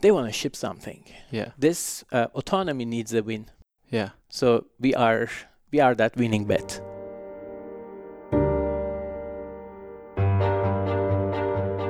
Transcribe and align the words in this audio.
they 0.00 0.10
want 0.10 0.26
to 0.26 0.32
ship 0.32 0.56
something. 0.56 1.04
Yeah. 1.30 1.50
This 1.58 2.04
uh, 2.12 2.28
autonomy 2.34 2.84
needs 2.84 3.12
a 3.12 3.22
win. 3.22 3.50
Yeah. 3.88 4.10
So 4.28 4.66
we 4.78 4.94
are 4.94 5.28
we 5.70 5.80
are 5.80 5.94
that 5.94 6.16
winning 6.16 6.46
bet. 6.46 6.80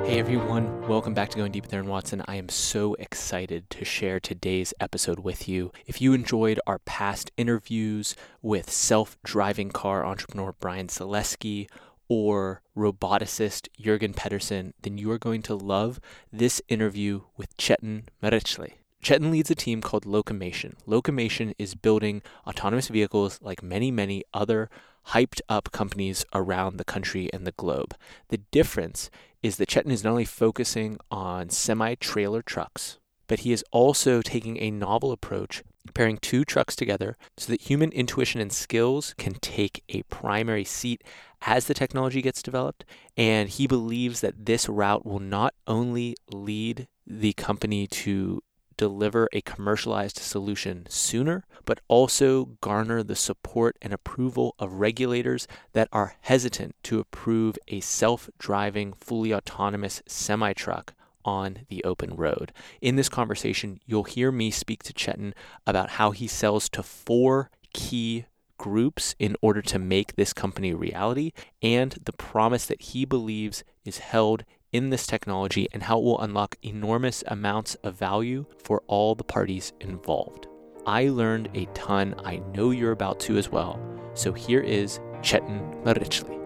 Hey 0.05 0.19
everyone, 0.19 0.85
welcome 0.89 1.13
back 1.13 1.29
to 1.29 1.37
Going 1.37 1.53
Deep 1.53 1.63
with 1.63 1.73
Aaron 1.73 1.87
Watson. 1.87 2.21
I 2.27 2.35
am 2.35 2.49
so 2.49 2.95
excited 2.95 3.69
to 3.69 3.85
share 3.85 4.19
today's 4.19 4.73
episode 4.81 5.19
with 5.19 5.47
you. 5.47 5.71
If 5.87 6.01
you 6.01 6.11
enjoyed 6.11 6.59
our 6.67 6.79
past 6.79 7.31
interviews 7.37 8.13
with 8.41 8.69
self 8.69 9.17
driving 9.23 9.71
car 9.71 10.05
entrepreneur 10.05 10.51
Bryan 10.51 10.87
Salesky 10.87 11.69
or 12.13 12.61
roboticist 12.75 13.69
Jorgen 13.81 14.13
Pedersen, 14.13 14.73
then 14.81 14.97
you 14.97 15.09
are 15.11 15.17
going 15.17 15.41
to 15.43 15.55
love 15.55 15.97
this 16.29 16.61
interview 16.67 17.21
with 17.37 17.55
Cetin 17.55 18.03
Mericli. 18.21 18.73
Cetin 19.01 19.31
leads 19.31 19.49
a 19.49 19.55
team 19.55 19.79
called 19.79 20.03
Locomation. 20.03 20.73
Locomation 20.85 21.53
is 21.57 21.73
building 21.73 22.21
autonomous 22.45 22.89
vehicles 22.89 23.39
like 23.41 23.63
many, 23.63 23.91
many 23.91 24.25
other 24.33 24.69
hyped 25.11 25.39
up 25.47 25.71
companies 25.71 26.25
around 26.35 26.75
the 26.75 26.83
country 26.83 27.29
and 27.31 27.47
the 27.47 27.53
globe. 27.53 27.95
The 28.27 28.41
difference 28.51 29.09
is 29.41 29.55
that 29.55 29.69
Cetin 29.69 29.91
is 29.91 30.03
not 30.03 30.11
only 30.11 30.25
focusing 30.25 30.97
on 31.09 31.49
semi 31.49 31.95
trailer 31.95 32.41
trucks, 32.41 32.99
but 33.27 33.39
he 33.39 33.53
is 33.53 33.63
also 33.71 34.21
taking 34.21 34.57
a 34.57 34.69
novel 34.69 35.13
approach, 35.13 35.63
pairing 35.93 36.17
two 36.17 36.45
trucks 36.45 36.75
together 36.75 37.17
so 37.37 37.51
that 37.51 37.61
human 37.61 37.91
intuition 37.91 38.39
and 38.39 38.51
skills 38.51 39.13
can 39.17 39.33
take 39.35 39.83
a 39.89 40.03
primary 40.03 40.63
seat 40.63 41.03
as 41.41 41.65
the 41.65 41.73
technology 41.73 42.21
gets 42.21 42.41
developed. 42.41 42.85
And 43.17 43.49
he 43.49 43.67
believes 43.67 44.21
that 44.21 44.45
this 44.45 44.69
route 44.69 45.05
will 45.05 45.19
not 45.19 45.53
only 45.67 46.15
lead 46.31 46.87
the 47.05 47.33
company 47.33 47.87
to 47.87 48.41
deliver 48.77 49.29
a 49.31 49.41
commercialized 49.41 50.17
solution 50.17 50.87
sooner, 50.89 51.45
but 51.65 51.81
also 51.87 52.45
garner 52.61 53.03
the 53.03 53.15
support 53.15 53.77
and 53.81 53.93
approval 53.93 54.55
of 54.57 54.73
regulators 54.73 55.47
that 55.73 55.87
are 55.91 56.15
hesitant 56.21 56.75
to 56.83 56.99
approve 56.99 57.59
a 57.67 57.79
self 57.79 58.29
driving, 58.39 58.93
fully 58.93 59.33
autonomous 59.33 60.01
semi 60.07 60.53
truck 60.53 60.95
on 61.25 61.65
the 61.69 61.83
open 61.83 62.15
road. 62.15 62.51
In 62.81 62.95
this 62.95 63.09
conversation, 63.09 63.79
you'll 63.85 64.03
hear 64.03 64.31
me 64.31 64.51
speak 64.51 64.83
to 64.83 64.93
Cetin 64.93 65.33
about 65.65 65.91
how 65.91 66.11
he 66.11 66.27
sells 66.27 66.69
to 66.69 66.83
four 66.83 67.49
key 67.73 68.25
groups 68.57 69.15
in 69.17 69.35
order 69.41 69.61
to 69.61 69.79
make 69.79 70.15
this 70.15 70.33
company 70.33 70.73
reality 70.73 71.31
and 71.63 71.97
the 72.03 72.13
promise 72.13 72.67
that 72.67 72.81
he 72.81 73.05
believes 73.05 73.63
is 73.85 73.97
held 73.97 74.43
in 74.71 74.89
this 74.89 75.07
technology 75.07 75.67
and 75.73 75.83
how 75.83 75.97
it 75.97 76.03
will 76.03 76.21
unlock 76.21 76.55
enormous 76.61 77.23
amounts 77.27 77.75
of 77.75 77.95
value 77.95 78.45
for 78.63 78.83
all 78.87 79.15
the 79.15 79.23
parties 79.23 79.73
involved. 79.79 80.47
I 80.85 81.09
learned 81.09 81.49
a 81.53 81.65
ton. 81.73 82.15
I 82.23 82.37
know 82.53 82.71
you're 82.71 82.91
about 82.91 83.19
to 83.21 83.37
as 83.37 83.49
well. 83.49 83.79
So 84.13 84.31
here 84.33 84.61
is 84.61 84.99
Cetin 85.21 85.83
Mericli. 85.83 86.40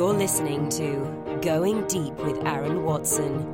You're 0.00 0.14
listening 0.14 0.70
to 0.70 1.38
Going 1.42 1.86
Deep 1.86 2.14
with 2.24 2.42
Aaron 2.46 2.84
Watson. 2.84 3.44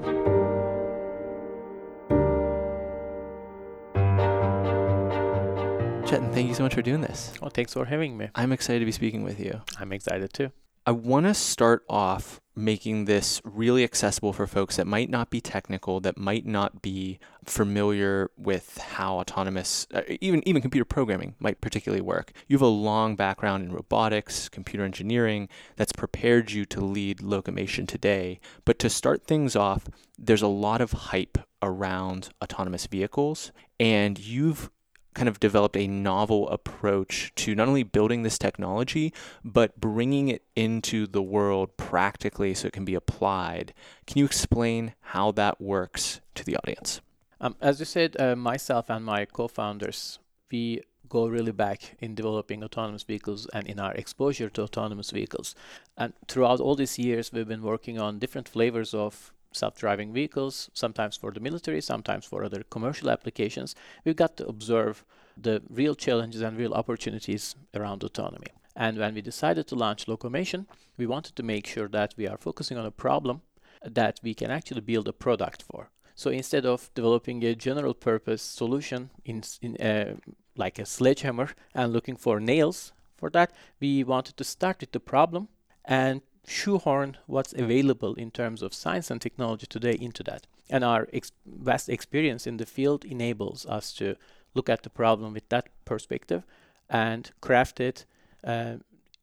Cetin, 6.06 6.32
thank 6.32 6.46
you 6.46 6.54
so 6.54 6.62
much 6.62 6.74
for 6.74 6.82
doing 6.82 7.00
this. 7.00 7.32
Well, 7.40 7.50
thanks 7.50 7.72
for 7.72 7.84
having 7.84 8.16
me. 8.16 8.28
I'm 8.36 8.52
excited 8.52 8.78
to 8.78 8.84
be 8.84 8.92
speaking 8.92 9.24
with 9.24 9.40
you. 9.40 9.60
I'm 9.80 9.90
excited 9.90 10.32
too. 10.32 10.52
I 10.88 10.92
want 10.92 11.26
to 11.26 11.34
start 11.34 11.84
off 11.88 12.40
making 12.54 13.06
this 13.06 13.42
really 13.44 13.82
accessible 13.82 14.32
for 14.32 14.46
folks 14.46 14.76
that 14.76 14.86
might 14.86 15.10
not 15.10 15.30
be 15.30 15.40
technical, 15.40 15.98
that 15.98 16.16
might 16.16 16.46
not 16.46 16.80
be 16.80 17.18
familiar 17.44 18.30
with 18.36 18.78
how 18.78 19.18
autonomous, 19.18 19.88
uh, 19.92 20.02
even 20.20 20.46
even 20.46 20.62
computer 20.62 20.84
programming 20.84 21.34
might 21.40 21.60
particularly 21.60 22.00
work. 22.00 22.30
You 22.46 22.54
have 22.54 22.62
a 22.62 22.68
long 22.68 23.16
background 23.16 23.64
in 23.64 23.72
robotics, 23.72 24.48
computer 24.48 24.84
engineering 24.84 25.48
that's 25.74 25.92
prepared 25.92 26.52
you 26.52 26.64
to 26.66 26.80
lead 26.80 27.18
Locomation 27.18 27.88
today. 27.88 28.38
But 28.64 28.78
to 28.78 28.88
start 28.88 29.26
things 29.26 29.56
off, 29.56 29.88
there's 30.16 30.40
a 30.40 30.46
lot 30.46 30.80
of 30.80 30.92
hype 30.92 31.36
around 31.62 32.28
autonomous 32.40 32.86
vehicles, 32.86 33.50
and 33.80 34.20
you've 34.20 34.70
kind 35.16 35.28
of 35.28 35.40
developed 35.40 35.76
a 35.76 35.88
novel 35.88 36.48
approach 36.50 37.32
to 37.36 37.54
not 37.54 37.66
only 37.66 37.82
building 37.82 38.22
this 38.22 38.38
technology, 38.38 39.12
but 39.42 39.80
bringing 39.80 40.28
it 40.28 40.42
into 40.54 41.06
the 41.06 41.22
world 41.22 41.76
practically 41.76 42.54
so 42.54 42.68
it 42.68 42.72
can 42.72 42.84
be 42.84 42.94
applied. 42.94 43.72
Can 44.06 44.18
you 44.18 44.24
explain 44.24 44.94
how 45.00 45.32
that 45.32 45.60
works 45.60 46.20
to 46.34 46.44
the 46.44 46.56
audience? 46.56 47.00
Um, 47.40 47.56
as 47.60 47.80
you 47.80 47.86
said, 47.86 48.16
uh, 48.20 48.36
myself 48.36 48.88
and 48.88 49.04
my 49.04 49.24
co 49.24 49.48
founders, 49.48 50.18
we 50.50 50.82
go 51.08 51.26
really 51.26 51.52
back 51.52 51.96
in 52.00 52.14
developing 52.14 52.62
autonomous 52.62 53.02
vehicles 53.02 53.46
and 53.54 53.66
in 53.66 53.78
our 53.80 53.94
exposure 53.94 54.50
to 54.50 54.62
autonomous 54.62 55.10
vehicles. 55.10 55.54
And 55.96 56.12
throughout 56.28 56.60
all 56.60 56.76
these 56.76 56.98
years, 56.98 57.32
we've 57.32 57.48
been 57.48 57.62
working 57.62 57.98
on 57.98 58.18
different 58.18 58.48
flavors 58.48 58.92
of 58.92 59.32
self-driving 59.56 60.12
vehicles, 60.12 60.70
sometimes 60.74 61.16
for 61.16 61.30
the 61.32 61.40
military, 61.40 61.80
sometimes 61.80 62.24
for 62.24 62.44
other 62.44 62.62
commercial 62.70 63.10
applications. 63.10 63.74
We've 64.04 64.16
got 64.16 64.36
to 64.36 64.46
observe 64.46 65.04
the 65.36 65.62
real 65.68 65.94
challenges 65.94 66.40
and 66.42 66.56
real 66.56 66.74
opportunities 66.74 67.54
around 67.74 68.02
autonomy. 68.04 68.52
And 68.74 68.98
when 68.98 69.14
we 69.14 69.22
decided 69.22 69.66
to 69.68 69.74
launch 69.74 70.06
Locomation, 70.06 70.66
we 70.98 71.06
wanted 71.06 71.34
to 71.36 71.42
make 71.42 71.66
sure 71.66 71.88
that 71.88 72.14
we 72.16 72.28
are 72.28 72.36
focusing 72.36 72.76
on 72.76 72.86
a 72.86 72.90
problem 72.90 73.40
that 73.84 74.20
we 74.22 74.34
can 74.34 74.50
actually 74.50 74.80
build 74.80 75.08
a 75.08 75.12
product 75.12 75.62
for. 75.62 75.90
So 76.14 76.30
instead 76.30 76.64
of 76.64 76.90
developing 76.94 77.44
a 77.44 77.54
general 77.54 77.94
purpose 77.94 78.42
solution 78.42 79.10
in, 79.24 79.42
in 79.60 79.76
a, 79.80 80.14
like 80.56 80.78
a 80.78 80.86
sledgehammer 80.86 81.50
and 81.74 81.92
looking 81.92 82.16
for 82.16 82.40
nails 82.40 82.92
for 83.16 83.30
that, 83.30 83.52
we 83.80 84.04
wanted 84.04 84.36
to 84.36 84.44
start 84.44 84.80
with 84.80 84.92
the 84.92 85.00
problem 85.00 85.48
and 85.84 86.22
shoehorn 86.46 87.16
what's 87.26 87.52
available 87.52 88.14
in 88.14 88.30
terms 88.30 88.62
of 88.62 88.74
science 88.74 89.10
and 89.10 89.20
technology 89.20 89.66
today 89.66 89.96
into 90.00 90.22
that. 90.24 90.46
And 90.70 90.84
our 90.84 91.08
ex- 91.12 91.32
vast 91.44 91.88
experience 91.88 92.46
in 92.46 92.56
the 92.56 92.66
field 92.66 93.04
enables 93.04 93.66
us 93.66 93.92
to 93.94 94.16
look 94.54 94.68
at 94.68 94.82
the 94.82 94.90
problem 94.90 95.32
with 95.32 95.48
that 95.48 95.68
perspective 95.84 96.42
and 96.88 97.30
craft 97.40 97.80
it 97.80 98.06
uh, 98.44 98.76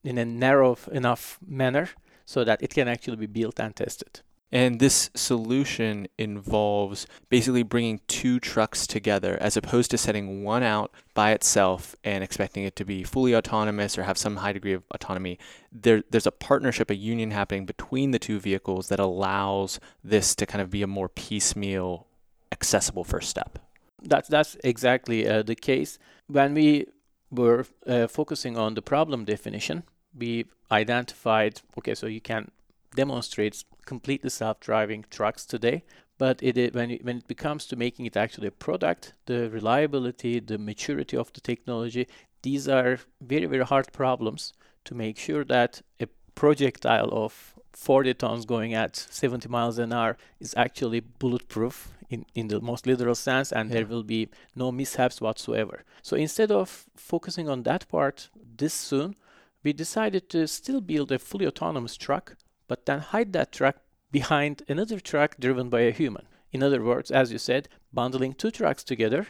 in 0.03 0.17
a 0.17 0.25
narrow 0.25 0.77
enough 0.91 1.39
manner 1.45 1.89
so 2.25 2.43
that 2.43 2.61
it 2.61 2.73
can 2.73 2.87
actually 2.87 3.17
be 3.17 3.25
built 3.25 3.59
and 3.59 3.75
tested. 3.75 4.21
And 4.53 4.79
this 4.79 5.09
solution 5.15 6.07
involves 6.19 7.07
basically 7.27 7.63
bringing 7.63 8.01
two 8.07 8.39
trucks 8.39 8.85
together 8.85 9.35
as 9.41 9.57
opposed 9.57 9.89
to 9.89 9.97
setting 9.97 10.43
one 10.43 10.61
out 10.61 10.91
by 11.15 11.31
itself 11.31 11.95
and 12.03 12.23
expecting 12.23 12.63
it 12.63 12.75
to 12.75 12.85
be 12.85 13.01
fully 13.03 13.35
autonomous 13.35 13.97
or 13.97 14.03
have 14.03 14.15
some 14.15 14.35
high 14.35 14.53
degree 14.53 14.73
of 14.73 14.83
autonomy. 14.91 15.39
There, 15.71 16.03
there's 16.11 16.27
a 16.27 16.31
partnership, 16.31 16.91
a 16.91 16.95
union 16.95 17.31
happening 17.31 17.65
between 17.65 18.11
the 18.11 18.19
two 18.19 18.39
vehicles 18.39 18.89
that 18.89 18.99
allows 18.99 19.79
this 20.03 20.35
to 20.35 20.45
kind 20.45 20.61
of 20.61 20.69
be 20.69 20.83
a 20.83 20.87
more 20.87 21.09
piecemeal, 21.09 22.05
accessible 22.51 23.03
first 23.03 23.31
step. 23.31 23.57
That's, 24.03 24.27
that's 24.27 24.55
exactly 24.63 25.27
uh, 25.27 25.41
the 25.41 25.55
case. 25.55 25.97
When 26.27 26.53
we 26.53 26.85
were 27.31 27.65
uh, 27.87 28.05
focusing 28.05 28.55
on 28.55 28.75
the 28.75 28.83
problem 28.83 29.25
definition, 29.25 29.81
we 30.15 30.45
identified 30.71 31.61
okay, 31.75 31.95
so 31.95 32.05
you 32.05 32.21
can 32.21 32.51
demonstrate 32.95 33.63
completely 33.85 34.29
self-driving 34.29 35.05
trucks 35.09 35.45
today. 35.45 35.83
But 36.17 36.41
it, 36.43 36.73
when, 36.73 36.91
it, 36.91 37.03
when 37.03 37.17
it 37.17 37.27
becomes 37.27 37.65
to 37.67 37.75
making 37.75 38.05
it 38.05 38.15
actually 38.15 38.47
a 38.47 38.51
product, 38.51 39.13
the 39.25 39.49
reliability, 39.49 40.39
the 40.39 40.57
maturity 40.57 41.17
of 41.17 41.33
the 41.33 41.41
technology, 41.41 42.07
these 42.43 42.67
are 42.67 42.99
very, 43.21 43.45
very 43.45 43.65
hard 43.65 43.91
problems 43.91 44.53
to 44.85 44.95
make 44.95 45.17
sure 45.17 45.43
that 45.45 45.81
a 45.99 46.07
projectile 46.35 47.09
of 47.11 47.55
40 47.73 48.13
tons 48.13 48.45
going 48.45 48.73
at 48.73 48.95
70 48.95 49.49
miles 49.49 49.79
an 49.79 49.91
hour 49.93 50.17
is 50.39 50.53
actually 50.55 50.99
bulletproof 50.99 51.91
in, 52.09 52.25
in 52.35 52.47
the 52.47 52.61
most 52.61 52.85
literal 52.85 53.15
sense 53.15 53.51
and 53.51 53.69
yeah. 53.69 53.77
there 53.77 53.85
will 53.85 54.03
be 54.03 54.29
no 54.55 54.71
mishaps 54.71 55.19
whatsoever. 55.19 55.83
So 56.01 56.15
instead 56.15 56.51
of 56.51 56.85
focusing 56.95 57.49
on 57.49 57.63
that 57.63 57.87
part 57.87 58.29
this 58.57 58.73
soon, 58.73 59.15
we 59.63 59.73
decided 59.73 60.29
to 60.29 60.47
still 60.47 60.81
build 60.81 61.11
a 61.11 61.17
fully 61.17 61.47
autonomous 61.47 61.97
truck 61.97 62.35
but 62.67 62.85
then 62.85 62.99
hide 62.99 63.33
that 63.33 63.51
truck 63.51 63.77
behind 64.13 64.61
another 64.69 64.99
truck 64.99 65.35
driven 65.37 65.69
by 65.69 65.81
a 65.81 65.91
human. 65.91 66.25
In 66.53 66.63
other 66.63 66.81
words, 66.81 67.11
as 67.11 67.31
you 67.33 67.39
said, 67.39 67.67
bundling 67.91 68.33
two 68.33 68.51
trucks 68.51 68.83
together, 68.83 69.27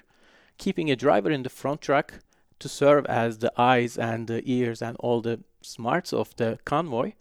keeping 0.58 0.92
a 0.92 0.96
driver 0.96 1.32
in 1.32 1.44
the 1.44 1.50
front 1.50 1.82
truck 1.82 2.20
to 2.60 2.70
serve 2.70 3.06
as 3.06 3.38
the 3.38 3.54
eyes 3.58 3.98
and 3.98 4.28
the 4.28 4.44
ears 4.46 4.82
and 4.82 4.98
all 5.00 5.22
the 5.22 5.40
smarts 5.62 6.12
of 6.14 6.36
the 6.36 6.60
convoy, 6.66 7.14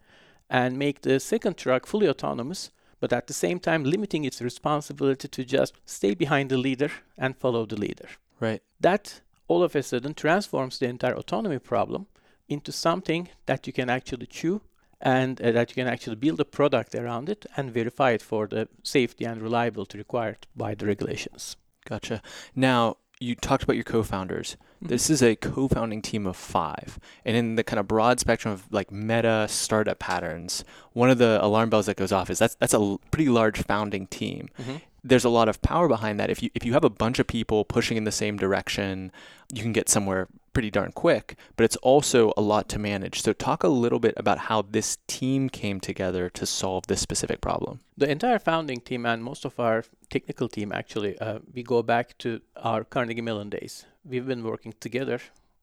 and 0.50 0.79
make 0.79 1.00
the 1.03 1.20
second 1.20 1.56
truck 1.56 1.87
fully 1.87 2.09
autonomous, 2.09 2.70
but 3.00 3.12
at 3.12 3.29
the 3.29 3.32
same 3.32 3.61
time 3.61 3.85
limiting 3.85 4.25
its 4.25 4.43
responsibility 4.43 5.29
to 5.29 5.44
just 5.44 5.73
stay 5.87 6.15
behind 6.15 6.50
the 6.50 6.58
leader 6.58 6.91
and 7.17 7.37
follow 7.37 7.65
the 7.65 7.76
leader. 7.76 8.08
Right. 8.41 8.61
That 8.81 9.20
all 9.47 9.62
of 9.62 9.76
a 9.76 9.82
sudden 9.82 10.15
transforms 10.15 10.79
the 10.79 10.88
entire 10.88 11.15
autonomy 11.15 11.61
problem 11.61 12.06
into 12.49 12.73
something 12.73 13.29
that 13.47 13.67
you 13.67 13.73
can 13.73 13.88
actually 13.88 14.26
chew 14.26 14.62
and 15.03 15.43
uh, 15.43 15.51
that 15.51 15.71
you 15.71 15.75
can 15.75 15.89
actually 15.89 16.17
build 16.17 16.41
a 16.41 16.45
product 16.45 16.95
around 16.95 17.29
it 17.29 17.45
and 17.57 17.71
verify 17.71 18.13
it 18.13 18.23
for 18.23 18.47
the 18.47 18.69
safety 18.83 19.25
and 19.25 19.43
reliability 19.43 19.99
required 19.99 20.47
by 20.57 20.75
the 20.75 20.87
regulations. 20.87 21.57
Gotcha. 21.85 22.23
Now, 22.55 22.97
you 23.19 23.35
talked 23.35 23.63
about 23.63 23.77
your 23.77 23.85
co-founders. 23.85 24.57
Mm-hmm. 24.77 24.87
This 24.89 25.11
is 25.11 25.23
a 25.23 25.37
co-founding 25.37 26.03
team 26.03 26.27
of 26.27 26.37
five, 26.37 26.99
and 27.25 27.37
in 27.37 27.55
the 27.57 27.65
kind 27.65 27.79
of 27.79 27.87
broad 27.87 28.21
spectrum 28.21 28.53
of 28.55 28.73
like 28.73 28.91
meta 28.91 29.47
startup 29.49 29.99
patterns, 29.99 30.65
one 30.93 31.11
of 31.11 31.19
the 31.19 31.39
alarm 31.41 31.71
bells 31.71 31.87
that 31.87 31.97
goes 31.97 32.13
off 32.13 32.31
is 32.31 32.39
that's 32.39 32.55
that's 32.57 32.75
a 32.75 32.97
pretty 33.11 33.29
large 33.29 33.63
founding 33.63 34.07
team. 34.09 34.49
Mm-hmm. 34.59 34.77
There's 35.05 35.25
a 35.25 35.29
lot 35.29 35.49
of 35.49 35.61
power 35.63 35.89
behind 35.89 36.19
that. 36.21 36.31
If 36.31 36.43
you 36.43 36.51
if 36.55 36.65
you 36.65 36.73
have 36.73 36.85
a 36.85 36.91
bunch 36.91 37.19
of 37.19 37.27
people 37.27 37.65
pushing 37.65 37.97
in 37.97 38.05
the 38.05 38.13
same 38.13 38.37
direction, 38.37 39.13
you 39.53 39.63
can 39.63 39.73
get 39.73 39.89
somewhere 39.89 40.29
pretty 40.53 40.71
darn 40.71 40.93
quick. 40.93 41.37
But 41.57 41.65
it's 41.65 41.77
also 41.77 42.33
a 42.37 42.41
lot 42.41 42.69
to 42.71 42.79
manage. 42.79 43.23
So 43.23 43.33
talk 43.33 43.63
a 43.63 43.69
little 43.69 43.99
bit 43.99 44.15
about 44.17 44.39
how 44.39 44.63
this 44.63 44.99
team 45.07 45.49
came 45.49 45.81
together 45.81 46.29
to 46.31 46.47
solve 46.47 46.87
this 46.87 47.01
specific 47.01 47.41
problem. 47.41 47.81
The 47.97 48.11
entire 48.11 48.39
founding 48.39 48.81
team 48.81 49.07
and 49.07 49.23
most 49.23 49.45
of 49.45 49.59
our 49.59 49.85
technical 50.11 50.49
team 50.49 50.73
actually, 50.73 51.19
uh, 51.19 51.41
we 51.53 51.63
go 51.63 51.83
back 51.83 52.17
to 52.19 52.41
our 52.57 52.85
Carnegie 52.85 53.23
Mellon 53.23 53.51
days. 53.51 53.87
We've 54.05 54.27
been 54.27 54.43
working 54.43 54.75
together, 54.81 55.21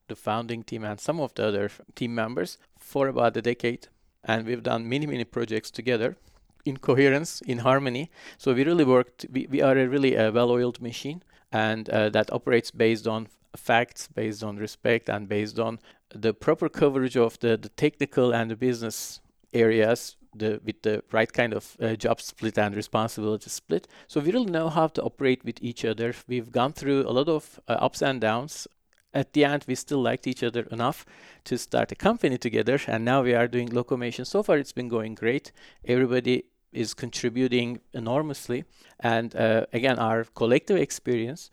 the 0.07 0.15
founding 0.15 0.63
team 0.63 0.83
and 0.83 0.99
some 0.99 1.19
of 1.19 1.33
the 1.35 1.47
other 1.47 1.71
team 1.95 2.15
members, 2.15 2.57
for 2.77 3.07
about 3.07 3.37
a 3.37 3.41
decade. 3.41 3.87
And 4.23 4.45
we've 4.45 4.63
done 4.63 4.87
many, 4.87 5.05
many 5.05 5.23
projects 5.23 5.71
together 5.71 6.17
in 6.65 6.77
coherence, 6.77 7.41
in 7.41 7.59
harmony. 7.59 8.11
So 8.37 8.53
we 8.53 8.63
really 8.63 8.83
worked, 8.83 9.25
we, 9.31 9.47
we 9.49 9.61
are 9.61 9.77
a 9.77 9.87
really 9.87 10.15
a 10.15 10.31
well 10.31 10.51
oiled 10.51 10.81
machine 10.81 11.23
and 11.51 11.89
uh, 11.89 12.09
that 12.09 12.31
operates 12.31 12.71
based 12.71 13.07
on 13.07 13.27
facts, 13.55 14.07
based 14.07 14.43
on 14.43 14.57
respect, 14.57 15.09
and 15.09 15.27
based 15.27 15.59
on 15.59 15.79
the 16.13 16.33
proper 16.33 16.69
coverage 16.69 17.17
of 17.17 17.39
the, 17.39 17.57
the 17.57 17.69
technical 17.69 18.33
and 18.33 18.49
the 18.51 18.55
business 18.55 19.21
areas 19.53 20.15
the 20.35 20.59
with 20.63 20.81
the 20.83 21.03
right 21.11 21.31
kind 21.31 21.53
of 21.53 21.75
uh, 21.81 21.95
job 21.95 22.21
split 22.21 22.57
and 22.57 22.75
responsibility 22.75 23.49
split. 23.49 23.87
So 24.07 24.19
we 24.19 24.31
really 24.31 24.51
know 24.51 24.69
how 24.69 24.87
to 24.87 25.01
operate 25.01 25.43
with 25.43 25.57
each 25.61 25.85
other. 25.85 26.13
We've 26.27 26.51
gone 26.51 26.73
through 26.73 27.07
a 27.07 27.11
lot 27.11 27.27
of 27.27 27.59
uh, 27.67 27.73
ups 27.73 28.01
and 28.01 28.21
downs. 28.21 28.67
At 29.11 29.33
the 29.33 29.43
end, 29.43 29.65
we 29.67 29.73
still 29.73 30.01
liked 30.01 30.27
each 30.27 30.43
other 30.43 30.67
enough 30.71 31.03
to 31.45 31.57
start 31.57 31.91
a 31.91 31.95
company 31.95 32.37
together, 32.37 32.79
and 32.85 33.03
now 33.03 33.23
we 33.23 33.33
are 33.33 33.47
doing 33.47 33.69
Locomation. 33.69 34.25
So 34.25 34.43
far, 34.43 34.57
it's 34.57 34.71
been 34.71 34.87
going 34.87 35.15
great. 35.15 35.51
Everybody 35.83 36.45
is 36.71 36.93
contributing 36.93 37.79
enormously, 37.93 38.65
and 38.99 39.35
uh, 39.35 39.65
again, 39.73 39.97
our 39.97 40.25
collective 40.35 40.77
experience 40.77 41.49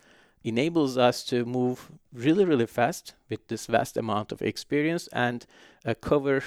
enables 0.47 0.97
us 0.97 1.25
to 1.25 1.45
move 1.45 1.91
really, 2.13 2.45
really 2.45 2.67
fast 2.67 3.15
with 3.29 3.49
this 3.49 3.67
vast 3.67 3.97
amount 3.97 4.33
of 4.33 4.41
experience 4.41 5.09
and 5.13 5.45
uh, 5.85 5.93
cover 6.01 6.43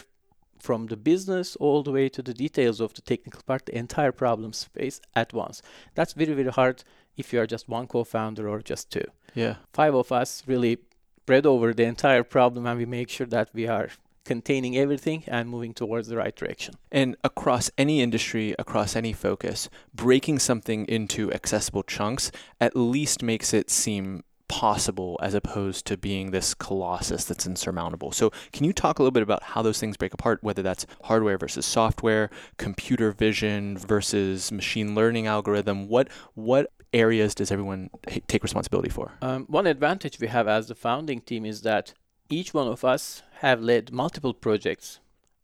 from 0.57 0.87
the 0.87 0.97
business 0.97 1.55
all 1.57 1.83
the 1.83 1.91
way 1.91 2.09
to 2.09 2.21
the 2.21 2.33
details 2.33 2.79
of 2.79 2.93
the 2.93 3.01
technical 3.01 3.41
part, 3.45 3.65
the 3.65 3.77
entire 3.77 4.11
problem 4.11 4.53
space 4.53 5.01
at 5.15 5.33
once. 5.33 5.61
That's 5.95 6.13
very, 6.13 6.33
very 6.33 6.51
hard 6.51 6.83
if 7.17 7.33
you 7.33 7.41
are 7.41 7.47
just 7.47 7.67
one 7.67 7.87
co 7.87 8.03
founder 8.03 8.47
or 8.47 8.61
just 8.61 8.89
two. 8.89 9.05
Yeah. 9.35 9.55
Five 9.73 9.93
of 9.93 10.11
us 10.11 10.43
really 10.47 10.79
spread 11.17 11.45
over 11.45 11.73
the 11.73 11.83
entire 11.83 12.23
problem 12.23 12.65
and 12.65 12.79
we 12.79 12.85
make 12.85 13.09
sure 13.09 13.27
that 13.27 13.49
we 13.53 13.67
are 13.67 13.89
containing 14.25 14.77
everything 14.77 15.23
and 15.27 15.49
moving 15.49 15.73
towards 15.73 16.07
the 16.07 16.17
right 16.17 16.35
direction. 16.35 16.75
And 16.91 17.15
across 17.23 17.71
any 17.77 18.01
industry, 18.01 18.55
across 18.59 18.95
any 18.95 19.13
focus, 19.13 19.69
breaking 19.93 20.39
something 20.39 20.85
into 20.85 21.31
accessible 21.33 21.83
chunks 21.83 22.31
at 22.59 22.75
least 22.75 23.23
makes 23.23 23.53
it 23.53 23.69
seem 23.69 24.23
possible 24.49 25.17
as 25.21 25.33
opposed 25.33 25.85
to 25.85 25.95
being 25.95 26.31
this 26.31 26.53
colossus 26.53 27.23
that's 27.23 27.47
insurmountable. 27.47 28.11
So, 28.11 28.31
can 28.51 28.65
you 28.65 28.73
talk 28.73 28.99
a 28.99 29.03
little 29.03 29.11
bit 29.11 29.23
about 29.23 29.43
how 29.43 29.61
those 29.61 29.79
things 29.79 29.95
break 29.95 30.13
apart, 30.13 30.43
whether 30.43 30.61
that's 30.61 30.85
hardware 31.03 31.37
versus 31.37 31.65
software, 31.65 32.29
computer 32.57 33.11
vision 33.11 33.77
versus 33.77 34.51
machine 34.51 34.95
learning 34.95 35.27
algorithm? 35.27 35.87
What 35.87 36.09
what 36.33 36.71
areas 36.91 37.35
does 37.35 37.51
everyone 37.51 37.89
take 38.27 38.43
responsibility 38.43 38.89
for? 38.89 39.13
Um, 39.21 39.45
one 39.47 39.67
advantage 39.67 40.19
we 40.19 40.27
have 40.27 40.47
as 40.47 40.67
the 40.67 40.75
founding 40.75 41.21
team 41.21 41.45
is 41.45 41.61
that 41.61 41.93
each 42.29 42.53
one 42.53 42.67
of 42.67 42.85
us 42.85 43.23
have 43.39 43.61
led 43.61 43.91
multiple 43.91 44.33
projects, 44.33 44.99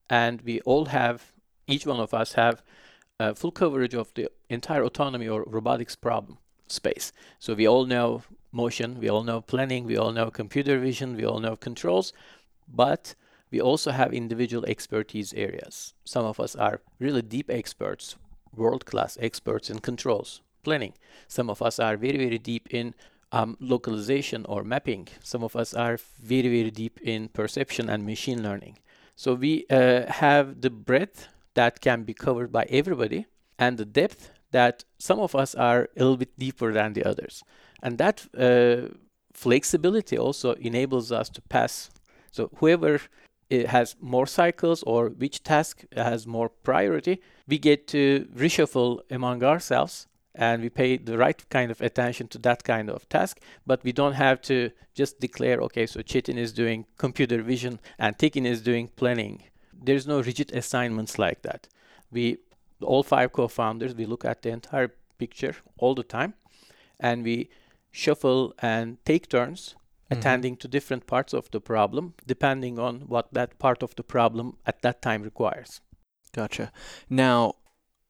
and 0.10 0.42
we 0.42 0.62
all 0.62 0.86
have 0.86 1.34
each 1.68 1.86
one 1.86 2.00
of 2.00 2.14
us 2.14 2.34
have 2.34 2.62
uh, 3.20 3.34
full 3.34 3.52
coverage 3.52 3.96
of 3.96 4.14
the 4.14 4.30
entire 4.50 4.84
autonomy 4.84 5.28
or 5.28 5.44
robotics 5.48 5.96
problem 5.96 6.38
space. 6.68 7.12
So 7.40 7.54
we 7.54 7.68
all 7.68 7.86
know 7.86 8.24
motion, 8.52 9.00
we 9.00 9.10
all 9.10 9.24
know 9.24 9.42
planning, 9.42 9.86
we 9.86 9.98
all 9.98 10.12
know 10.12 10.30
computer 10.30 10.80
vision, 10.80 11.16
we 11.16 11.26
all 11.26 11.40
know 11.40 11.56
controls, 11.56 12.14
but 12.68 13.16
we 13.52 13.60
also 13.60 13.92
have 13.92 14.14
individual 14.14 14.66
expertise 14.66 15.34
areas. 15.34 15.94
Some 16.04 16.26
of 16.26 16.40
us 16.40 16.56
are 16.56 16.82
really 17.00 17.22
deep 17.22 17.50
experts, 17.50 18.16
world 18.56 18.86
class 18.86 19.18
experts 19.22 19.70
in 19.70 19.80
controls, 19.80 20.42
planning. 20.64 20.94
Some 21.28 21.50
of 21.50 21.62
us 21.62 21.80
are 21.80 21.98
very, 21.98 22.18
very 22.18 22.38
deep 22.38 22.68
in 22.72 22.94
um, 23.32 23.58
localization 23.60 24.46
or 24.46 24.64
mapping. 24.64 25.08
Some 25.24 25.44
of 25.44 25.56
us 25.56 25.74
are 25.74 25.98
very, 26.22 26.50
very 26.50 26.72
deep 26.72 27.00
in 27.02 27.30
perception 27.30 27.90
and 27.90 28.06
machine 28.06 28.44
learning. 28.44 28.78
So 29.16 29.34
we 29.34 29.66
uh, 29.70 30.12
have 30.12 30.62
the 30.62 30.70
breadth 30.70 31.28
that 31.54 31.82
can 31.82 32.04
be 32.04 32.14
covered 32.14 32.52
by 32.52 32.66
everybody 32.70 33.26
and 33.58 33.78
the 33.78 33.86
depth 33.86 34.32
that 34.52 34.84
some 34.98 35.20
of 35.20 35.36
us 35.36 35.56
are 35.56 35.90
a 35.98 36.00
little 36.00 36.18
bit 36.18 36.38
deeper 36.38 36.74
than 36.74 36.94
the 36.94 37.04
others. 37.04 37.44
And 37.82 37.98
that 37.98 38.28
uh, 38.38 38.94
flexibility 39.34 40.18
also 40.18 40.54
enables 40.54 41.12
us 41.12 41.30
to 41.30 41.42
pass. 41.42 41.90
So 42.32 42.50
whoever 42.58 43.02
uh, 43.52 43.68
has 43.68 43.96
more 44.02 44.28
cycles 44.28 44.84
or 44.84 45.10
which 45.10 45.44
task 45.44 45.86
has 45.96 46.28
more 46.28 46.50
priority, 46.50 47.22
we 47.48 47.58
get 47.58 47.88
to 47.88 48.28
reshuffle 48.36 49.00
among 49.10 49.44
ourselves 49.44 50.08
and 50.36 50.62
we 50.62 50.70
pay 50.70 50.98
the 50.98 51.18
right 51.18 51.50
kind 51.50 51.72
of 51.72 51.82
attention 51.82 52.28
to 52.28 52.38
that 52.38 52.64
kind 52.64 52.90
of 52.90 53.08
task 53.10 53.40
but 53.66 53.84
we 53.84 53.92
don't 53.92 54.14
have 54.14 54.42
to 54.42 54.70
just 54.94 55.20
declare 55.20 55.60
okay 55.62 55.86
so 55.86 56.02
Cetin 56.02 56.38
is 56.38 56.52
doing 56.52 56.86
computer 56.98 57.42
vision 57.42 57.80
and 57.98 58.18
Tekin 58.18 58.46
is 58.46 58.62
doing 58.62 58.90
planning. 58.96 59.44
There's 59.74 60.08
no 60.08 60.22
rigid 60.22 60.54
assignments 60.54 61.18
like 61.18 61.42
that. 61.44 61.68
We 62.12 62.38
all 62.82 63.04
five 63.04 63.32
co-founders 63.32 63.96
we 63.96 64.06
look 64.06 64.26
at 64.26 64.42
the 64.42 64.50
entire 64.50 64.92
picture 65.18 65.56
all 65.78 65.96
the 65.96 66.04
time 66.04 66.34
and 67.00 67.24
we 67.24 67.50
shuffle 67.92 68.54
and 68.60 68.98
take 69.06 69.30
turns 69.30 69.76
mm-hmm. 69.76 70.20
attending 70.20 70.58
to 70.58 70.68
different 70.68 71.08
parts 71.08 71.34
of 71.34 71.50
the 71.52 71.62
problem 71.62 72.14
depending 72.28 72.78
on 72.78 73.02
what 73.02 73.34
that 73.34 73.58
part 73.60 73.82
of 73.82 73.96
the 73.96 74.04
problem 74.04 74.58
at 74.66 74.82
that 74.82 75.02
time 75.02 75.24
requires. 75.24 75.82
Gotcha. 76.34 76.72
Now 77.10 77.56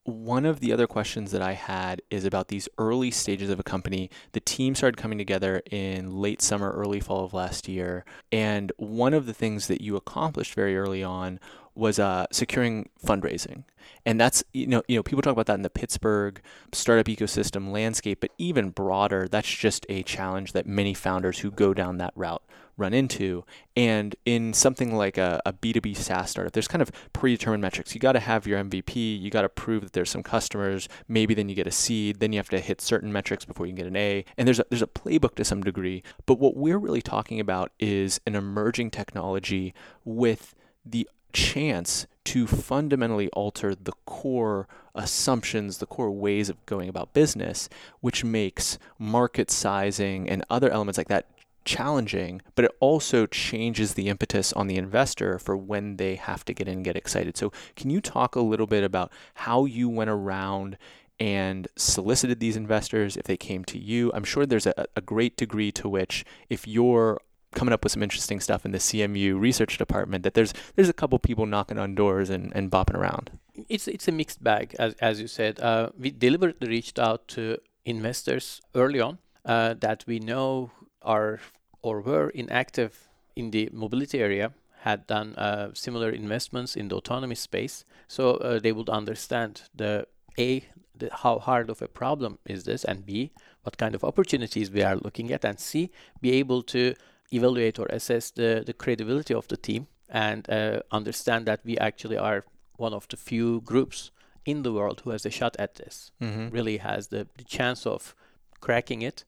one 0.05 0.45
of 0.45 0.59
the 0.59 0.71
other 0.71 0.85
questions 0.85 1.31
that 1.31 1.41
I 1.41 1.53
had 1.53 2.01
is 2.11 2.25
about 2.25 2.47
these 2.47 2.69
early 2.77 3.09
stages 3.09 3.49
of 3.49 3.59
a 3.59 3.63
company. 3.63 4.11
The 4.33 4.39
team 4.39 4.75
started 4.75 4.97
coming 4.97 5.17
together 5.17 5.63
in 5.71 6.21
late 6.21 6.43
summer, 6.43 6.71
early 6.71 6.99
fall 6.99 7.25
of 7.25 7.33
last 7.33 7.67
year. 7.67 8.05
And 8.31 8.71
one 8.77 9.15
of 9.15 9.25
the 9.25 9.33
things 9.33 9.67
that 9.67 9.81
you 9.81 9.95
accomplished 9.95 10.53
very 10.53 10.77
early 10.77 11.03
on 11.03 11.39
was 11.75 11.99
uh, 11.99 12.25
securing 12.31 12.89
fundraising. 13.03 13.63
And 14.05 14.19
that's 14.19 14.43
you 14.53 14.67
know 14.67 14.83
you 14.87 14.95
know 14.95 15.03
people 15.03 15.21
talk 15.21 15.33
about 15.33 15.45
that 15.47 15.55
in 15.55 15.61
the 15.61 15.69
Pittsburgh 15.69 16.41
startup 16.71 17.07
ecosystem 17.07 17.71
landscape, 17.71 18.19
but 18.21 18.31
even 18.37 18.69
broader, 18.69 19.27
that's 19.27 19.49
just 19.49 19.85
a 19.89 20.03
challenge 20.03 20.53
that 20.53 20.65
many 20.65 20.93
founders 20.93 21.39
who 21.39 21.51
go 21.51 21.73
down 21.73 21.97
that 21.97 22.13
route 22.15 22.43
run 22.77 22.93
into. 22.93 23.45
And 23.75 24.15
in 24.25 24.53
something 24.53 24.95
like 24.95 25.17
a, 25.17 25.41
a 25.45 25.53
B2B 25.53 25.95
SaaS 25.95 26.31
startup, 26.31 26.53
there's 26.53 26.67
kind 26.67 26.81
of 26.81 26.91
predetermined 27.13 27.61
metrics. 27.61 27.93
You 27.93 28.01
got 28.01 28.13
to 28.13 28.19
have 28.19 28.45
your 28.45 28.61
MVP, 28.61 29.19
you 29.19 29.29
got 29.29 29.43
to 29.43 29.49
prove 29.49 29.83
that 29.83 29.93
there's 29.93 30.09
some 30.09 30.23
customers, 30.23 30.89
maybe 31.07 31.33
then 31.33 31.49
you 31.49 31.55
get 31.55 31.67
a 31.67 31.71
seed, 31.71 32.19
then 32.19 32.33
you 32.33 32.39
have 32.39 32.49
to 32.49 32.59
hit 32.59 32.81
certain 32.81 33.11
metrics 33.11 33.45
before 33.45 33.65
you 33.65 33.71
can 33.71 33.77
get 33.77 33.87
an 33.87 33.95
A. 33.95 34.25
And 34.37 34.47
there's 34.47 34.59
a, 34.59 34.65
there's 34.69 34.81
a 34.81 34.87
playbook 34.87 35.35
to 35.35 35.45
some 35.45 35.61
degree. 35.61 36.03
But 36.25 36.39
what 36.39 36.55
we're 36.55 36.77
really 36.77 37.01
talking 37.01 37.39
about 37.39 37.71
is 37.79 38.19
an 38.25 38.35
emerging 38.35 38.91
technology 38.91 39.73
with 40.03 40.53
the 40.85 41.09
chance 41.35 42.07
to 42.23 42.47
fundamentally 42.47 43.29
alter 43.29 43.75
the 43.75 43.93
core 44.05 44.67
assumptions, 44.95 45.77
the 45.77 45.85
core 45.85 46.11
ways 46.11 46.49
of 46.49 46.65
going 46.65 46.89
about 46.89 47.13
business, 47.13 47.69
which 47.99 48.23
makes 48.23 48.79
market 48.97 49.51
sizing 49.51 50.27
and 50.27 50.43
other 50.49 50.69
elements 50.71 50.97
like 50.97 51.09
that 51.09 51.27
challenging, 51.65 52.41
but 52.55 52.65
it 52.65 52.71
also 52.79 53.25
changes 53.25 53.93
the 53.93 54.07
impetus 54.07 54.53
on 54.53 54.67
the 54.67 54.77
investor 54.77 55.37
for 55.37 55.57
when 55.57 55.97
they 55.97 56.15
have 56.15 56.45
to 56.45 56.53
get 56.53 56.67
in 56.67 56.75
and 56.75 56.85
get 56.85 56.95
excited. 56.95 57.35
So, 57.35 57.51
can 57.75 57.89
you 57.89 58.01
talk 58.01 58.35
a 58.35 58.41
little 58.41 58.67
bit 58.67 58.83
about 58.83 59.11
how 59.35 59.65
you 59.65 59.89
went 59.89 60.09
around 60.09 60.77
and 61.19 61.67
solicited 61.75 62.39
these 62.39 62.57
investors 62.57 63.17
if 63.17 63.25
they 63.25 63.37
came 63.37 63.65
to 63.65 63.79
you? 63.79 64.11
I'm 64.13 64.23
sure 64.23 64.45
there's 64.45 64.67
a, 64.67 64.85
a 64.95 65.01
great 65.01 65.37
degree 65.37 65.71
to 65.73 65.89
which, 65.89 66.23
if 66.49 66.67
you're 66.67 67.19
coming 67.55 67.73
up 67.73 67.83
with 67.83 67.93
some 67.93 68.03
interesting 68.03 68.39
stuff 68.39 68.65
in 68.65 68.71
the 68.71 68.77
CMU 68.77 69.39
research 69.39 69.77
department, 69.77 70.23
that 70.23 70.33
there's 70.35 70.53
there's 70.75 70.89
a 70.89 70.93
couple 70.93 71.17
people 71.19 71.45
knocking 71.45 71.79
on 71.79 71.95
doors 71.95 72.29
and, 72.29 72.51
and 72.55 72.69
bopping 72.69 72.95
around. 72.95 73.31
It's 73.69 73.87
it's 73.87 74.07
a 74.07 74.11
mixed 74.11 74.43
bag, 74.43 74.75
as 74.77 74.93
as 75.01 75.19
you 75.21 75.27
said. 75.27 75.59
Uh, 75.59 75.89
we 75.97 76.11
deliberately 76.11 76.67
reached 76.67 76.99
out 76.99 77.27
to 77.29 77.57
investors 77.85 78.61
early 78.73 78.99
on 78.99 79.17
uh, 79.45 79.73
that 79.79 80.03
we 80.07 80.19
know 80.19 80.71
are 81.01 81.39
or 81.81 82.01
were 82.01 82.29
inactive 82.29 83.09
in 83.35 83.51
the 83.51 83.69
mobility 83.71 84.19
area, 84.19 84.51
had 84.81 85.05
done 85.07 85.35
uh, 85.35 85.69
similar 85.73 86.09
investments 86.09 86.75
in 86.75 86.87
the 86.87 86.95
autonomy 86.95 87.35
space, 87.35 87.85
so 88.07 88.31
uh, 88.31 88.59
they 88.59 88.71
would 88.71 88.89
understand 88.89 89.63
the 89.73 90.07
a 90.37 90.63
the, 90.97 91.09
how 91.11 91.39
hard 91.39 91.69
of 91.69 91.81
a 91.81 91.87
problem 91.87 92.39
is 92.45 92.63
this, 92.63 92.83
and 92.83 93.05
b 93.05 93.31
what 93.63 93.77
kind 93.77 93.95
of 93.95 94.03
opportunities 94.03 94.71
we 94.71 94.83
are 94.83 94.95
looking 94.95 95.31
at, 95.31 95.45
and 95.45 95.59
c 95.59 95.91
be 96.21 96.31
able 96.31 96.61
to 96.63 96.95
evaluate 97.31 97.79
or 97.79 97.87
assess 97.89 98.31
the 98.31 98.63
the 98.65 98.73
credibility 98.73 99.33
of 99.33 99.47
the 99.47 99.57
team 99.57 99.87
and 100.09 100.49
uh, 100.49 100.79
understand 100.91 101.45
that 101.45 101.59
we 101.65 101.77
actually 101.77 102.17
are 102.17 102.43
one 102.77 102.93
of 102.93 103.07
the 103.07 103.17
few 103.17 103.61
groups 103.61 104.11
in 104.45 104.63
the 104.63 104.71
world 104.71 105.01
who 105.03 105.09
has 105.11 105.25
a 105.25 105.29
shot 105.31 105.55
at 105.59 105.75
this, 105.75 106.11
Mm-hmm. 106.21 106.49
really 106.49 106.77
has 106.77 107.07
the, 107.07 107.27
the 107.37 107.43
chance 107.43 107.85
of 107.89 108.13
cracking 108.59 109.01
it 109.01 109.25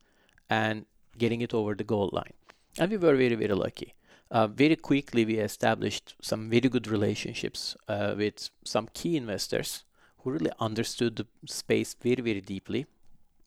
and 0.49 0.85
getting 1.17 1.41
it 1.41 1.53
over 1.53 1.75
the 1.75 1.83
goal 1.83 2.09
line. 2.13 2.33
And 2.77 2.91
we 2.91 2.97
were 2.97 3.15
very, 3.15 3.35
very 3.35 3.55
lucky. 3.55 3.93
Uh, 4.29 4.45
very 4.47 4.75
quickly, 4.75 5.25
we 5.25 5.35
established 5.39 6.15
some 6.21 6.49
very 6.49 6.69
good 6.69 6.87
relationships 6.87 7.75
uh, 7.87 8.13
with 8.17 8.49
some 8.63 8.87
key 8.93 9.17
investors 9.17 9.85
who 10.19 10.31
really 10.31 10.51
understood 10.59 11.15
the 11.15 11.25
space 11.45 11.95
very, 12.01 12.21
very 12.21 12.41
deeply, 12.41 12.85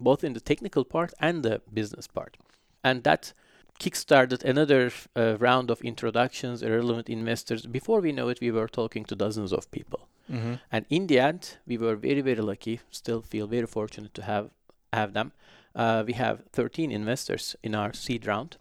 both 0.00 0.24
in 0.24 0.32
the 0.32 0.40
technical 0.40 0.84
part 0.84 1.12
and 1.20 1.42
the 1.42 1.60
business 1.72 2.08
part. 2.08 2.36
And 2.82 3.04
that 3.04 3.32
kickstarted 3.80 4.44
another 4.44 4.92
uh, 5.16 5.36
round 5.38 5.70
of 5.70 5.80
introductions, 5.80 6.62
relevant 6.62 7.08
investors. 7.08 7.66
Before 7.66 8.00
we 8.00 8.12
know 8.12 8.28
it, 8.28 8.40
we 8.40 8.50
were 8.50 8.68
talking 8.68 9.04
to 9.06 9.16
dozens 9.16 9.52
of 9.52 9.70
people. 9.70 10.06
Mm-hmm. 10.30 10.54
And 10.70 10.84
in 10.90 11.06
the 11.08 11.18
end, 11.18 11.56
we 11.66 11.78
were 11.78 11.96
very, 11.96 12.20
very 12.20 12.42
lucky. 12.42 12.80
Still 12.90 13.22
feel 13.22 13.46
very 13.46 13.66
fortunate 13.66 14.14
to 14.14 14.22
have 14.22 14.50
have 14.92 15.12
them. 15.12 15.32
Uh, 15.74 16.02
we 16.06 16.14
have 16.14 16.42
13 16.52 16.90
investors 16.90 17.56
in 17.62 17.74
our 17.74 17.92
seed 17.92 18.26
round. 18.26 18.56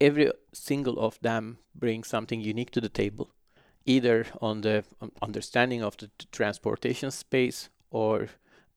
Every 0.00 0.30
single 0.52 0.98
of 0.98 1.18
them 1.20 1.58
brings 1.74 2.08
something 2.08 2.40
unique 2.40 2.70
to 2.72 2.80
the 2.80 2.88
table, 2.88 3.30
either 3.84 4.26
on 4.40 4.60
the 4.60 4.84
um, 5.00 5.12
understanding 5.20 5.82
of 5.82 5.96
the 5.96 6.06
t- 6.18 6.26
transportation 6.30 7.10
space, 7.10 7.68
or 7.90 8.28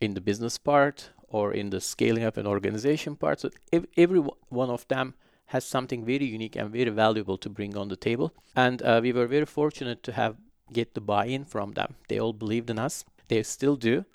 in 0.01 0.13
the 0.15 0.21
business 0.21 0.57
part, 0.57 1.11
or 1.29 1.53
in 1.53 1.69
the 1.69 1.79
scaling 1.79 2.23
up 2.23 2.37
an 2.37 2.47
organization 2.47 3.15
part. 3.15 3.39
So 3.39 3.49
ev- 3.71 3.87
every 3.97 4.19
one 4.49 4.69
of 4.69 4.87
them 4.87 5.13
has 5.47 5.65
something 5.65 6.05
very 6.05 6.25
unique 6.25 6.55
and 6.55 6.71
very 6.71 6.89
valuable 6.89 7.37
to 7.37 7.49
bring 7.49 7.77
on 7.77 7.87
the 7.89 7.95
table. 7.95 8.33
And 8.55 8.81
uh, 8.81 8.99
we 9.01 9.11
were 9.13 9.27
very 9.27 9.45
fortunate 9.45 10.01
to 10.03 10.11
have 10.11 10.35
get 10.73 10.93
the 10.95 11.01
buy-in 11.01 11.45
from 11.45 11.73
them. 11.73 11.93
They 12.09 12.19
all 12.19 12.33
believed 12.33 12.69
in 12.69 12.79
us. 12.79 13.05
They 13.27 13.43
still 13.43 13.75
do. 13.75 14.05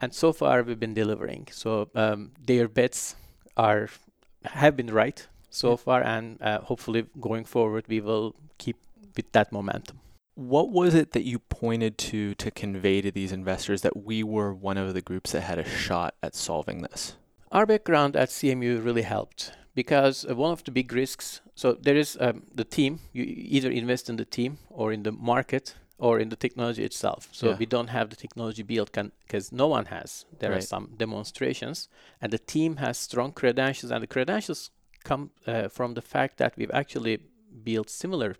And 0.00 0.14
so 0.14 0.32
far 0.32 0.62
we've 0.62 0.78
been 0.78 0.94
delivering. 0.94 1.48
So 1.50 1.88
um, 1.94 2.30
their 2.46 2.68
bets 2.68 3.16
are 3.56 3.88
have 4.44 4.76
been 4.76 4.92
right 4.92 5.26
so 5.50 5.70
Yeah. 5.70 5.76
far, 5.76 6.02
and 6.02 6.40
uh, 6.42 6.60
hopefully 6.62 7.06
going 7.20 7.44
forward 7.44 7.84
we 7.88 8.00
will 8.00 8.34
keep 8.58 8.76
with 9.16 9.30
that 9.32 9.52
momentum. 9.52 9.98
What 10.34 10.70
was 10.70 10.94
it 10.94 11.12
that 11.12 11.24
you 11.24 11.38
pointed 11.38 11.98
to 12.10 12.34
to 12.36 12.50
convey 12.50 13.02
to 13.02 13.10
these 13.10 13.32
investors 13.32 13.82
that 13.82 13.96
we 13.96 14.22
were 14.22 14.52
one 14.54 14.78
of 14.78 14.94
the 14.94 15.02
groups 15.02 15.32
that 15.32 15.42
had 15.42 15.58
a 15.58 15.64
shot 15.64 16.14
at 16.22 16.34
solving 16.34 16.82
this? 16.82 17.16
Our 17.52 17.66
background 17.66 18.16
at 18.16 18.30
CMU 18.30 18.82
really 18.84 19.02
helped 19.02 19.52
because 19.74 20.26
uh, 20.28 20.34
one 20.34 20.52
of 20.52 20.64
the 20.64 20.70
big 20.70 20.92
risks. 20.92 21.40
So 21.54 21.72
there 21.72 21.96
is 21.96 22.16
um, 22.20 22.42
the 22.54 22.64
team. 22.64 23.00
You 23.12 23.24
either 23.26 23.70
invest 23.70 24.08
in 24.08 24.16
the 24.16 24.24
team 24.24 24.58
or 24.70 24.92
in 24.92 25.02
the 25.02 25.12
market 25.12 25.74
or 25.98 26.18
in 26.18 26.28
the 26.30 26.36
technology 26.36 26.82
itself. 26.84 27.28
So 27.32 27.46
Yeah. 27.46 27.56
we 27.58 27.66
don't 27.66 27.90
have 27.90 28.08
the 28.10 28.16
technology 28.16 28.62
built 28.62 28.92
because 28.92 29.52
no 29.52 29.68
one 29.68 29.86
has. 29.86 30.26
There 30.38 30.52
are 30.52 30.60
some 30.60 30.88
demonstrations, 30.96 31.88
and 32.20 32.32
the 32.32 32.38
team 32.38 32.76
has 32.76 32.98
strong 32.98 33.32
credentials, 33.32 33.92
and 33.92 34.02
the 34.02 34.08
credentials 34.08 34.70
come 35.04 35.30
uh, 35.46 35.68
from 35.68 35.94
the 35.94 36.02
fact 36.02 36.36
that 36.38 36.56
we've 36.56 36.70
actually 36.74 37.18
built 37.64 37.90
similar 37.90 38.36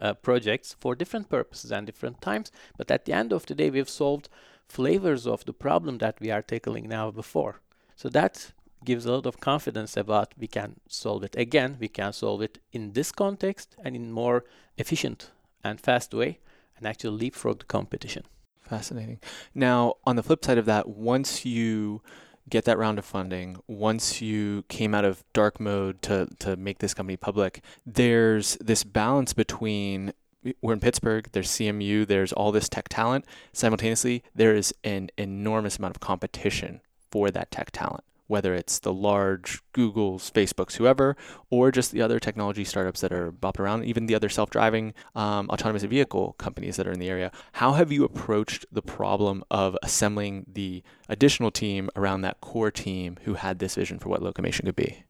uh, 0.00 0.14
projects 0.14 0.76
for 0.80 0.94
different 0.94 1.28
purposes 1.28 1.72
and 1.72 1.86
different 1.86 2.20
times. 2.20 2.52
But 2.76 2.90
at 2.90 3.04
the 3.04 3.12
end 3.12 3.32
of 3.32 3.44
the 3.46 3.54
day, 3.54 3.70
we've 3.70 3.88
solved 3.88 4.28
flavors 4.68 5.26
of 5.26 5.44
the 5.44 5.52
problem 5.52 5.98
that 5.98 6.20
we 6.20 6.30
are 6.30 6.42
tackling 6.42 6.88
now 6.88 7.10
before. 7.10 7.60
So 7.96 8.08
that 8.10 8.52
gives 8.84 9.06
a 9.06 9.12
lot 9.12 9.26
of 9.26 9.40
confidence 9.40 9.96
about 9.96 10.32
we 10.38 10.46
can 10.46 10.80
solve 10.88 11.24
it 11.24 11.36
again. 11.36 11.76
We 11.78 11.88
can 11.88 12.12
solve 12.12 12.42
it 12.42 12.58
in 12.72 12.92
this 12.92 13.12
context 13.12 13.76
and 13.84 13.94
in 13.94 14.12
more 14.12 14.44
efficient 14.78 15.30
and 15.62 15.80
fast 15.80 16.14
way, 16.14 16.38
and 16.76 16.86
actually 16.86 17.18
leapfrog 17.18 17.60
the 17.60 17.64
competition. 17.66 18.24
Fascinating. 18.60 19.18
Now, 19.54 19.94
on 20.04 20.16
the 20.16 20.22
flip 20.22 20.44
side 20.44 20.58
of 20.58 20.64
that, 20.66 20.88
once 20.88 21.44
you 21.44 22.02
get 22.48 22.64
that 22.64 22.78
round 22.78 22.98
of 22.98 23.04
funding, 23.04 23.58
once 23.66 24.22
you 24.22 24.64
came 24.68 24.94
out 24.94 25.04
of 25.04 25.24
dark 25.32 25.60
mode 25.60 26.00
to 26.02 26.28
to 26.38 26.56
make 26.56 26.78
this 26.78 26.94
company 26.94 27.16
public, 27.16 27.62
there's 27.84 28.56
this 28.60 28.84
balance 28.84 29.32
between 29.32 30.12
we're 30.62 30.72
in 30.72 30.80
Pittsburgh, 30.80 31.28
there's 31.32 31.50
CMU, 31.50 32.06
there's 32.06 32.32
all 32.32 32.50
this 32.50 32.68
tech 32.68 32.88
talent. 32.88 33.24
Simultaneously, 33.52 34.22
there 34.34 34.54
is 34.54 34.74
an 34.84 35.10
enormous 35.18 35.78
amount 35.78 35.96
of 35.96 36.00
competition 36.00 36.80
for 37.10 37.30
that 37.30 37.50
tech 37.50 37.70
talent, 37.72 38.04
whether 38.30 38.54
it's 38.54 38.78
the 38.78 38.92
large 38.92 39.60
Googles, 39.74 40.30
Facebooks, 40.30 40.76
whoever, 40.76 41.16
or 41.50 41.72
just 41.72 41.90
the 41.90 42.00
other 42.00 42.20
technology 42.20 42.64
startups 42.64 43.00
that 43.00 43.12
are 43.12 43.32
bopping 43.32 43.60
around, 43.60 43.84
even 43.84 44.06
the 44.06 44.14
other 44.14 44.28
self-driving 44.28 44.94
um, 45.16 45.50
autonomous 45.50 45.82
vehicle 45.82 46.34
companies 46.38 46.76
that 46.76 46.86
are 46.86 46.92
in 46.92 47.00
the 47.00 47.10
area. 47.10 47.32
How 47.54 47.72
have 47.72 47.90
you 47.90 48.04
approached 48.04 48.64
the 48.70 48.82
problem 48.82 49.42
of 49.50 49.76
assembling 49.82 50.46
the 50.60 50.84
additional 51.08 51.50
team 51.50 51.90
around 51.96 52.20
that 52.22 52.40
core 52.40 52.70
team 52.70 53.18
who 53.24 53.34
had 53.34 53.58
this 53.58 53.74
vision 53.74 53.98
for 53.98 54.08
what 54.08 54.22
Locomation 54.22 54.64
could 54.64 54.76
be? 54.76 55.04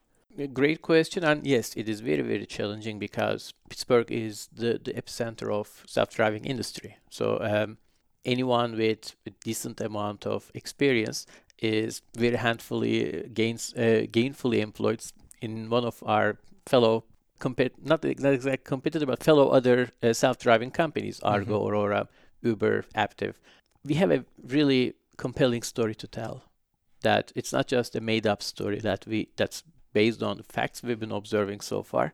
Great 0.55 0.81
question, 0.81 1.23
and 1.23 1.47
yes, 1.47 1.75
it 1.77 1.87
is 1.89 2.01
very 2.01 2.23
very 2.23 2.47
challenging 2.47 2.99
because 2.99 3.53
Pittsburgh 3.69 4.11
is 4.11 4.49
the, 4.51 4.81
the 4.83 4.95
epicenter 4.95 5.53
of 5.53 5.85
self-driving 5.87 6.47
industry. 6.47 6.97
So 7.11 7.39
um, 7.43 7.77
anyone 8.25 8.77
with 8.77 9.17
a 9.27 9.31
decent 9.45 9.81
amount 9.81 10.27
of 10.27 10.51
experience 10.55 11.27
is 11.61 12.03
very 12.17 12.37
handfully 12.37 13.29
gains 13.35 13.75
uh, 13.77 14.07
gainfully 14.11 14.61
employed 14.61 15.01
in 15.41 15.69
one 15.71 15.85
of 15.85 16.03
our 16.07 16.39
fellow 16.67 17.05
compet 17.39 17.73
not 17.83 18.03
not 18.05 18.33
exact 18.35 18.65
competitor 18.65 19.07
but 19.07 19.23
fellow 19.23 19.49
other 19.49 19.91
uh, 20.03 20.13
self-driving 20.13 20.71
companies 20.71 21.21
Argo, 21.21 21.59
Mhm. 21.61 21.69
Aurora, 21.69 22.09
Uber, 22.43 22.85
Aptiv. 22.95 23.35
We 23.85 23.95
have 23.95 24.11
a 24.11 24.25
really 24.43 24.95
compelling 25.17 25.63
story 25.63 25.95
to 25.95 26.07
tell. 26.07 26.45
That 27.03 27.33
it's 27.35 27.53
not 27.53 27.67
just 27.67 27.97
a 27.97 28.01
made-up 28.01 28.43
story 28.43 28.79
that 28.81 29.07
we 29.07 29.29
that's 29.37 29.63
based 29.95 30.23
on 30.23 30.37
the 30.37 30.43
facts 30.43 30.83
we've 30.83 31.01
been 31.01 31.13
observing 31.13 31.61
so 31.63 31.83
far, 31.83 32.13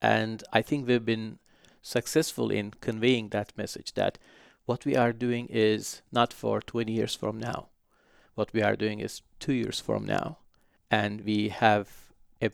and 0.00 0.44
I 0.52 0.62
think 0.62 0.86
we've 0.86 1.04
been 1.04 1.38
successful 1.82 2.50
in 2.50 2.72
conveying 2.80 3.30
that 3.30 3.52
message 3.56 3.94
that 3.94 4.18
what 4.64 4.84
we 4.84 4.94
are 4.96 5.12
doing 5.12 5.46
is 5.50 6.02
not 6.12 6.32
for 6.32 6.60
20 6.60 6.92
years 6.92 7.14
from 7.16 7.38
now. 7.38 7.68
What 8.38 8.52
we 8.52 8.62
are 8.62 8.76
doing 8.76 9.00
is 9.00 9.22
two 9.40 9.52
years 9.52 9.80
from 9.80 10.04
now. 10.06 10.38
And 10.92 11.24
we 11.24 11.48
have 11.48 11.88
a 12.40 12.52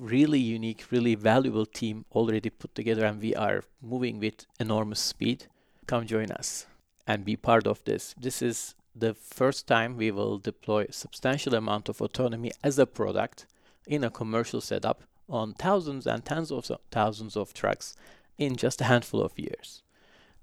really 0.00 0.40
unique, 0.40 0.86
really 0.90 1.14
valuable 1.14 1.66
team 1.66 2.04
already 2.10 2.50
put 2.50 2.74
together, 2.74 3.04
and 3.04 3.22
we 3.22 3.32
are 3.32 3.62
moving 3.80 4.18
with 4.18 4.44
enormous 4.58 4.98
speed. 4.98 5.46
Come 5.86 6.04
join 6.04 6.32
us 6.32 6.66
and 7.06 7.24
be 7.24 7.36
part 7.36 7.68
of 7.68 7.84
this. 7.84 8.16
This 8.20 8.42
is 8.42 8.74
the 8.92 9.14
first 9.14 9.68
time 9.68 9.96
we 9.96 10.10
will 10.10 10.38
deploy 10.38 10.86
a 10.88 10.92
substantial 10.92 11.54
amount 11.54 11.88
of 11.88 12.00
autonomy 12.00 12.50
as 12.64 12.76
a 12.80 12.84
product 12.84 13.46
in 13.86 14.02
a 14.02 14.10
commercial 14.10 14.60
setup 14.60 15.04
on 15.28 15.54
thousands 15.54 16.08
and 16.08 16.24
tens 16.24 16.50
of 16.50 16.68
thousands 16.90 17.36
of 17.36 17.54
trucks 17.54 17.94
in 18.36 18.56
just 18.56 18.80
a 18.80 18.90
handful 18.92 19.22
of 19.22 19.38
years. 19.38 19.84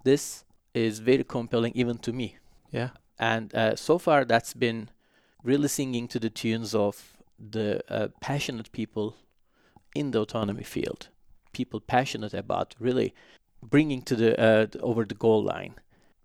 This 0.05 0.45
is 0.73 0.99
very 0.99 1.25
compelling 1.25 1.73
even 1.75 1.97
to 1.97 2.13
me. 2.13 2.37
Yeah. 2.71 2.91
And 3.19 3.53
uh, 3.53 3.75
so 3.75 3.97
far, 3.97 4.25
that's 4.25 4.53
been 4.53 4.89
really 5.43 5.67
singing 5.67 6.07
to 6.09 6.19
the 6.19 6.29
tunes 6.29 6.73
of 6.75 7.17
the 7.39 7.81
uh, 7.89 8.09
passionate 8.19 8.71
people 8.71 9.15
in 9.95 10.11
the 10.11 10.21
autonomy 10.21 10.63
field. 10.63 11.09
People 11.53 11.79
passionate 11.79 12.33
about 12.33 12.75
really 12.79 13.13
bringing 13.61 14.01
to 14.03 14.15
the 14.15 14.39
uh, 14.39 14.67
over 14.79 15.05
the 15.05 15.15
goal 15.15 15.43
line, 15.43 15.75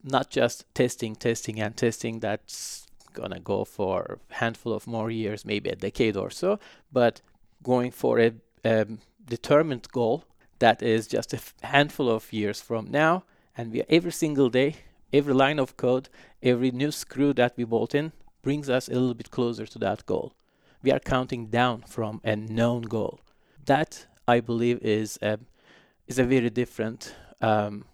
not 0.02 0.30
just 0.30 0.64
testing, 0.74 1.16
testing, 1.16 1.60
and 1.60 1.76
testing. 1.76 2.20
That's 2.20 2.86
gonna 3.12 3.40
go 3.40 3.64
for 3.64 4.18
a 4.30 4.34
handful 4.34 4.72
of 4.72 4.86
more 4.86 5.10
years, 5.10 5.44
maybe 5.44 5.70
a 5.70 5.76
decade 5.76 6.16
or 6.16 6.30
so, 6.30 6.58
but 6.92 7.20
going 7.62 7.90
for 7.90 8.20
a 8.20 8.32
um, 8.64 8.98
determined 9.26 9.88
goal 9.90 10.24
that 10.58 10.82
is 10.82 11.06
just 11.06 11.32
a 11.32 11.40
handful 11.66 12.08
of 12.08 12.32
years 12.32 12.60
from 12.60 12.90
now, 12.90 13.24
and 13.56 13.72
we 13.72 13.82
every 13.88 14.12
single 14.12 14.48
day, 14.48 14.76
every 15.12 15.34
line 15.34 15.58
of 15.58 15.76
code, 15.76 16.08
every 16.42 16.70
new 16.70 16.90
screw 16.90 17.32
that 17.34 17.54
we 17.56 17.64
bolt 17.64 17.94
in 17.94 18.12
brings 18.42 18.68
us 18.68 18.88
a 18.88 18.92
little 18.92 19.14
bit 19.14 19.30
closer 19.30 19.66
to 19.66 19.78
that 19.78 20.06
goal. 20.06 20.32
We 20.82 20.92
are 20.92 21.00
counting 21.00 21.46
down 21.46 21.82
from 21.82 22.20
a 22.24 22.36
known 22.36 22.82
goal. 22.82 23.20
That 23.64 24.06
I 24.28 24.40
believe 24.40 24.78
is 24.82 25.18
a 25.22 25.38
is 26.06 26.18
a 26.20 26.24
very 26.24 26.50
different 26.50 27.16
um, 27.40 27.84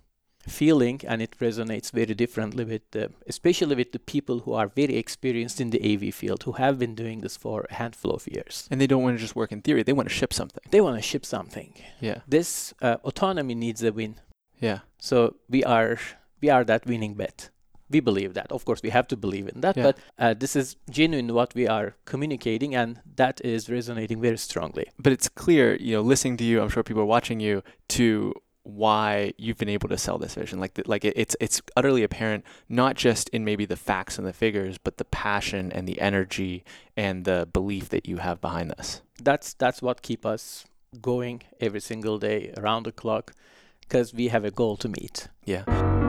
feeling, 0.47 1.01
and 1.07 1.23
it 1.23 1.39
resonates 1.39 1.91
very 1.91 2.15
differently 2.15 2.65
with 2.65 2.91
the, 2.91 3.11
especially 3.27 3.77
with 3.77 3.93
the 3.93 3.99
people 3.99 4.41
who 4.41 4.53
are 4.53 4.69
very 4.69 4.97
experienced 4.97 5.61
in 5.61 5.71
the 5.71 5.81
AV 5.81 6.15
field, 6.15 6.43
who 6.43 6.53
have 6.53 6.79
been 6.79 6.95
doing 6.95 7.21
this 7.21 7.37
for 7.37 7.67
a 7.71 7.75
handful 7.75 8.11
of 8.11 8.27
years. 8.29 8.69
And 8.71 8.81
they 8.81 8.87
don't 8.87 9.03
want 9.03 9.17
to 9.17 9.23
just 9.23 9.37
work 9.37 9.53
in 9.53 9.63
theory, 9.63 9.83
they 9.83 9.93
want 9.93 10.09
to 10.09 10.15
ship 10.15 10.33
something. 10.33 10.63
They 10.71 10.81
want 10.81 10.97
to 10.97 11.03
ship 11.03 11.25
something. 11.25 11.75
Yeah. 12.01 12.19
This 12.27 12.75
uh, 12.83 12.97
autonomy 13.05 13.55
needs 13.55 13.83
a 13.83 13.93
win. 13.93 14.17
Yeah. 14.61 14.81
So 14.99 15.37
we 15.49 15.65
are 15.65 15.99
we 16.43 16.51
are 16.51 16.65
that 16.65 16.85
winning 16.85 17.15
bet. 17.15 17.51
We 17.89 18.01
believe 18.01 18.33
that. 18.35 18.51
Of 18.51 18.65
course, 18.65 18.83
we 18.83 18.91
have 18.91 19.07
to 19.09 19.17
believe 19.17 19.49
in 19.49 19.61
that. 19.61 19.77
Yeah. 19.77 19.83
But 19.83 19.99
uh, 20.19 20.35
this 20.35 20.57
is 20.57 20.77
genuine 20.91 21.35
what 21.35 21.55
we 21.55 21.69
are 21.69 21.95
communicating, 22.07 22.75
and 22.75 23.01
that 23.17 23.41
is 23.45 23.69
resonating 23.69 24.21
very 24.21 24.39
strongly. 24.39 24.87
But 24.99 25.13
it's 25.13 25.29
clear, 25.29 25.77
you 25.77 25.97
know, 25.97 26.01
listening 26.01 26.39
to 26.39 26.45
you, 26.45 26.63
I'm 26.63 26.71
sure 26.71 26.83
people 26.83 27.03
are 27.03 27.07
watching 27.07 27.39
you 27.39 27.63
to 27.89 28.35
why 28.63 29.35
you've 29.37 29.59
been 29.59 29.69
able 29.69 29.89
to 29.89 29.99
sell 29.99 30.19
this 30.19 30.35
vision. 30.35 30.59
Like, 30.59 30.75
the, 30.75 30.85
like 30.87 31.05
it, 31.05 31.15
it's 31.17 31.37
it's 31.39 31.61
utterly 31.77 32.03
apparent, 32.03 32.45
not 32.69 32.97
just 32.97 33.29
in 33.29 33.45
maybe 33.45 33.67
the 33.67 33.77
facts 33.77 34.19
and 34.19 34.27
the 34.27 34.33
figures, 34.33 34.79
but 34.79 34.97
the 34.97 35.05
passion 35.05 35.71
and 35.73 35.87
the 35.87 36.01
energy 36.01 36.65
and 36.97 37.25
the 37.25 37.47
belief 37.53 37.91
that 37.91 38.09
you 38.09 38.19
have 38.19 38.41
behind 38.41 38.71
this. 38.71 39.03
That's 39.23 39.53
that's 39.55 39.83
what 39.83 40.01
keep 40.01 40.25
us 40.25 40.65
going 41.01 41.43
every 41.61 41.81
single 41.81 42.19
day 42.19 42.55
around 42.57 42.85
the 42.85 42.93
clock, 42.93 43.35
because 43.81 44.15
we 44.15 44.29
have 44.29 44.47
a 44.47 44.51
goal 44.51 44.77
to 44.79 44.89
meet. 44.89 45.29
Yeah. 45.45 46.02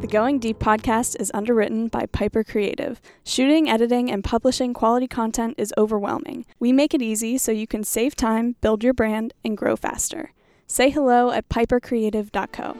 The 0.00 0.06
Going 0.06 0.38
Deep 0.38 0.60
podcast 0.60 1.16
is 1.18 1.32
underwritten 1.34 1.88
by 1.88 2.06
Piper 2.06 2.44
Creative. 2.44 3.00
Shooting, 3.24 3.68
editing, 3.68 4.12
and 4.12 4.22
publishing 4.22 4.72
quality 4.72 5.08
content 5.08 5.56
is 5.58 5.74
overwhelming. 5.76 6.46
We 6.60 6.72
make 6.72 6.94
it 6.94 7.02
easy 7.02 7.36
so 7.36 7.50
you 7.50 7.66
can 7.66 7.82
save 7.82 8.14
time, 8.14 8.54
build 8.60 8.84
your 8.84 8.94
brand, 8.94 9.34
and 9.44 9.56
grow 9.56 9.74
faster. 9.74 10.30
Say 10.68 10.90
hello 10.90 11.32
at 11.32 11.48
pipercreative.co. 11.48 12.76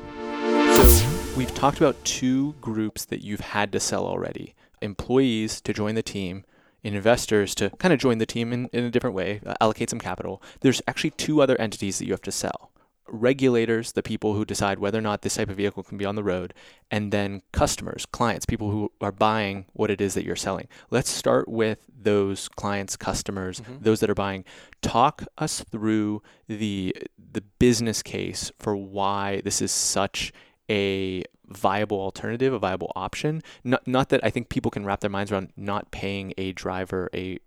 So 0.85 1.37
we've 1.37 1.53
talked 1.57 1.79
about 1.79 2.05
two 2.05 2.55
groups 2.61 3.05
that 3.07 3.25
you've 3.25 3.41
had 3.41 3.73
to 3.73 3.81
sell 3.81 4.07
already 4.07 4.55
employees 4.81 5.61
to 5.63 5.73
join 5.73 5.97
the 5.97 6.05
team, 6.05 6.45
investors 6.85 7.53
to 7.57 7.71
kind 7.79 7.93
of 7.93 7.99
join 7.99 8.19
the 8.19 8.27
team 8.27 8.53
in, 8.53 8.67
in 8.73 8.85
a 8.85 8.91
different 8.93 9.17
way, 9.17 9.41
uh, 9.45 9.55
allocate 9.61 9.91
some 9.91 9.99
capital. 9.99 10.41
There's 10.61 10.81
actually 10.87 11.11
two 11.11 11.43
other 11.43 11.61
entities 11.61 11.99
that 11.99 12.07
you 12.07 12.13
have 12.13 12.23
to 12.23 12.31
sell 12.31 12.71
regulators, 13.09 13.93
the 13.93 14.03
people 14.03 14.35
who 14.35 14.45
decide 14.45 14.79
whether 14.79 14.99
or 14.99 15.03
not 15.03 15.23
this 15.23 15.37
type 15.37 15.49
of 15.51 15.57
vehicle 15.57 15.83
can 15.83 15.99
be 15.99 16.05
on 16.05 16.15
the 16.15 16.23
road, 16.25 16.55
and 16.91 17.13
then 17.13 17.43
customers, 17.53 18.07
clients, 18.07 18.47
people 18.47 18.71
who 18.71 18.93
are 19.01 19.13
buying 19.13 19.67
what 19.73 19.91
it 19.91 20.01
is 20.01 20.15
that 20.15 20.25
you're 20.25 20.37
selling. 20.37 20.69
Let's 20.91 21.11
start 21.11 21.49
with 21.49 21.79
those 22.01 22.49
clients, 22.49 22.97
customers, 22.97 23.61
Mhm. 23.61 23.83
those 23.83 24.01
that 24.01 24.11
are 24.11 24.15
buying. 24.15 24.45
Talk 24.83 25.25
us 25.37 25.63
through 25.71 26.23
the 26.47 26.95
the 27.33 27.43
business 27.59 28.03
case 28.03 28.51
for 28.59 28.75
why 28.75 29.43
this 29.45 29.61
is 29.61 29.71
such 29.71 30.33
a 30.71 31.23
viable 31.47 32.01
alternative, 32.01 32.53
a 32.53 32.59
viable 32.59 32.91
option. 32.97 33.43
Not 33.65 33.87
not 33.87 34.09
that 34.11 34.25
I 34.25 34.31
think 34.31 34.49
people 34.49 34.71
can 34.71 34.85
wrap 34.85 35.01
their 35.01 35.11
minds 35.11 35.31
around 35.33 35.53
not 35.57 35.91
paying 35.91 36.33
a 36.39 36.53
driver 36.53 37.09
a 37.15 37.39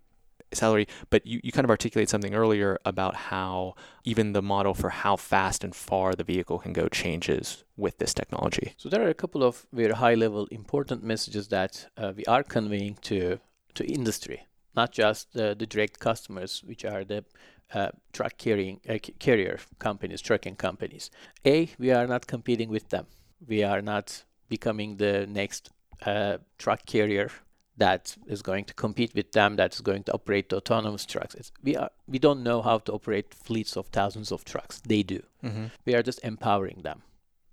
salary, 0.56 0.86
but 1.10 1.26
you, 1.26 1.40
you 1.42 1.52
kind 1.52 1.64
of 1.64 1.70
articulate 1.70 2.08
something 2.08 2.34
earlier 2.34 2.78
about 2.84 3.14
how 3.14 3.74
even 4.04 4.32
the 4.32 4.42
model 4.42 4.74
for 4.74 4.90
how 4.90 5.16
fast 5.16 5.64
and 5.64 5.74
far 5.74 6.14
the 6.14 6.24
vehicle 6.24 6.58
can 6.58 6.72
go 6.72 6.88
changes 6.88 7.64
with 7.76 7.98
this 7.98 8.14
technology. 8.14 8.74
So 8.76 8.88
there 8.88 9.02
are 9.02 9.08
a 9.08 9.14
couple 9.14 9.42
of 9.42 9.66
very 9.72 9.94
high-level 9.94 10.46
important 10.50 11.02
messages 11.02 11.48
that 11.48 11.88
uh, 11.96 12.12
we 12.16 12.24
are 12.26 12.42
conveying 12.42 12.96
to 13.02 13.38
to 13.74 13.84
industry, 13.84 14.46
not 14.76 14.92
just 14.92 15.32
the, 15.32 15.54
the 15.58 15.66
direct 15.66 15.98
customers, 15.98 16.62
which 16.64 16.84
are 16.84 17.04
the 17.04 17.24
uh, 17.72 17.88
truck 18.12 18.36
carrying 18.36 18.80
uh, 18.86 18.98
carrier 19.18 19.58
companies, 19.78 20.20
trucking 20.20 20.56
companies. 20.56 21.10
A, 21.46 21.70
we 21.78 21.90
are 21.90 22.06
not 22.06 22.26
competing 22.26 22.68
with 22.68 22.90
them. 22.90 23.06
We 23.48 23.64
are 23.64 23.80
not 23.80 24.24
becoming 24.48 24.98
the 24.98 25.26
next 25.26 25.70
uh, 26.04 26.38
truck 26.58 26.84
carrier 26.84 27.30
that 27.76 28.16
is 28.26 28.42
going 28.42 28.64
to 28.66 28.74
compete 28.74 29.14
with 29.14 29.32
them. 29.32 29.56
That 29.56 29.74
is 29.74 29.80
going 29.80 30.02
to 30.04 30.12
operate 30.12 30.52
autonomous 30.52 31.06
trucks. 31.06 31.34
It's, 31.34 31.52
we 31.62 31.76
are 31.76 31.90
we 32.06 32.18
don't 32.18 32.42
know 32.42 32.62
how 32.62 32.78
to 32.78 32.92
operate 32.92 33.32
fleets 33.34 33.76
of 33.76 33.86
thousands 33.88 34.30
of 34.32 34.44
trucks. 34.44 34.80
They 34.86 35.02
do 35.02 35.20
Mm-hmm. 35.44 35.66
we 35.86 35.94
are 35.94 36.02
just 36.02 36.20
empowering 36.24 36.82
them. 36.82 37.02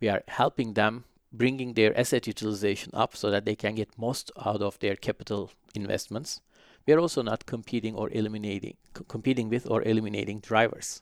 We 0.02 0.10
are 0.10 0.22
helping 0.28 0.74
them 0.74 1.06
bringing 1.32 1.74
their 1.74 1.98
asset 2.00 2.28
utilization 2.28 2.92
up 2.94 3.16
so 3.16 3.30
that 3.32 3.46
they 3.46 3.56
can 3.56 3.76
get 3.76 3.98
most 3.98 4.32
out 4.46 4.62
of 4.62 4.78
their 4.80 4.96
capital 4.96 5.52
investments. 5.76 6.42
We 6.86 6.94
are 6.94 7.00
also 7.00 7.22
not 7.22 7.46
competing 7.46 7.96
or 7.96 8.10
eliminating 8.12 8.78
c- 8.98 9.04
competing 9.08 9.50
with 9.50 9.66
or 9.70 9.82
eliminating 9.84 10.40
drivers 10.40 11.02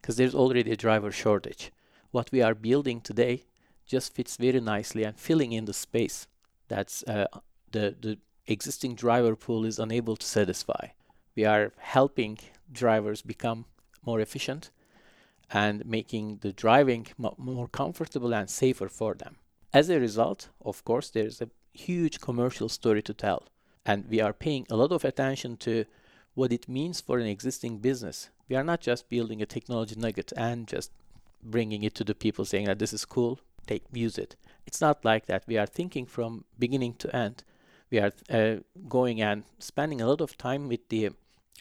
because 0.00 0.16
there's 0.16 0.34
already 0.34 0.70
a 0.70 0.76
driver 0.76 1.10
shortage. 1.12 1.70
What 2.12 2.30
we 2.32 2.40
are 2.42 2.54
building 2.54 3.00
today 3.00 3.44
just 3.86 4.14
fits 4.14 4.36
very 4.36 4.60
nicely 4.60 5.04
and 5.04 5.16
filling 5.18 5.52
in 5.52 5.64
the 5.66 5.72
space 5.74 6.26
that's 6.68 7.02
uh, 7.04 7.26
the 7.72 7.94
the 8.00 8.18
existing 8.46 8.94
driver 8.94 9.36
pool 9.36 9.64
is 9.64 9.78
unable 9.78 10.16
to 10.16 10.26
satisfy. 10.26 10.88
We 11.34 11.44
are 11.44 11.72
helping 11.78 12.38
drivers 12.72 13.22
become 13.22 13.64
more 14.04 14.20
efficient 14.20 14.70
and 15.50 15.84
making 15.86 16.38
the 16.42 16.52
driving 16.52 17.06
mo- 17.18 17.34
more 17.38 17.68
comfortable 17.68 18.34
and 18.34 18.48
safer 18.48 18.88
for 18.88 19.14
them. 19.14 19.36
As 19.72 19.88
a 19.90 20.00
result, 20.00 20.48
of 20.64 20.84
course, 20.84 21.10
there's 21.10 21.40
a 21.40 21.50
huge 21.72 22.20
commercial 22.20 22.68
story 22.68 23.02
to 23.02 23.14
tell, 23.14 23.44
and 23.84 24.08
we 24.08 24.20
are 24.20 24.32
paying 24.32 24.66
a 24.70 24.76
lot 24.76 24.92
of 24.92 25.04
attention 25.04 25.56
to 25.58 25.84
what 26.34 26.52
it 26.52 26.68
means 26.68 27.00
for 27.00 27.18
an 27.18 27.26
existing 27.26 27.78
business. 27.78 28.30
We 28.48 28.56
are 28.56 28.64
not 28.64 28.80
just 28.80 29.08
building 29.08 29.40
a 29.42 29.46
technology 29.46 29.94
nugget 29.96 30.32
and 30.36 30.66
just 30.66 30.90
bringing 31.42 31.82
it 31.82 31.94
to 31.96 32.04
the 32.04 32.14
people 32.14 32.44
saying 32.44 32.66
that 32.66 32.78
this 32.78 32.92
is 32.92 33.04
cool, 33.04 33.40
take 33.66 33.84
use 33.92 34.18
it. 34.18 34.36
It's 34.66 34.80
not 34.80 35.04
like 35.04 35.26
that. 35.26 35.44
We 35.46 35.58
are 35.58 35.66
thinking 35.66 36.06
from 36.06 36.44
beginning 36.58 36.94
to 36.94 37.14
end. 37.14 37.44
We 37.90 37.98
are 37.98 38.12
uh, 38.30 38.56
going 38.88 39.20
and 39.20 39.44
spending 39.58 40.00
a 40.00 40.06
lot 40.06 40.20
of 40.20 40.36
time 40.36 40.68
with 40.68 40.88
the 40.88 41.10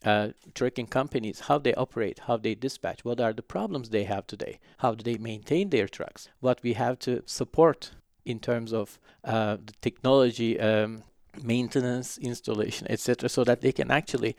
uh, 0.03 0.29
trucking 0.53 0.87
companies, 0.87 1.41
how 1.41 1.57
they 1.57 1.73
operate, 1.75 2.19
how 2.27 2.37
they 2.37 2.55
dispatch, 2.55 3.05
what 3.05 3.21
are 3.21 3.33
the 3.33 3.41
problems 3.41 3.89
they 3.89 4.03
have 4.03 4.27
today, 4.27 4.59
how 4.79 4.93
do 4.95 5.03
they 5.03 5.17
maintain 5.17 5.69
their 5.69 5.87
trucks, 5.87 6.29
what 6.39 6.61
we 6.63 6.73
have 6.73 6.99
to 6.99 7.23
support 7.25 7.91
in 8.25 8.39
terms 8.39 8.73
of 8.73 8.99
uh, 9.23 9.57
the 9.65 9.73
technology, 9.81 10.59
um, 10.59 11.03
maintenance, 11.41 12.17
installation, 12.17 12.87
etc., 12.89 13.29
so 13.29 13.43
that 13.43 13.61
they 13.61 13.71
can 13.71 13.91
actually 13.91 14.35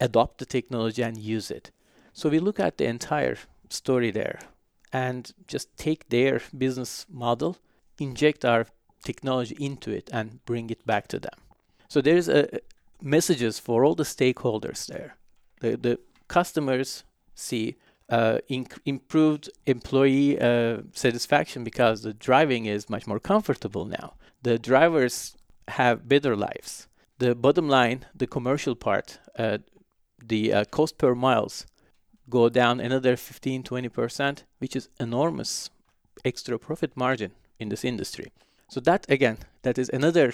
adopt 0.00 0.38
the 0.38 0.46
technology 0.46 1.02
and 1.02 1.18
use 1.18 1.50
it. 1.50 1.70
So 2.12 2.28
we 2.28 2.38
look 2.38 2.60
at 2.60 2.78
the 2.78 2.86
entire 2.86 3.38
story 3.68 4.10
there 4.10 4.38
and 4.92 5.32
just 5.46 5.76
take 5.76 6.08
their 6.08 6.40
business 6.56 7.06
model, 7.10 7.56
inject 7.98 8.44
our 8.44 8.66
technology 9.10 9.56
into 9.68 9.90
it, 9.98 10.06
and 10.12 10.26
bring 10.50 10.66
it 10.74 10.82
back 10.92 11.04
to 11.12 11.18
them. 11.26 11.38
So 11.92 11.98
there's 12.06 12.28
a 12.28 12.42
messages 13.16 13.54
for 13.66 13.76
all 13.84 13.96
the 14.02 14.10
stakeholders 14.16 14.80
there. 14.92 15.10
The 15.62 15.70
the 15.86 15.94
customers 16.36 17.04
see 17.34 17.76
uh, 18.08 18.38
inc- 18.50 18.80
improved 18.84 19.50
employee 19.66 20.40
uh, 20.40 20.78
satisfaction 20.92 21.64
because 21.64 22.02
the 22.02 22.14
driving 22.28 22.66
is 22.66 22.88
much 22.88 23.06
more 23.06 23.20
comfortable 23.20 23.84
now. 23.84 24.14
The 24.42 24.58
drivers 24.58 25.36
have 25.68 26.08
better 26.08 26.34
lives. 26.36 26.88
The 27.18 27.34
bottom 27.34 27.68
line, 27.68 28.06
the 28.14 28.26
commercial 28.26 28.74
part, 28.76 29.18
uh, 29.38 29.58
the 30.24 30.52
uh, 30.52 30.64
cost 30.76 30.98
per 30.98 31.14
miles 31.14 31.66
go 32.28 32.48
down 32.48 32.80
another 32.80 33.16
15 33.16 33.62
20%, 33.62 34.44
which 34.58 34.76
is 34.76 34.88
enormous 35.00 35.70
extra 36.24 36.58
profit 36.58 36.96
margin 36.96 37.32
in 37.58 37.68
this 37.68 37.84
industry. 37.84 38.32
So 38.68 38.80
that 38.80 39.06
again, 39.08 39.38
that 39.62 39.78
is 39.78 39.88
another 39.88 40.32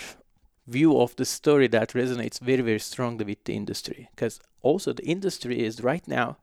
view 0.67 0.99
of 1.01 1.15
the 1.17 1.25
story 1.25 1.69
that 1.69 1.91
resonates 1.91 2.41
very 2.41 2.63
very 2.63 2.79
strongly 2.79 3.25
with 3.25 3.45
the 3.45 3.55
industry 3.55 4.09
because 4.15 4.41
also 4.63 4.93
the 4.93 5.05
industry 5.05 5.63
is 5.63 5.83
right 5.83 6.07
now 6.09 6.37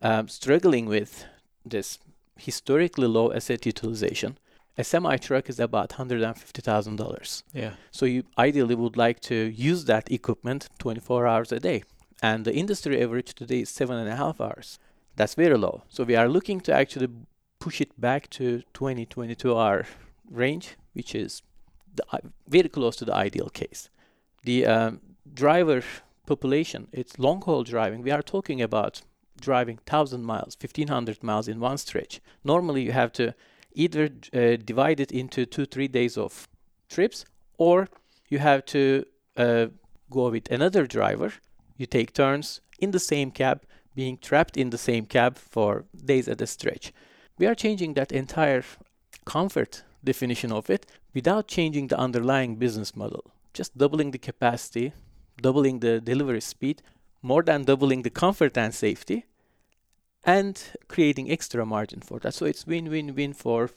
um, 0.00 0.28
struggling 0.28 0.86
with 0.86 1.24
this 1.64 1.98
historically 2.36 3.06
low 3.06 3.32
asset 3.32 3.66
utilization. 3.66 4.38
A 4.76 4.84
semi 4.84 5.16
truck 5.18 5.48
is 5.48 5.60
about 5.60 5.92
hundred 5.92 6.22
and 6.22 6.36
fifty 6.36 6.62
thousand 6.62 6.96
dollars. 6.96 7.44
Yeah. 7.52 7.74
So 7.90 8.06
you 8.06 8.24
ideally 8.38 8.74
would 8.74 8.96
like 8.96 9.20
to 9.20 9.34
use 9.34 9.84
that 9.84 10.10
equipment 10.10 10.68
24 10.78 11.26
hours 11.26 11.52
a 11.52 11.60
day, 11.60 11.84
and 12.22 12.44
the 12.44 12.54
industry 12.54 13.00
average 13.00 13.34
today 13.34 13.60
is 13.60 13.70
seven 13.70 13.96
and 13.98 14.08
a 14.08 14.16
half 14.16 14.40
hours. 14.40 14.78
That's 15.14 15.34
very 15.34 15.56
low. 15.56 15.82
So 15.88 16.02
we 16.02 16.16
are 16.16 16.28
looking 16.28 16.60
to 16.62 16.72
actually 16.72 17.08
push 17.60 17.80
it 17.80 17.98
back 18.00 18.28
to 18.30 18.62
20, 18.72 19.06
22 19.06 19.56
hour 19.56 19.86
range, 20.34 20.76
which 20.92 21.14
is 21.14 21.42
the, 21.94 22.04
i- 22.12 22.20
very 22.48 22.68
close 22.68 22.96
to 22.96 23.04
the 23.04 23.14
ideal 23.14 23.48
case. 23.48 23.88
The 24.44 24.66
um, 24.66 25.00
driver 25.32 25.82
population, 26.26 26.88
it's 26.92 27.18
long 27.18 27.40
haul 27.42 27.62
driving. 27.64 28.02
We 28.02 28.10
are 28.10 28.22
talking 28.22 28.60
about 28.62 29.02
driving 29.40 29.76
1,000 29.76 30.22
miles, 30.24 30.56
1,500 30.60 31.22
miles 31.22 31.48
in 31.48 31.60
one 31.60 31.78
stretch. 31.78 32.20
Normally, 32.44 32.82
you 32.82 32.92
have 32.92 33.12
to 33.12 33.34
either 33.74 34.08
uh, 34.32 34.56
divide 34.64 35.00
it 35.00 35.10
into 35.12 35.44
two, 35.46 35.66
three 35.66 35.88
days 35.88 36.16
of 36.16 36.48
trips, 36.88 37.24
or 37.58 37.88
you 38.28 38.38
have 38.38 38.64
to 38.66 39.04
uh, 39.36 39.66
go 40.10 40.30
with 40.30 40.50
another 40.50 40.86
driver. 40.86 41.32
You 41.76 41.86
take 41.86 42.12
turns 42.12 42.60
in 42.78 42.92
the 42.92 43.00
same 43.00 43.30
cab, 43.30 43.62
being 43.94 44.18
trapped 44.18 44.56
in 44.56 44.70
the 44.70 44.78
same 44.78 45.06
cab 45.06 45.36
for 45.38 45.84
days 46.04 46.28
at 46.28 46.40
a 46.40 46.46
stretch. 46.46 46.92
We 47.38 47.46
are 47.46 47.54
changing 47.54 47.94
that 47.94 48.12
entire 48.12 48.62
comfort 49.24 49.82
definition 50.04 50.52
of 50.52 50.70
it 50.70 50.86
without 51.14 51.48
changing 51.48 51.88
the 51.88 51.98
underlying 51.98 52.56
business 52.56 52.94
model. 52.94 53.24
Just 53.52 53.76
doubling 53.78 54.10
the 54.10 54.18
capacity, 54.18 54.92
doubling 55.40 55.80
the 55.80 56.00
delivery 56.00 56.40
speed, 56.40 56.82
more 57.22 57.42
than 57.42 57.64
doubling 57.64 58.02
the 58.02 58.10
comfort 58.10 58.56
and 58.58 58.74
safety, 58.74 59.24
and 60.24 60.62
creating 60.88 61.30
extra 61.30 61.64
margin 61.64 62.00
for 62.00 62.18
that. 62.20 62.34
So 62.34 62.46
it's 62.46 62.66
win-win-win 62.66 63.34
for 63.34 63.70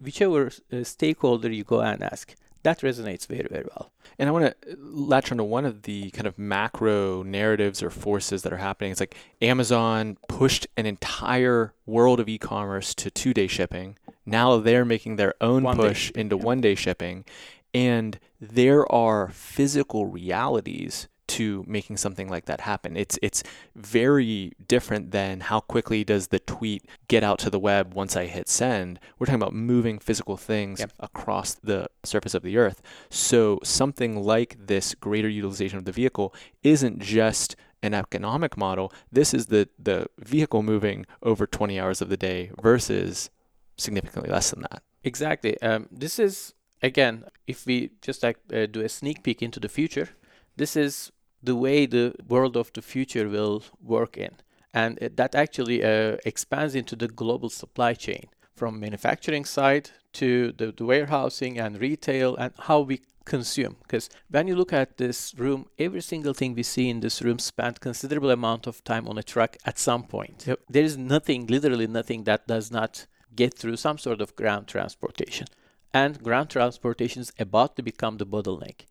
whichever 0.00 0.50
uh, 0.72 0.84
stakeholder 0.84 1.50
you 1.50 1.64
go 1.64 1.80
and 1.80 2.02
ask, 2.02 2.34
that 2.62 2.80
resonates 2.80 3.26
very, 3.26 3.46
very 3.50 3.64
well. 3.64 3.92
And 4.18 4.28
I 4.28 4.32
want 4.32 4.46
to 4.46 4.72
uh, 4.72 4.76
latch 4.78 5.30
onto 5.30 5.44
one 5.44 5.64
of 5.64 5.82
the 5.82 6.10
kind 6.10 6.26
of 6.26 6.38
macro 6.38 7.22
narratives 7.22 7.82
or 7.82 7.90
forces 7.90 8.42
that 8.42 8.52
are 8.52 8.58
happening. 8.58 8.90
It's 8.90 9.00
like 9.00 9.16
Amazon 9.42 10.16
pushed 10.28 10.66
an 10.76 10.86
entire 10.86 11.74
world 11.86 12.20
of 12.20 12.28
e-commerce 12.28 12.94
to 12.96 13.10
two-day 13.10 13.46
shipping. 13.46 13.96
Now 14.26 14.58
they're 14.58 14.84
making 14.84 15.16
their 15.16 15.34
own 15.40 15.62
One 15.62 15.76
push 15.76 16.10
day. 16.12 16.20
into 16.22 16.36
Yeah. 16.36 16.42
one-day 16.44 16.74
shipping, 16.74 17.24
and 17.72 18.18
there 18.40 18.90
are 18.92 19.28
physical 19.30 20.06
realities 20.06 21.08
to 21.26 21.64
making 21.66 21.96
something 21.96 22.28
like 22.28 22.44
that 22.44 22.60
happen. 22.60 22.96
It's 22.98 23.18
it's 23.22 23.42
very 23.74 24.52
different 24.68 25.10
than 25.10 25.40
how 25.40 25.60
quickly 25.60 26.04
does 26.04 26.28
the 26.28 26.38
tweet 26.38 26.84
get 27.08 27.24
out 27.24 27.38
to 27.40 27.50
the 27.50 27.58
web 27.58 27.94
once 27.94 28.14
I 28.14 28.26
hit 28.26 28.46
send. 28.48 29.00
We're 29.18 29.26
talking 29.26 29.40
about 29.42 29.54
moving 29.54 29.98
physical 29.98 30.36
things 30.36 30.80
Yep. 30.80 30.92
across 31.00 31.54
the 31.54 31.88
surface 32.04 32.34
of 32.34 32.42
the 32.42 32.58
earth. 32.58 32.82
So 33.10 33.58
something 33.64 34.22
like 34.22 34.56
this 34.66 34.94
greater 34.94 35.28
utilization 35.28 35.78
of 35.78 35.86
the 35.86 35.92
vehicle 35.92 36.34
isn't 36.62 36.98
just 37.00 37.56
an 37.82 37.94
economic 37.94 38.56
model. 38.58 38.92
This 39.10 39.32
is 39.32 39.46
the 39.46 39.68
the 39.82 40.06
vehicle 40.18 40.62
moving 40.62 41.06
over 41.22 41.46
20 41.46 41.80
hours 41.80 42.02
of 42.02 42.10
the 42.10 42.16
day 42.18 42.50
versus 42.62 43.30
significantly 43.76 44.30
less 44.30 44.50
than 44.50 44.62
that. 44.62 44.82
Exactly. 45.02 45.60
Um, 45.60 45.88
this 45.90 46.18
is 46.18 46.54
again, 46.82 47.24
if 47.46 47.66
we 47.66 47.90
just 48.02 48.22
like 48.22 48.38
uh, 48.52 48.66
do 48.66 48.80
a 48.80 48.88
sneak 48.88 49.22
peek 49.22 49.42
into 49.42 49.60
the 49.60 49.68
future, 49.68 50.10
this 50.56 50.76
is 50.76 51.12
the 51.42 51.56
way 51.56 51.86
the 51.86 52.14
world 52.28 52.56
of 52.56 52.72
the 52.72 52.82
future 52.82 53.28
will 53.28 53.62
work 53.82 54.16
in, 54.16 54.32
and 54.72 54.98
it, 55.00 55.16
that 55.16 55.34
actually 55.34 55.84
uh, 55.84 56.16
expands 56.24 56.74
into 56.74 56.96
the 56.96 57.08
global 57.08 57.50
supply 57.50 57.94
chain 57.94 58.28
from 58.54 58.78
manufacturing 58.80 59.44
side 59.44 59.90
to 60.12 60.52
the, 60.52 60.72
the 60.72 60.84
warehousing 60.84 61.58
and 61.58 61.80
retail 61.80 62.36
and 62.36 62.52
how 62.60 62.80
we 62.80 63.00
consume. 63.24 63.76
Because 63.82 64.08
when 64.30 64.46
you 64.46 64.54
look 64.54 64.72
at 64.72 64.96
this 64.96 65.34
room, 65.36 65.66
every 65.78 66.00
single 66.00 66.34
thing 66.34 66.54
we 66.54 66.62
see 66.62 66.88
in 66.88 67.00
this 67.00 67.20
room 67.20 67.38
spent 67.38 67.80
considerable 67.80 68.30
amount 68.30 68.66
of 68.66 68.84
time 68.84 69.08
on 69.08 69.18
a 69.18 69.22
truck 69.22 69.56
at 69.64 69.78
some 69.78 70.04
point. 70.04 70.46
There 70.68 70.84
is 70.84 70.96
nothing, 70.96 71.46
literally 71.46 71.86
nothing, 71.86 72.24
that 72.24 72.46
does 72.46 72.70
not 72.70 73.06
get 73.36 73.54
through 73.54 73.76
some 73.76 73.98
sort 73.98 74.20
of 74.20 74.36
ground 74.36 74.66
transportation. 74.68 75.46
And 75.92 76.22
ground 76.22 76.50
transportation 76.50 77.22
is 77.22 77.32
about 77.38 77.76
to 77.76 77.82
become 77.82 78.16
the 78.16 78.26
bottleneck 78.26 78.86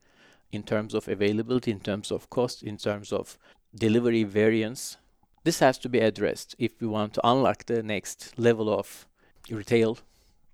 in 0.51 0.63
terms 0.63 0.93
of 0.93 1.07
availability, 1.07 1.71
in 1.71 1.79
terms 1.79 2.11
of 2.11 2.29
cost, 2.29 2.63
in 2.63 2.77
terms 2.77 3.11
of 3.11 3.37
delivery 3.75 4.23
variance. 4.23 4.97
This 5.43 5.59
has 5.59 5.77
to 5.79 5.89
be 5.89 5.99
addressed 5.99 6.55
if 6.57 6.79
we 6.79 6.87
want 6.87 7.13
to 7.15 7.27
unlock 7.27 7.65
the 7.65 7.83
next 7.83 8.33
level 8.37 8.69
of 8.69 9.07
retail 9.49 9.97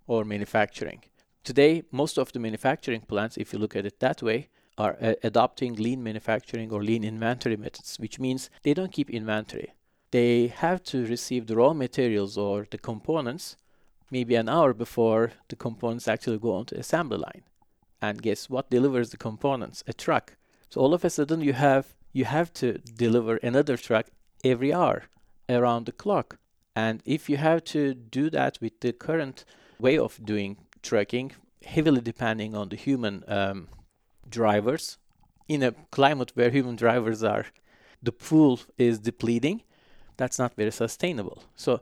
or 0.08 0.26
manufacturing. 0.26 1.04
Today, 1.44 1.84
most 1.92 2.18
of 2.18 2.32
the 2.32 2.40
manufacturing 2.40 3.02
plants, 3.02 3.38
if 3.38 3.54
you 3.54 3.60
look 3.60 3.76
at 3.76 3.86
it 3.86 4.00
that 4.00 4.22
way, 4.22 4.50
are 4.78 4.98
uh, 5.02 5.14
adopting 5.24 5.76
lean 5.76 6.02
manufacturing 6.02 6.72
or 6.72 6.82
lean 6.82 7.04
inventory 7.04 7.58
methods, 7.58 7.98
which 8.00 8.20
means 8.20 8.50
they 8.64 8.74
don't 8.74 8.92
keep 8.92 9.10
inventory. 9.10 9.74
They 10.12 10.48
have 10.48 10.84
to 10.86 11.06
receive 11.06 11.46
the 11.46 11.56
raw 11.56 11.74
materials 11.74 12.38
or 12.38 12.66
the 12.70 12.78
components 12.78 13.58
maybe 14.12 14.36
an 14.36 14.50
hour 14.50 14.74
before 14.74 15.32
the 15.48 15.56
components 15.56 16.08
actually 16.08 16.40
go 16.40 16.54
onto 16.54 16.76
assembly 16.76 17.18
line. 17.18 17.44
And 18.02 18.22
guess 18.22 18.50
what 18.50 18.70
delivers 18.70 19.10
the 19.10 19.18
components? 19.18 19.84
A 19.88 19.94
truck. 19.94 20.38
So 20.70 20.82
all 20.82 20.94
of 20.94 21.04
a 21.04 21.10
sudden 21.10 21.42
you 21.42 21.54
have 21.54 21.96
you 22.12 22.26
have 22.26 22.52
to 22.54 22.80
deliver 22.80 23.38
another 23.38 23.78
truck 23.78 24.08
every 24.44 24.74
hour 24.74 25.04
around 25.48 25.86
the 25.86 25.92
clock. 25.92 26.40
And 26.76 27.02
if 27.06 27.30
you 27.30 27.38
have 27.38 27.64
to 27.66 27.94
do 27.94 28.30
that 28.32 28.58
with 28.62 28.80
the 28.80 28.94
current 28.94 29.46
way 29.80 29.98
of 29.98 30.20
doing 30.24 30.58
trucking, 30.82 31.34
heavily 31.66 32.02
depending 32.02 32.56
on 32.56 32.70
the 32.70 32.76
human 32.76 33.24
um, 33.28 33.68
drivers, 34.28 34.98
in 35.48 35.64
a 35.64 35.74
climate 35.92 36.32
where 36.36 36.52
human 36.52 36.76
drivers 36.76 37.24
are, 37.24 37.46
the 38.02 38.12
pool 38.12 38.60
is 38.78 39.00
depleting, 39.00 39.64
that's 40.16 40.40
not 40.40 40.56
very 40.56 40.72
sustainable. 40.72 41.44
So 41.56 41.82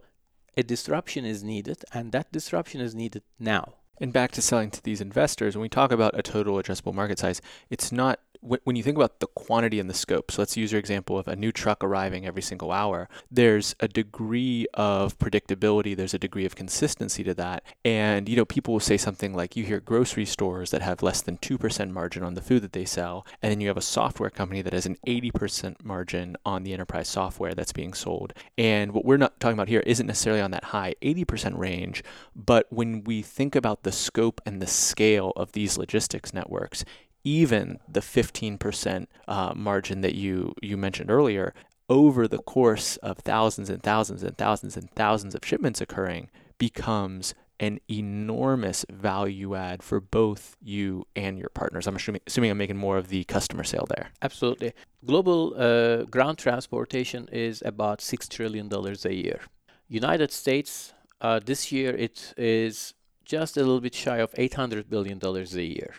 a 0.57 0.63
disruption 0.63 1.23
is 1.23 1.43
needed, 1.43 1.85
and 1.93 2.11
that 2.11 2.31
disruption 2.31 2.81
is 2.81 2.95
needed 2.95 3.21
now. 3.39 3.75
And 4.01 4.11
back 4.11 4.31
to 4.33 4.41
selling 4.41 4.71
to 4.71 4.83
these 4.83 5.01
investors, 5.01 5.55
when 5.55 5.61
we 5.61 5.69
talk 5.69 5.91
about 5.91 6.17
a 6.17 6.23
total 6.23 6.55
addressable 6.55 6.93
market 6.93 7.19
size, 7.19 7.41
it's 7.69 7.91
not 7.91 8.19
when 8.41 8.75
you 8.75 8.83
think 8.83 8.97
about 8.97 9.19
the 9.19 9.27
quantity 9.27 9.79
and 9.79 9.89
the 9.89 9.93
scope. 9.93 10.31
So 10.31 10.41
let's 10.41 10.57
use 10.57 10.71
your 10.71 10.79
example 10.79 11.17
of 11.17 11.27
a 11.27 11.35
new 11.35 11.51
truck 11.51 11.83
arriving 11.83 12.25
every 12.25 12.41
single 12.41 12.71
hour. 12.71 13.09
There's 13.29 13.75
a 13.79 13.87
degree 13.87 14.67
of 14.73 15.17
predictability, 15.17 15.95
there's 15.95 16.13
a 16.13 16.19
degree 16.19 16.45
of 16.45 16.55
consistency 16.55 17.23
to 17.23 17.33
that. 17.35 17.63
And 17.83 18.27
you 18.29 18.35
know, 18.35 18.45
people 18.45 18.73
will 18.73 18.79
say 18.79 18.97
something 18.97 19.33
like 19.33 19.55
you 19.55 19.63
hear 19.63 19.79
grocery 19.79 20.25
stores 20.25 20.71
that 20.71 20.81
have 20.81 21.03
less 21.03 21.21
than 21.21 21.37
2% 21.37 21.91
margin 21.91 22.23
on 22.23 22.33
the 22.33 22.41
food 22.41 22.61
that 22.63 22.73
they 22.73 22.85
sell, 22.85 23.25
and 23.41 23.51
then 23.51 23.61
you 23.61 23.67
have 23.67 23.77
a 23.77 23.81
software 23.81 24.29
company 24.29 24.61
that 24.61 24.73
has 24.73 24.85
an 24.85 24.97
80% 25.07 25.83
margin 25.83 26.37
on 26.45 26.63
the 26.63 26.73
enterprise 26.73 27.07
software 27.07 27.53
that's 27.53 27.73
being 27.73 27.93
sold. 27.93 28.33
And 28.57 28.91
what 28.91 29.05
we're 29.05 29.17
not 29.17 29.39
talking 29.39 29.57
about 29.57 29.67
here 29.69 29.83
isn't 29.85 30.07
necessarily 30.07 30.41
on 30.41 30.51
that 30.51 30.65
high 30.65 30.95
80% 31.01 31.57
range, 31.57 32.03
but 32.35 32.67
when 32.69 33.03
we 33.03 33.21
think 33.21 33.55
about 33.55 33.83
the 33.83 33.91
scope 33.91 34.41
and 34.45 34.61
the 34.61 34.67
scale 34.67 35.33
of 35.35 35.51
these 35.53 35.77
logistics 35.77 36.33
networks, 36.33 36.83
even 37.27 37.77
the 37.89 37.99
15% 37.99 39.07
uh, 39.27 39.53
margin 39.53 39.99
that 39.99 40.15
you, 40.15 40.53
you 40.61 40.77
mentioned 40.77 41.11
earlier, 41.11 41.53
over 41.89 42.25
the 42.25 42.37
course 42.37 42.95
of 42.97 43.17
thousands 43.17 43.69
and 43.69 43.83
thousands 43.83 44.23
and 44.23 44.37
thousands 44.37 44.77
and 44.77 44.89
thousands 44.91 45.35
of 45.35 45.41
shipments 45.43 45.81
occurring, 45.81 46.29
becomes 46.57 47.35
an 47.59 47.79
enormous 47.89 48.85
value 48.89 49.55
add 49.55 49.83
for 49.83 49.99
both 49.99 50.55
you 50.61 51.05
and 51.17 51.37
your 51.37 51.49
partners. 51.49 51.85
I'm 51.85 51.97
assuming, 51.97 52.21
assuming 52.27 52.51
I'm 52.51 52.57
making 52.57 52.77
more 52.77 52.97
of 52.97 53.09
the 53.09 53.25
customer 53.25 53.65
sale 53.65 53.87
there. 53.89 54.11
Absolutely. 54.21 54.71
Global 55.05 55.53
uh, 55.57 56.03
ground 56.03 56.37
transportation 56.37 57.27
is 57.31 57.61
about 57.65 57.99
$6 57.99 58.29
trillion 58.29 58.69
a 58.71 59.13
year. 59.13 59.41
United 59.89 60.31
States, 60.31 60.93
uh, 61.19 61.41
this 61.43 61.71
year 61.73 61.93
it 61.95 62.33
is 62.37 62.93
just 63.25 63.57
a 63.57 63.61
little 63.61 63.81
bit 63.81 63.95
shy 63.95 64.17
of 64.17 64.31
$800 64.33 64.87
billion 64.87 65.19
a 65.21 65.61
year. 65.61 65.93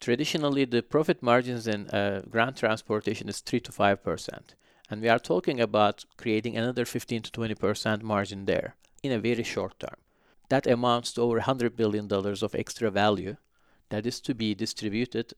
Traditionally, 0.00 0.64
the 0.64 0.82
profit 0.82 1.22
margins 1.22 1.66
in 1.66 1.88
uh, 1.88 2.22
ground 2.28 2.56
transportation 2.56 3.28
is 3.28 3.40
3 3.40 3.60
to 3.60 3.72
5%. 3.72 4.40
And 4.90 5.00
we 5.00 5.08
are 5.08 5.18
talking 5.18 5.60
about 5.60 6.04
creating 6.16 6.56
another 6.56 6.84
15 6.84 7.22
to 7.22 7.30
20% 7.30 8.02
margin 8.02 8.44
there 8.44 8.74
in 9.02 9.12
a 9.12 9.18
very 9.18 9.42
short 9.42 9.78
term. 9.80 9.96
That 10.50 10.66
amounts 10.66 11.12
to 11.12 11.22
over 11.22 11.40
$100 11.40 11.74
billion 11.74 12.12
of 12.12 12.54
extra 12.54 12.90
value 12.90 13.36
that 13.88 14.06
is 14.06 14.20
to 14.20 14.34
be 14.34 14.54
distributed 14.54 15.32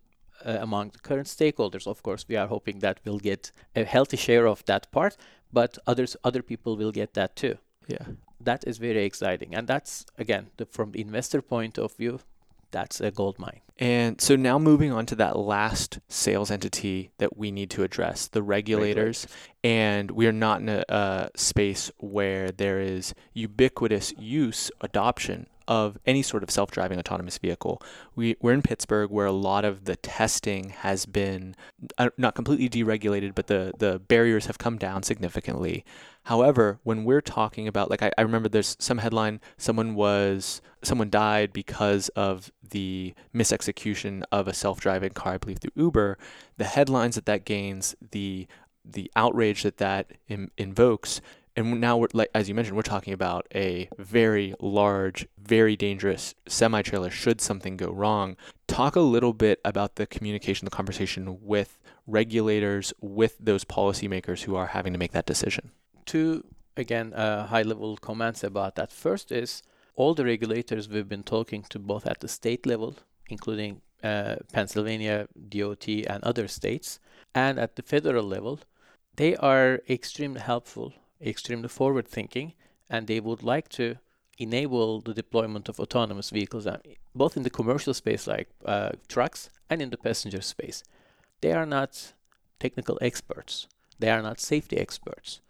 uh, 0.45 0.59
among 0.61 0.91
the 0.91 0.99
current 0.99 1.27
stakeholders. 1.27 1.87
Of 1.87 2.03
course, 2.03 2.27
we 2.29 2.37
are 2.37 2.47
hoping 2.47 2.81
that 2.81 3.01
we'll 3.05 3.19
get 3.19 3.53
a 3.75 3.85
healthy 3.85 4.17
share 4.17 4.47
of 4.47 4.65
that 4.67 4.91
part, 4.91 5.17
but 5.53 5.79
others, 5.87 6.17
other 6.25 6.43
people 6.43 6.77
will 6.77 6.93
get 6.93 7.15
that 7.15 7.37
too. 7.37 7.59
Yeah. 7.87 8.05
That 8.41 8.65
is 8.67 8.79
very 8.79 9.05
exciting, 9.05 9.55
and 9.55 9.67
that's 9.67 10.07
again 10.19 10.51
the, 10.57 10.67
from 10.67 10.93
the 10.93 11.01
investor 11.01 11.41
point 11.41 11.79
of 11.79 11.97
view, 11.97 12.21
that's 12.71 13.01
a 13.01 13.11
gold 13.11 13.39
mine. 13.39 13.61
And 13.79 14.21
so 14.21 14.37
now 14.37 14.59
moving 14.59 14.91
on 14.91 15.05
to 15.07 15.15
that 15.17 15.39
last 15.39 15.99
sales 16.09 16.51
entity 16.51 17.11
that 17.19 17.37
we 17.37 17.51
need 17.51 17.69
to 17.71 17.83
address, 17.83 18.27
the 18.29 18.43
regulators. 18.43 19.27
And 19.63 20.11
we 20.11 20.27
are 20.27 20.33
not 20.33 20.61
in 20.61 20.69
a, 20.71 20.85
a 20.89 21.31
space 21.37 21.91
where 21.99 22.51
there 22.51 22.81
is 22.81 23.15
ubiquitous 23.35 24.15
use, 24.17 24.71
adoption 24.81 25.47
of 25.69 25.99
any 26.07 26.23
sort 26.23 26.43
of 26.43 26.51
self 26.51 26.71
driving 26.71 26.99
autonomous 26.99 27.39
vehicle. 27.39 27.83
We, 28.15 28.37
we're 28.41 28.53
in 28.53 28.63
Pittsburgh 28.63 29.11
where 29.11 29.27
a 29.27 29.33
lot 29.33 29.65
of 29.65 29.85
the 29.85 29.97
testing 29.97 30.71
has 30.71 31.07
been 31.07 31.55
uh, 31.99 32.11
not 32.17 32.35
completely 32.35 32.69
deregulated, 32.69 33.35
but 33.35 33.47
the, 33.47 33.73
the 33.79 33.99
barriers 33.99 34.47
have 34.47 34.59
come 34.59 34.79
down 34.79 35.03
significantly. 35.03 35.85
However, 36.25 36.81
when 36.83 37.05
we're 37.05 37.21
talking 37.21 37.69
about, 37.69 37.89
like, 37.89 38.03
I, 38.03 38.11
I 38.19 38.23
remember 38.23 38.49
there's 38.49 38.77
some 38.81 38.99
headline, 38.99 39.41
someone 39.57 39.95
was, 39.95 40.61
someone 40.83 41.09
died 41.09 41.53
because 41.53 42.09
of 42.11 42.51
the 42.71 43.15
misexecution 43.35 44.25
of 44.33 44.49
a 44.49 44.55
self-driving 44.55 45.11
car, 45.11 45.35
I 45.35 45.39
believe 45.39 45.59
through 45.59 45.71
Uber. 45.77 46.19
The 46.57 46.65
headlines 46.65 47.15
that 47.15 47.27
that 47.27 47.45
gains, 47.45 47.95
the 48.11 48.47
the 48.89 49.11
outrage 49.17 49.65
that 49.65 49.79
that 49.79 50.13
Im- 50.29 50.51
invokes, 50.57 51.21
and 51.57 51.81
now 51.81 51.97
we're 51.97 52.09
like 52.13 52.31
as 52.35 52.49
you 52.49 52.55
mentioned, 52.55 52.77
we're 52.77 52.83
talking 52.83 53.13
about 53.13 53.47
a 53.55 53.89
very 53.99 54.55
large, 54.61 55.27
very 55.39 55.77
dangerous 55.77 56.35
semi-trailer. 56.47 57.11
Should 57.11 57.41
something 57.41 57.77
go 57.77 57.91
wrong, 57.91 58.37
talk 58.67 58.97
a 58.97 59.01
little 59.01 59.33
bit 59.33 59.61
about 59.65 59.97
the 59.97 60.07
communication, 60.07 60.65
the 60.65 60.71
conversation 60.71 61.39
with 61.43 61.79
regulators, 62.07 62.93
with 63.01 63.37
those 63.41 63.65
policymakers 63.65 64.43
who 64.43 64.55
are 64.55 64.69
having 64.69 64.93
to 64.93 64.99
make 64.99 65.13
that 65.13 65.27
decision 65.27 65.73
two 66.07 66.45
again 66.77 67.13
uh, 67.13 67.47
high 67.49 67.63
level 67.63 67.97
comments 67.97 68.43
about 68.43 68.77
that 68.77 68.91
first 68.93 69.31
is 69.31 69.63
all 69.97 70.15
the 70.15 70.25
regulators 70.25 70.89
we've 70.89 71.09
been 71.09 71.23
talking 71.23 71.63
to 71.69 71.79
both 71.79 72.07
at 72.07 72.21
the 72.21 72.29
state 72.29 72.65
level 72.65 72.95
including 73.29 73.83
uh, 74.03 74.37
pennsylvania 74.53 75.27
dot 75.49 75.87
and 75.89 76.23
other 76.23 76.49
states 76.49 76.99
and 77.35 77.59
at 77.59 77.77
the 77.77 77.83
federal 77.83 78.25
level 78.25 78.61
they 79.17 79.37
are 79.37 79.81
extremely 79.89 80.41
helpful 80.41 80.93
extremely 81.21 81.69
forward 81.69 82.07
thinking 82.09 82.53
and 82.89 83.07
they 83.07 83.21
would 83.21 83.43
like 83.43 83.69
to 83.69 83.97
enable 84.39 85.01
the 85.01 85.15
deployment 85.15 85.69
of 85.69 85.81
autonomous 85.81 86.31
vehicles, 86.31 86.67
uh, 86.67 86.79
both 87.15 87.37
in 87.37 87.43
the 87.43 87.51
commercial 87.51 87.95
space 87.95 88.27
like 88.27 88.49
uh, 88.65 88.91
trucks 89.09 89.49
and 89.71 89.81
in 89.81 89.91
the 89.91 89.97
passenger 89.97 90.41
space. 90.41 90.85
They 91.41 91.53
are 91.53 91.67
not 91.67 92.13
technical 92.59 92.99
experts. 93.01 93.67
They 93.99 94.11
are 94.11 94.23
not 94.23 94.41
safety 94.41 94.77
experts. 94.79 95.41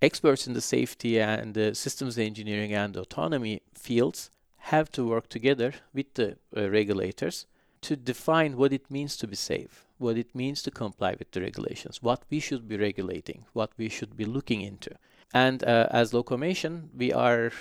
Experts 0.00 0.46
in 0.46 0.52
the 0.52 0.60
safety 0.60 1.18
and 1.20 1.54
the 1.54 1.74
systems 1.74 2.18
engineering 2.18 2.72
and 2.72 2.96
autonomy 2.96 3.62
fields 3.74 4.30
have 4.58 4.92
to 4.92 5.06
work 5.06 5.28
together 5.28 5.72
with 5.94 6.14
the 6.14 6.36
uh, 6.56 6.68
regulators 6.68 7.46
to 7.82 7.96
define 7.96 8.56
what 8.56 8.72
it 8.72 8.90
means 8.90 9.16
to 9.16 9.26
be 9.26 9.36
safe, 9.36 9.86
what 9.98 10.16
it 10.16 10.34
means 10.34 10.62
to 10.62 10.70
comply 10.70 11.14
with 11.18 11.30
the 11.32 11.40
regulations, 11.40 12.02
what 12.02 12.22
we 12.30 12.40
should 12.40 12.68
be 12.68 12.76
regulating, 12.76 13.44
what 13.52 13.70
we 13.76 13.88
should 13.88 14.16
be 14.16 14.24
looking 14.24 14.60
into. 14.60 14.90
And 15.32 15.62
uh, 15.64 15.88
as 15.90 16.12
Locomation, 16.12 16.88
we 16.96 17.12
are 17.12 17.52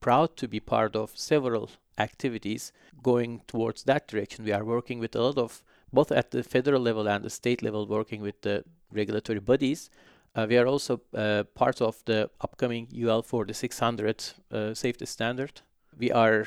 proud 0.00 0.36
to 0.36 0.48
be 0.48 0.60
part 0.60 0.96
of 0.96 1.16
several 1.16 1.70
activities 1.98 2.72
going 3.02 3.42
towards 3.46 3.84
that 3.84 4.08
direction. 4.08 4.44
We 4.44 4.52
are 4.52 4.64
working 4.64 4.98
with 4.98 5.14
a 5.14 5.22
lot 5.22 5.38
of, 5.38 5.62
both 5.92 6.10
at 6.10 6.30
the 6.30 6.42
federal 6.42 6.80
level 6.80 7.08
and 7.08 7.24
the 7.24 7.30
state 7.30 7.62
level, 7.62 7.86
working 7.86 8.22
with 8.22 8.40
the 8.42 8.64
regulatory 8.90 9.40
bodies. 9.40 9.90
Uh, 10.34 10.46
we 10.48 10.56
are 10.56 10.66
also 10.66 11.00
uh, 11.14 11.44
part 11.54 11.82
of 11.82 12.02
the 12.06 12.30
upcoming 12.40 12.88
UL 12.96 13.22
4600 13.22 14.24
uh, 14.50 14.74
safety 14.74 15.06
standard. 15.06 15.60
We 15.98 16.10
are 16.10 16.46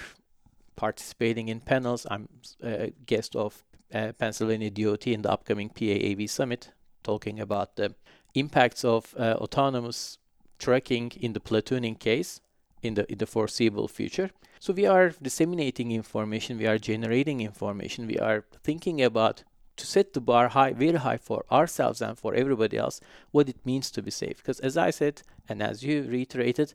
participating 0.76 1.48
in 1.50 1.60
panels. 1.60 2.06
I'm 2.10 2.28
a 2.64 2.92
guest 3.06 3.36
of 3.36 3.64
uh, 3.94 4.12
Pennsylvania 4.18 4.72
DOT 4.72 5.08
in 5.08 5.22
the 5.22 5.32
upcoming 5.32 5.70
PAAV 5.70 6.30
summit, 6.30 6.72
talking 7.04 7.40
about 7.40 7.76
the 7.76 7.96
impacts 8.34 8.84
of 8.84 9.14
uh, 9.18 9.36
autonomous 9.38 10.18
trucking 10.60 11.12
in 11.20 11.34
the 11.34 11.40
platooning 11.40 11.98
case 12.00 12.42
in 12.82 12.94
the 12.94 13.12
in 13.12 13.18
the 13.18 13.26
foreseeable 13.26 13.88
future. 13.88 14.30
So 14.60 14.74
we 14.74 14.86
are 14.86 15.10
disseminating 15.22 15.92
information, 15.92 16.58
we 16.58 16.68
are 16.68 16.78
generating 16.78 17.42
information, 17.42 18.08
we 18.08 18.18
are 18.18 18.46
thinking 18.64 19.02
about 19.02 19.44
to 19.78 19.86
set 19.86 20.14
the 20.14 20.22
bar 20.22 20.48
high, 20.50 20.72
very 20.72 20.98
high 20.98 21.18
for 21.18 21.44
ourselves 21.52 22.02
and 22.02 22.18
for 22.18 22.34
everybody 22.34 22.78
else, 22.78 23.02
what 23.32 23.50
it 23.50 23.66
means 23.66 23.92
to 23.92 24.02
be 24.02 24.12
safe. 24.12 24.38
Because 24.38 24.60
as 24.62 24.78
I 24.78 24.90
said, 24.90 25.22
and 25.50 25.62
as 25.62 25.84
you 25.84 26.04
reiterated, 26.04 26.74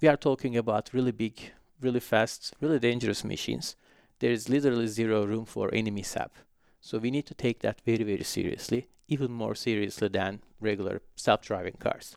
we 0.00 0.08
are 0.08 0.16
talking 0.16 0.56
about 0.56 0.90
really 0.92 1.12
big, 1.12 1.52
really 1.80 2.00
fast, 2.00 2.54
really 2.60 2.78
dangerous 2.78 3.24
machines. 3.24 3.76
There 4.18 4.32
is 4.32 4.48
literally 4.48 4.88
zero 4.88 5.24
room 5.24 5.44
for 5.44 5.72
any 5.72 5.90
mishap. 5.90 6.32
So 6.80 6.98
we 6.98 7.10
need 7.10 7.26
to 7.26 7.34
take 7.34 7.60
that 7.60 7.80
very, 7.84 8.04
very 8.04 8.24
seriously, 8.24 8.88
even 9.08 9.32
more 9.32 9.54
seriously 9.54 10.08
than 10.08 10.40
regular 10.60 11.02
self-driving 11.16 11.76
cars. 11.78 12.16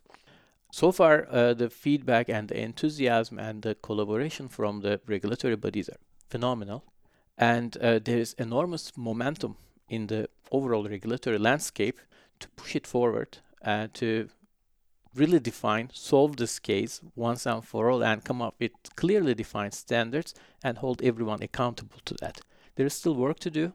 So 0.72 0.90
far, 0.90 1.26
uh, 1.30 1.54
the 1.54 1.68
feedback 1.68 2.28
and 2.28 2.48
the 2.48 2.58
enthusiasm 2.58 3.38
and 3.38 3.62
the 3.62 3.74
collaboration 3.74 4.48
from 4.48 4.80
the 4.80 5.00
regulatory 5.06 5.56
bodies 5.56 5.88
are 5.88 5.98
phenomenal. 6.30 6.84
And 7.36 7.76
uh, 7.76 7.98
there 7.98 8.18
is 8.18 8.34
enormous 8.38 8.92
momentum 8.96 9.56
in 9.88 10.06
the 10.06 10.28
overall 10.50 10.88
regulatory 10.88 11.38
landscape 11.38 12.00
to 12.40 12.48
push 12.56 12.74
it 12.74 12.86
forward 12.86 13.38
and 13.60 13.92
to 13.94 14.28
really 15.14 15.40
define, 15.40 15.90
solve 15.92 16.36
this 16.36 16.58
case 16.58 17.00
once 17.14 17.46
and 17.46 17.64
for 17.64 17.90
all, 17.90 18.02
and 18.02 18.24
come 18.24 18.40
up 18.40 18.54
with 18.58 18.72
clearly 18.96 19.34
defined 19.34 19.74
standards 19.74 20.34
and 20.64 20.78
hold 20.78 21.02
everyone 21.02 21.42
accountable 21.42 21.98
to 22.04 22.14
that. 22.20 22.40
There 22.76 22.86
is 22.86 22.94
still 22.94 23.14
work 23.14 23.38
to 23.40 23.50
do, 23.50 23.72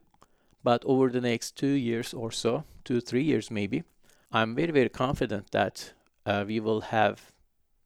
but 0.63 0.83
over 0.85 1.09
the 1.09 1.21
next 1.21 1.55
two 1.55 1.67
years 1.67 2.13
or 2.13 2.31
so, 2.31 2.63
two, 2.83 2.99
three 3.01 3.23
years 3.23 3.51
maybe, 3.51 3.83
I'm 4.31 4.55
very, 4.55 4.71
very 4.71 4.89
confident 4.89 5.51
that 5.51 5.93
uh, 6.25 6.43
we 6.47 6.59
will 6.59 6.81
have 6.81 7.31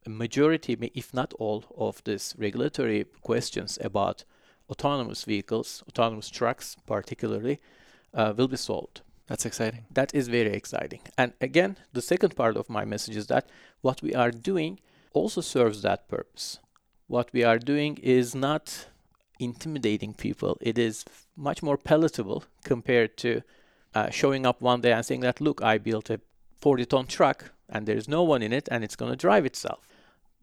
a 0.04 0.10
majority, 0.10 0.76
if 0.94 1.14
not 1.14 1.32
all, 1.34 1.64
of 1.76 2.02
these 2.04 2.34
regulatory 2.38 3.04
questions 3.20 3.78
about 3.80 4.24
autonomous 4.68 5.24
vehicles, 5.24 5.84
autonomous 5.88 6.28
trucks 6.30 6.76
particularly, 6.86 7.60
uh, 8.14 8.32
will 8.36 8.48
be 8.48 8.56
solved. 8.56 9.02
That's 9.32 9.46
exciting. 9.46 9.86
That 9.90 10.14
is 10.14 10.28
very 10.28 10.52
exciting. 10.52 11.00
And 11.16 11.32
again, 11.40 11.78
the 11.94 12.02
second 12.02 12.36
part 12.36 12.54
of 12.54 12.68
my 12.68 12.84
message 12.84 13.16
is 13.16 13.28
that 13.28 13.48
what 13.80 14.02
we 14.02 14.14
are 14.14 14.30
doing 14.30 14.78
also 15.14 15.40
serves 15.40 15.80
that 15.80 16.06
purpose. 16.06 16.58
What 17.06 17.30
we 17.32 17.42
are 17.42 17.58
doing 17.58 17.96
is 18.02 18.34
not 18.34 18.88
intimidating 19.40 20.12
people, 20.12 20.58
it 20.60 20.76
is 20.76 21.06
much 21.34 21.62
more 21.62 21.78
palatable 21.78 22.44
compared 22.62 23.16
to 23.24 23.40
uh, 23.94 24.10
showing 24.10 24.44
up 24.44 24.60
one 24.60 24.82
day 24.82 24.92
and 24.92 25.02
saying 25.02 25.20
that, 25.20 25.40
look, 25.40 25.62
I 25.62 25.78
built 25.78 26.10
a 26.10 26.20
40 26.60 26.84
ton 26.84 27.06
truck 27.06 27.52
and 27.70 27.86
there's 27.86 28.06
no 28.06 28.22
one 28.22 28.42
in 28.42 28.52
it 28.52 28.68
and 28.70 28.84
it's 28.84 28.96
going 28.96 29.12
to 29.12 29.16
drive 29.16 29.46
itself. 29.46 29.88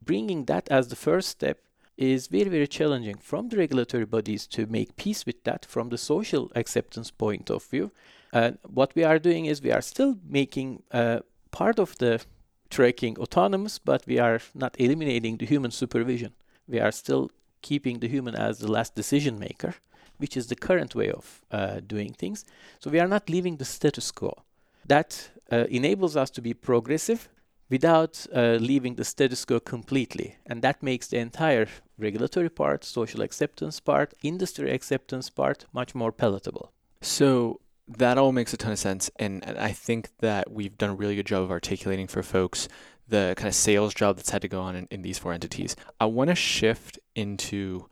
Bringing 0.02 0.46
that 0.46 0.68
as 0.70 0.88
the 0.88 0.96
first 0.96 1.30
step 1.30 1.60
is 1.96 2.26
very, 2.26 2.50
very 2.50 2.68
challenging 2.68 3.18
from 3.18 3.50
the 3.50 3.58
regulatory 3.58 4.06
bodies 4.06 4.48
to 4.48 4.66
make 4.66 4.96
peace 4.96 5.28
with 5.28 5.44
that 5.44 5.64
from 5.64 5.90
the 5.90 5.98
social 6.00 6.52
acceptance 6.56 7.12
point 7.12 7.52
of 7.52 7.64
view. 7.66 7.92
And 8.32 8.58
what 8.68 8.96
we 8.96 9.04
are 9.04 9.20
doing 9.20 9.46
is 9.46 9.62
we 9.62 9.72
are 9.72 9.82
still 9.82 10.18
making 10.28 10.84
uh, 10.92 11.20
part 11.52 11.80
of 11.80 11.98
the 11.98 12.22
tracking 12.70 13.18
autonomous, 13.18 13.80
but 13.80 14.06
we 14.06 14.20
are 14.20 14.40
not 14.54 14.76
eliminating 14.80 15.38
the 15.38 15.46
human 15.46 15.72
supervision. 15.72 16.34
We 16.68 16.80
are 16.80 16.92
still 16.92 17.32
keeping 17.62 18.00
the 18.00 18.08
human 18.08 18.36
as 18.36 18.60
the 18.60 18.72
last 18.72 18.96
decision 18.96 19.40
maker, 19.40 19.76
which 20.18 20.38
is 20.38 20.48
the 20.48 20.56
current 20.56 20.96
way 20.96 21.12
of 21.12 21.42
uh, 21.52 21.80
doing 21.86 22.14
things. 22.14 22.46
So 22.80 22.90
we 22.90 23.00
are 23.00 23.08
not 23.08 23.30
leaving 23.30 23.58
the 23.58 23.66
status 23.66 24.12
quo. 24.12 24.44
That 24.86 25.30
uh, 25.52 25.66
enables 25.70 26.16
us 26.16 26.30
to 26.32 26.42
be 26.42 26.54
progressive 26.54 27.30
without 27.70 28.26
uh, 28.34 28.58
leaving 28.60 28.96
the 28.96 29.06
status 29.06 29.46
quo 29.46 29.60
completely. 29.60 30.38
And 30.46 30.62
that 30.62 30.82
makes 30.82 31.08
the 31.08 31.18
entire 31.18 31.68
regulatory 31.98 32.50
part, 32.50 32.84
social 32.84 33.22
acceptance 33.22 33.80
part, 33.80 34.14
industry 34.24 34.72
acceptance 34.72 35.30
part 35.30 35.66
much 35.74 35.94
more 35.96 36.12
palatable. 36.12 36.72
So 37.02 37.62
that 37.98 38.18
all 38.18 38.32
makes 38.32 38.54
a 38.54 38.58
ton 38.58 38.72
of 38.72 38.80
sense. 38.80 39.10
And, 39.18 39.44
I 39.44 39.72
think 39.72 40.10
that 40.20 40.52
we've 40.52 40.78
done 40.78 40.92
a 40.92 40.96
really 40.96 41.16
good 41.16 41.26
job 41.26 41.44
of 41.44 41.52
articulating 41.52 42.08
for 42.08 42.22
folks 42.24 42.68
the 43.08 43.34
kind 43.36 43.48
of 43.48 43.56
sales 43.56 43.96
job 43.96 44.18
that's 44.18 44.30
had 44.30 44.44
to 44.44 44.48
go 44.48 44.62
on 44.62 44.76
in, 44.76 44.88
in 44.92 45.02
these 45.02 45.18
four 45.18 45.34
entities. 45.34 45.76
I 46.00 46.06
want 46.06 46.30
to 46.30 46.36
shift 46.36 47.00
into 47.16 47.88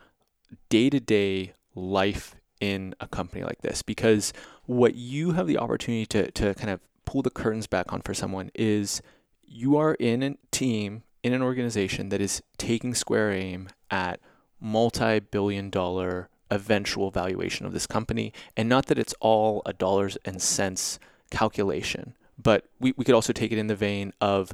day 0.69 0.91
to 0.91 0.99
day 0.99 1.53
life 1.73 2.36
in 2.60 2.93
a 2.99 3.07
company 3.07 3.43
like 3.43 3.62
this 3.62 3.81
because 3.81 4.33
what 4.65 4.95
you 4.95 5.31
have 5.31 5.47
the 5.47 5.57
opportunity 5.57 6.05
to, 6.07 6.31
to 6.31 6.53
kind 6.53 6.69
of 6.69 6.79
pull 7.05 7.21
the 7.21 7.29
curtains 7.29 7.67
back 7.67 7.91
on 7.91 8.01
for 8.01 8.13
someone 8.13 8.51
is 8.53 9.01
you 9.43 9.77
are 9.77 9.95
in 9.95 10.21
a 10.23 10.36
team 10.51 11.03
in 11.23 11.33
an 11.33 11.41
organization 11.41 12.10
that 12.10 12.21
is 12.21 12.41
taking 12.57 12.93
square 12.93 13.31
aim 13.31 13.69
at 13.89 14.19
multi-billion 14.60 15.69
dollar 15.69 16.29
eventual 16.49 17.12
valuation 17.12 17.65
of 17.65 17.73
this 17.73 17.88
company 17.88 18.31
and 18.55 18.69
not 18.69 18.86
that 18.88 18.99
it's 18.99 19.13
all 19.19 19.62
a 19.65 19.73
dollars 19.73 20.17
and 20.25 20.41
cents 20.41 20.99
calculation 21.29 22.15
but 22.41 22.65
we, 22.79 22.93
we 22.95 23.03
could 23.03 23.15
also 23.15 23.33
take 23.33 23.51
it 23.51 23.57
in 23.57 23.67
the 23.67 23.75
vein 23.75 24.13
of 24.21 24.53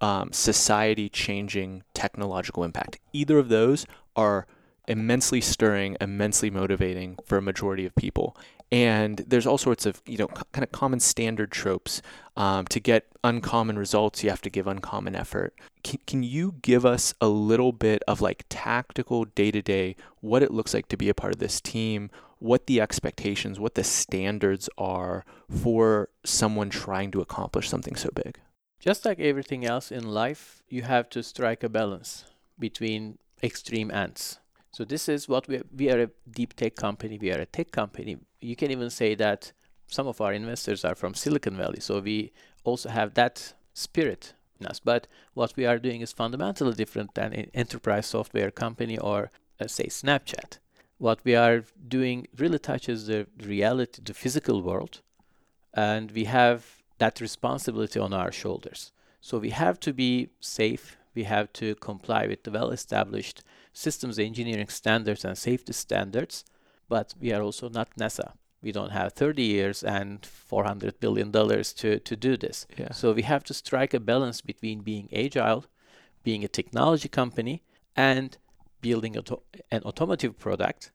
um, 0.00 0.32
society 0.32 1.08
changing 1.08 1.82
technological 1.94 2.64
impact. 2.64 2.98
Either 3.12 3.38
of 3.38 3.48
those 3.48 3.86
are 4.16 4.46
immensely 4.86 5.40
stirring 5.40 5.96
immensely 6.00 6.48
motivating 6.48 7.18
for 7.26 7.36
a 7.36 7.42
majority 7.42 7.84
of 7.84 7.94
people 7.94 8.34
and 8.70 9.18
there's 9.26 9.46
all 9.46 9.58
sorts 9.58 9.86
of 9.86 10.02
you 10.06 10.18
know 10.18 10.26
kind 10.26 10.62
of 10.62 10.72
common 10.72 11.00
standard 11.00 11.50
tropes 11.50 12.02
um, 12.36 12.66
to 12.66 12.80
get 12.80 13.06
uncommon 13.24 13.78
results 13.78 14.22
you 14.22 14.30
have 14.30 14.42
to 14.42 14.50
give 14.50 14.66
uncommon 14.66 15.14
effort. 15.14 15.54
Can, 15.82 15.98
can 16.06 16.22
you 16.22 16.54
give 16.62 16.84
us 16.84 17.14
a 17.20 17.28
little 17.28 17.72
bit 17.72 18.02
of 18.06 18.20
like 18.20 18.44
tactical 18.48 19.24
day-to-day 19.24 19.96
what 20.20 20.42
it 20.42 20.52
looks 20.52 20.74
like 20.74 20.88
to 20.88 20.96
be 20.96 21.08
a 21.08 21.14
part 21.14 21.32
of 21.32 21.40
this 21.40 21.60
team 21.60 22.10
what 22.40 22.66
the 22.66 22.80
expectations 22.80 23.58
what 23.58 23.74
the 23.74 23.82
standards 23.82 24.68
are 24.78 25.24
for 25.50 26.08
someone 26.24 26.70
trying 26.70 27.10
to 27.10 27.20
accomplish 27.20 27.68
something 27.68 27.96
so 27.96 28.10
big? 28.14 28.38
Just 28.78 29.04
like 29.04 29.18
everything 29.18 29.64
else 29.64 29.90
in 29.90 30.06
life 30.06 30.62
you 30.68 30.82
have 30.82 31.08
to 31.10 31.22
strike 31.22 31.64
a 31.64 31.68
balance 31.68 32.26
between 32.58 33.18
extreme 33.42 33.90
ends 33.90 34.38
so 34.70 34.84
this 34.84 35.08
is 35.08 35.28
what 35.28 35.48
we 35.48 35.62
we 35.76 35.90
are 35.90 36.02
a 36.02 36.10
deep 36.30 36.54
tech 36.54 36.76
company. 36.76 37.18
We 37.18 37.32
are 37.32 37.40
a 37.40 37.46
tech 37.46 37.70
company. 37.70 38.18
You 38.40 38.56
can 38.56 38.70
even 38.70 38.90
say 38.90 39.14
that 39.14 39.52
some 39.86 40.06
of 40.06 40.20
our 40.20 40.32
investors 40.32 40.84
are 40.84 40.94
from 40.94 41.14
Silicon 41.14 41.56
Valley. 41.56 41.80
So 41.80 42.00
we 42.00 42.32
also 42.64 42.88
have 42.90 43.14
that 43.14 43.54
spirit 43.72 44.34
in 44.60 44.66
us. 44.66 44.80
But 44.80 45.06
what 45.34 45.54
we 45.56 45.66
are 45.66 45.78
doing 45.78 46.02
is 46.02 46.12
fundamentally 46.12 46.74
different 46.74 47.14
than 47.14 47.32
an 47.32 47.50
enterprise 47.54 48.06
software 48.06 48.50
company 48.50 48.98
or 48.98 49.30
uh, 49.60 49.66
say 49.66 49.86
Snapchat. 49.86 50.58
What 50.98 51.20
we 51.24 51.34
are 51.34 51.64
doing 51.86 52.26
really 52.36 52.58
touches 52.58 53.06
the 53.06 53.26
reality, 53.42 54.02
the 54.04 54.14
physical 54.14 54.62
world, 54.62 55.00
and 55.72 56.10
we 56.10 56.24
have 56.24 56.82
that 56.98 57.20
responsibility 57.20 58.00
on 58.00 58.12
our 58.12 58.32
shoulders. 58.32 58.92
So 59.20 59.38
we 59.38 59.50
have 59.50 59.78
to 59.80 59.92
be 59.92 60.30
safe. 60.40 60.96
We 61.14 61.24
have 61.24 61.52
to 61.54 61.76
comply 61.76 62.26
with 62.26 62.42
the 62.42 62.50
well-established 62.50 63.42
systems 63.78 64.18
engineering 64.18 64.68
standards 64.68 65.24
and 65.24 65.38
safety 65.38 65.72
standards, 65.72 66.44
but 66.88 67.14
we 67.20 67.32
are 67.32 67.42
also 67.42 67.68
not 67.68 67.88
NASA. 67.96 68.32
We 68.60 68.72
don't 68.72 68.90
have 68.90 69.12
30 69.12 69.42
years 69.42 69.84
and 69.84 70.26
400 70.26 70.98
billion 70.98 71.30
dollars 71.30 71.72
to, 71.74 72.00
to 72.00 72.16
do 72.16 72.36
this. 72.36 72.66
Yeah. 72.76 72.92
So 72.92 73.12
we 73.12 73.22
have 73.22 73.44
to 73.44 73.54
strike 73.54 73.94
a 73.94 74.00
balance 74.00 74.40
between 74.40 74.80
being 74.80 75.08
agile, 75.14 75.64
being 76.24 76.42
a 76.44 76.48
technology 76.48 77.08
company, 77.08 77.62
and 77.94 78.36
building 78.80 79.16
auto- 79.16 79.44
an 79.70 79.82
automotive 79.84 80.38
product, 80.38 80.90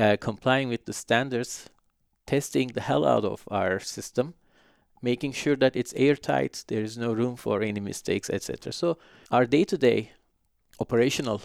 uh, 0.00 0.16
complying 0.20 0.68
with 0.68 0.84
the 0.84 0.92
standards, 0.92 1.68
testing 2.24 2.68
the 2.68 2.82
hell 2.82 3.04
out 3.04 3.24
of 3.24 3.42
our 3.50 3.80
system, 3.80 4.34
making 5.02 5.32
sure 5.32 5.56
that 5.56 5.74
it's 5.74 5.92
airtight, 5.94 6.64
there 6.68 6.82
is 6.84 6.96
no 6.96 7.12
room 7.12 7.34
for 7.34 7.62
any 7.62 7.80
mistakes, 7.80 8.30
etc. 8.30 8.72
So 8.72 8.98
our 9.32 9.44
day-to-day 9.44 10.12
operational 10.78 11.42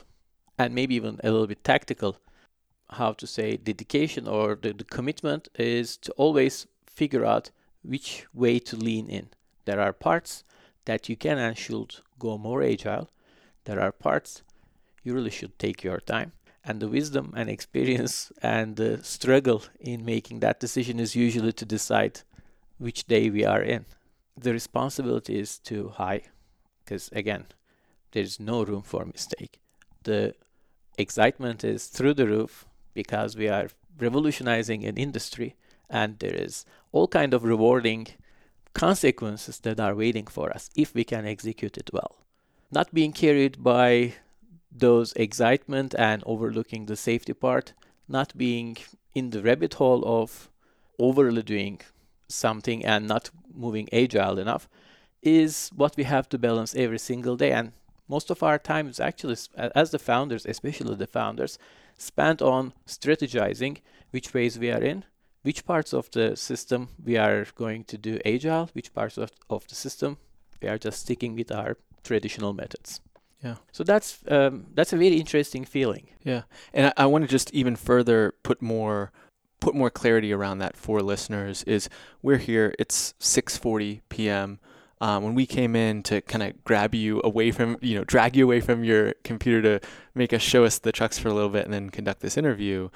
and 0.57 0.73
maybe 0.73 0.95
even 0.95 1.19
a 1.23 1.31
little 1.31 1.47
bit 1.47 1.63
tactical, 1.63 2.17
how 2.91 3.13
to 3.13 3.27
say, 3.27 3.57
dedication 3.57 4.27
or 4.27 4.55
the, 4.55 4.73
the 4.73 4.83
commitment 4.83 5.49
is 5.55 5.97
to 5.97 6.11
always 6.13 6.67
figure 6.87 7.25
out 7.25 7.51
which 7.83 8.25
way 8.33 8.59
to 8.59 8.75
lean 8.75 9.09
in. 9.09 9.29
There 9.65 9.79
are 9.79 9.93
parts 9.93 10.43
that 10.85 11.09
you 11.09 11.15
can 11.15 11.37
and 11.37 11.57
should 11.57 11.95
go 12.19 12.37
more 12.37 12.63
agile. 12.63 13.09
There 13.65 13.79
are 13.79 13.91
parts 13.91 14.41
you 15.03 15.13
really 15.13 15.29
should 15.29 15.57
take 15.59 15.83
your 15.83 15.99
time. 15.99 16.31
And 16.63 16.79
the 16.79 16.87
wisdom 16.87 17.33
and 17.35 17.49
experience 17.57 18.31
and 18.41 18.75
the 18.75 19.03
struggle 19.03 19.63
in 19.79 20.03
making 20.03 20.39
that 20.39 20.59
decision 20.59 20.99
is 20.99 21.15
usually 21.15 21.53
to 21.53 21.65
decide 21.65 22.21
which 22.77 23.05
day 23.07 23.29
we 23.29 23.45
are 23.45 23.61
in. 23.61 23.85
The 24.35 24.53
responsibility 24.53 25.39
is 25.39 25.57
too 25.57 25.89
high 25.89 26.23
because, 26.83 27.09
again, 27.11 27.45
there 28.11 28.23
is 28.23 28.39
no 28.39 28.63
room 28.63 28.83
for 28.83 29.05
mistake. 29.05 29.59
The 30.03 30.35
excitement 30.97 31.63
is 31.63 31.87
through 31.87 32.13
the 32.15 32.27
roof 32.27 32.65
because 32.93 33.35
we 33.35 33.47
are 33.47 33.69
revolutionizing 33.99 34.85
an 34.85 34.97
industry 34.97 35.55
and 35.89 36.19
there 36.19 36.35
is 36.35 36.65
all 36.91 37.07
kind 37.07 37.33
of 37.33 37.43
rewarding 37.43 38.07
consequences 38.73 39.59
that 39.59 39.79
are 39.79 39.95
waiting 39.95 40.27
for 40.27 40.51
us 40.51 40.69
if 40.75 40.93
we 40.93 41.03
can 41.03 41.25
execute 41.25 41.77
it 41.77 41.89
well. 41.93 42.17
Not 42.71 42.93
being 42.93 43.13
carried 43.13 43.63
by 43.63 44.15
those 44.71 45.13
excitement 45.13 45.95
and 45.97 46.23
overlooking 46.25 46.85
the 46.85 46.95
safety 46.95 47.33
part, 47.33 47.73
not 48.07 48.37
being 48.37 48.77
in 49.15 49.31
the 49.31 49.41
rabbit 49.41 49.75
hole 49.75 50.03
of 50.05 50.49
overly 50.99 51.41
doing 51.41 51.81
something 52.27 52.85
and 52.85 53.07
not 53.07 53.29
moving 53.53 53.87
agile 53.91 54.37
enough 54.37 54.67
is 55.23 55.71
what 55.75 55.95
we 55.97 56.03
have 56.03 56.29
to 56.29 56.37
balance 56.37 56.75
every 56.75 56.99
single 56.99 57.35
day 57.35 57.51
and 57.51 57.71
most 58.07 58.29
of 58.29 58.43
our 58.43 58.57
time 58.57 58.87
is 58.87 58.99
actually 58.99 59.35
as 59.55 59.91
the 59.91 59.99
founders 59.99 60.45
especially 60.45 60.95
the 60.95 61.07
founders 61.07 61.57
spent 61.97 62.41
on 62.41 62.73
strategizing 62.87 63.77
which 64.11 64.33
ways 64.33 64.57
we 64.59 64.71
are 64.71 64.81
in 64.81 65.03
which 65.43 65.65
parts 65.65 65.93
of 65.93 66.09
the 66.11 66.35
system 66.35 66.89
we 67.03 67.17
are 67.17 67.45
going 67.55 67.83
to 67.83 67.97
do 67.97 68.19
agile 68.25 68.69
which 68.73 68.93
parts 68.93 69.17
of, 69.17 69.31
of 69.49 69.67
the 69.67 69.75
system 69.75 70.17
we 70.61 70.67
are 70.67 70.77
just 70.77 71.01
sticking 71.01 71.35
with 71.35 71.51
our 71.51 71.77
traditional 72.03 72.53
methods. 72.53 73.01
Yeah. 73.43 73.55
So 73.71 73.83
that's 73.83 74.19
um, 74.29 74.67
that's 74.73 74.93
a 74.93 74.97
very 74.97 75.17
interesting 75.17 75.65
feeling. 75.65 76.07
Yeah. 76.23 76.43
And 76.73 76.87
I, 76.87 77.03
I 77.03 77.05
want 77.05 77.23
to 77.23 77.27
just 77.27 77.53
even 77.53 77.75
further 77.75 78.33
put 78.43 78.61
more 78.61 79.11
put 79.59 79.75
more 79.75 79.89
clarity 79.89 80.33
around 80.33 80.59
that 80.59 80.75
for 80.75 81.01
listeners 81.01 81.63
is 81.63 81.89
we're 82.21 82.37
here 82.37 82.73
it's 82.79 83.13
6:40 83.19 84.01
p.m. 84.09 84.59
Um, 84.99 85.23
when 85.23 85.35
we 85.35 85.45
came 85.45 85.75
in 85.75 86.01
to 86.03 86.21
kind 86.21 86.41
of 86.41 86.63
grab 86.63 86.95
you 86.95 87.21
away 87.23 87.51
from 87.51 87.77
you 87.81 87.95
know 87.95 88.03
drag 88.03 88.35
you 88.35 88.45
away 88.45 88.61
from 88.61 88.83
your 88.83 89.13
computer 89.23 89.61
to 89.79 89.87
make 90.15 90.33
us 90.33 90.41
show 90.41 90.65
us 90.65 90.79
the 90.79 90.91
trucks 90.91 91.19
for 91.19 91.27
a 91.29 91.33
little 91.33 91.49
bit 91.49 91.65
and 91.65 91.73
then 91.73 91.89
conduct 91.89 92.21
this 92.21 92.37
interview 92.37 92.89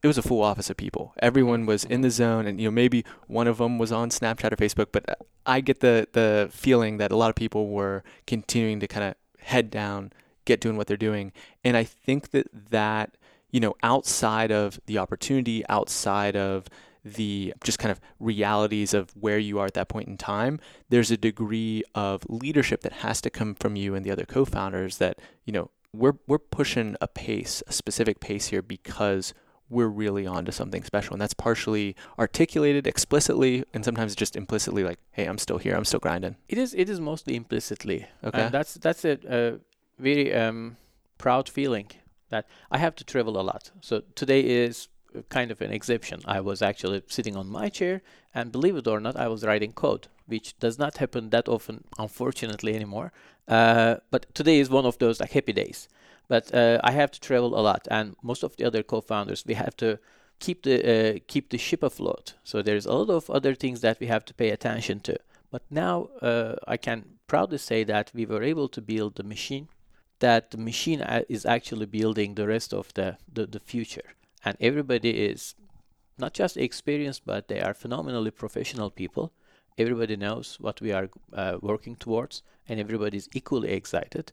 it 0.00 0.06
was 0.06 0.18
a 0.18 0.22
full 0.22 0.42
office 0.42 0.70
of 0.70 0.76
people. 0.76 1.12
Everyone 1.20 1.66
was 1.66 1.82
in 1.84 2.02
the 2.02 2.10
zone 2.10 2.46
and 2.46 2.60
you 2.60 2.68
know 2.68 2.72
maybe 2.72 3.04
one 3.26 3.46
of 3.46 3.58
them 3.58 3.78
was 3.78 3.92
on 3.92 4.10
snapchat 4.10 4.52
or 4.52 4.56
facebook 4.56 4.86
but 4.92 5.04
i 5.46 5.60
get 5.60 5.80
the 5.80 6.08
the 6.12 6.48
feeling 6.52 6.98
that 6.98 7.12
a 7.12 7.16
lot 7.16 7.30
of 7.30 7.36
people 7.36 7.68
were 7.68 8.02
continuing 8.26 8.80
to 8.80 8.86
kind 8.86 9.04
of 9.04 9.14
head 9.40 9.70
down 9.70 10.12
get 10.44 10.60
doing 10.60 10.76
what 10.76 10.86
they're 10.86 10.96
doing. 10.96 11.32
And 11.62 11.76
i 11.76 11.84
think 11.84 12.30
that 12.30 12.48
that 12.70 13.16
you 13.50 13.60
know, 13.60 13.74
outside 13.82 14.52
of 14.52 14.80
the 14.86 14.98
opportunity, 14.98 15.64
outside 15.68 16.36
of 16.36 16.66
the 17.14 17.54
just 17.64 17.78
kind 17.78 17.90
of 17.90 18.00
realities 18.20 18.94
of 18.94 19.10
where 19.16 19.38
you 19.38 19.58
are 19.58 19.66
at 19.66 19.74
that 19.74 19.88
point 19.88 20.08
in 20.08 20.16
time, 20.16 20.60
there's 20.88 21.10
a 21.10 21.16
degree 21.16 21.82
of 21.94 22.24
leadership 22.28 22.82
that 22.82 22.92
has 22.92 23.20
to 23.22 23.30
come 23.30 23.54
from 23.54 23.76
you 23.76 23.94
and 23.94 24.04
the 24.04 24.10
other 24.10 24.24
co-founders 24.24 24.98
that, 24.98 25.18
you 25.44 25.52
know, 25.52 25.70
we're 25.92 26.14
we're 26.26 26.38
pushing 26.38 26.96
a 27.00 27.08
pace, 27.08 27.62
a 27.66 27.72
specific 27.72 28.20
pace 28.20 28.48
here 28.48 28.62
because 28.62 29.32
we're 29.70 29.88
really 29.88 30.26
on 30.26 30.44
to 30.44 30.52
something 30.52 30.82
special. 30.82 31.12
And 31.14 31.20
that's 31.20 31.34
partially 31.34 31.94
articulated 32.18 32.86
explicitly 32.86 33.64
and 33.74 33.84
sometimes 33.84 34.14
just 34.14 34.36
implicitly 34.36 34.82
like, 34.82 34.98
hey, 35.10 35.26
I'm 35.26 35.38
still 35.38 35.58
here, 35.58 35.74
I'm 35.74 35.84
still 35.84 36.00
grinding. 36.00 36.36
It 36.48 36.58
is 36.58 36.74
it 36.74 36.88
is 36.88 37.00
mostly 37.00 37.36
implicitly. 37.36 38.06
Okay. 38.24 38.42
And 38.42 38.52
that's 38.52 38.74
that's 38.74 39.04
a, 39.04 39.18
a 39.28 39.58
very 39.98 40.34
um, 40.34 40.76
proud 41.18 41.48
feeling 41.48 41.88
that 42.30 42.46
I 42.70 42.78
have 42.78 42.94
to 42.96 43.04
travel 43.04 43.40
a 43.40 43.42
lot. 43.42 43.70
So 43.80 44.02
today 44.14 44.40
is 44.40 44.88
kind 45.28 45.50
of 45.50 45.60
an 45.60 45.72
exception. 45.72 46.20
I 46.24 46.40
was 46.40 46.62
actually 46.62 47.02
sitting 47.06 47.36
on 47.36 47.48
my 47.48 47.68
chair, 47.68 48.02
and 48.34 48.52
believe 48.52 48.76
it 48.76 48.86
or 48.86 49.00
not, 49.00 49.16
I 49.16 49.28
was 49.28 49.44
writing 49.44 49.72
code, 49.72 50.08
which 50.26 50.58
does 50.58 50.78
not 50.78 50.98
happen 50.98 51.30
that 51.30 51.48
often, 51.48 51.84
unfortunately, 51.98 52.74
anymore. 52.74 53.12
Uh, 53.46 53.96
but 54.10 54.32
today 54.34 54.58
is 54.58 54.70
one 54.70 54.86
of 54.86 54.98
those 54.98 55.20
like 55.20 55.32
happy 55.32 55.52
days. 55.52 55.88
But 56.28 56.54
uh, 56.54 56.80
I 56.84 56.92
have 56.92 57.10
to 57.12 57.20
travel 57.20 57.58
a 57.58 57.62
lot, 57.62 57.88
and 57.90 58.16
most 58.22 58.42
of 58.42 58.56
the 58.56 58.64
other 58.64 58.82
co-founders, 58.82 59.44
we 59.46 59.54
have 59.54 59.76
to 59.78 59.98
keep 60.38 60.62
the 60.62 60.76
uh, 61.16 61.18
keep 61.26 61.48
the 61.50 61.58
ship 61.58 61.82
afloat. 61.82 62.34
So 62.44 62.62
there's 62.62 62.86
a 62.86 62.92
lot 62.92 63.10
of 63.10 63.30
other 63.30 63.54
things 63.54 63.80
that 63.80 63.98
we 64.00 64.06
have 64.08 64.24
to 64.26 64.34
pay 64.34 64.50
attention 64.50 65.00
to. 65.00 65.18
But 65.50 65.62
now 65.70 66.10
uh, 66.20 66.56
I 66.66 66.76
can 66.76 67.04
proudly 67.26 67.58
say 67.58 67.84
that 67.84 68.10
we 68.14 68.26
were 68.26 68.42
able 68.42 68.68
to 68.68 68.82
build 68.82 69.16
the 69.16 69.22
machine 69.22 69.68
that 70.20 70.50
the 70.50 70.58
machine 70.58 71.00
is 71.28 71.46
actually 71.46 71.86
building 71.86 72.34
the 72.34 72.46
rest 72.46 72.74
of 72.74 72.92
the, 72.94 73.16
the, 73.32 73.46
the 73.46 73.60
future. 73.60 74.14
And 74.44 74.56
everybody 74.60 75.10
is 75.10 75.54
not 76.18 76.34
just 76.34 76.56
experienced, 76.56 77.24
but 77.24 77.48
they 77.48 77.60
are 77.60 77.74
phenomenally 77.74 78.30
professional 78.30 78.90
people. 78.90 79.32
Everybody 79.76 80.16
knows 80.16 80.58
what 80.60 80.80
we 80.80 80.92
are 80.92 81.08
uh, 81.32 81.58
working 81.60 81.96
towards, 81.96 82.42
and 82.68 82.80
everybody 82.80 83.16
is 83.16 83.28
equally 83.32 83.70
excited. 83.70 84.32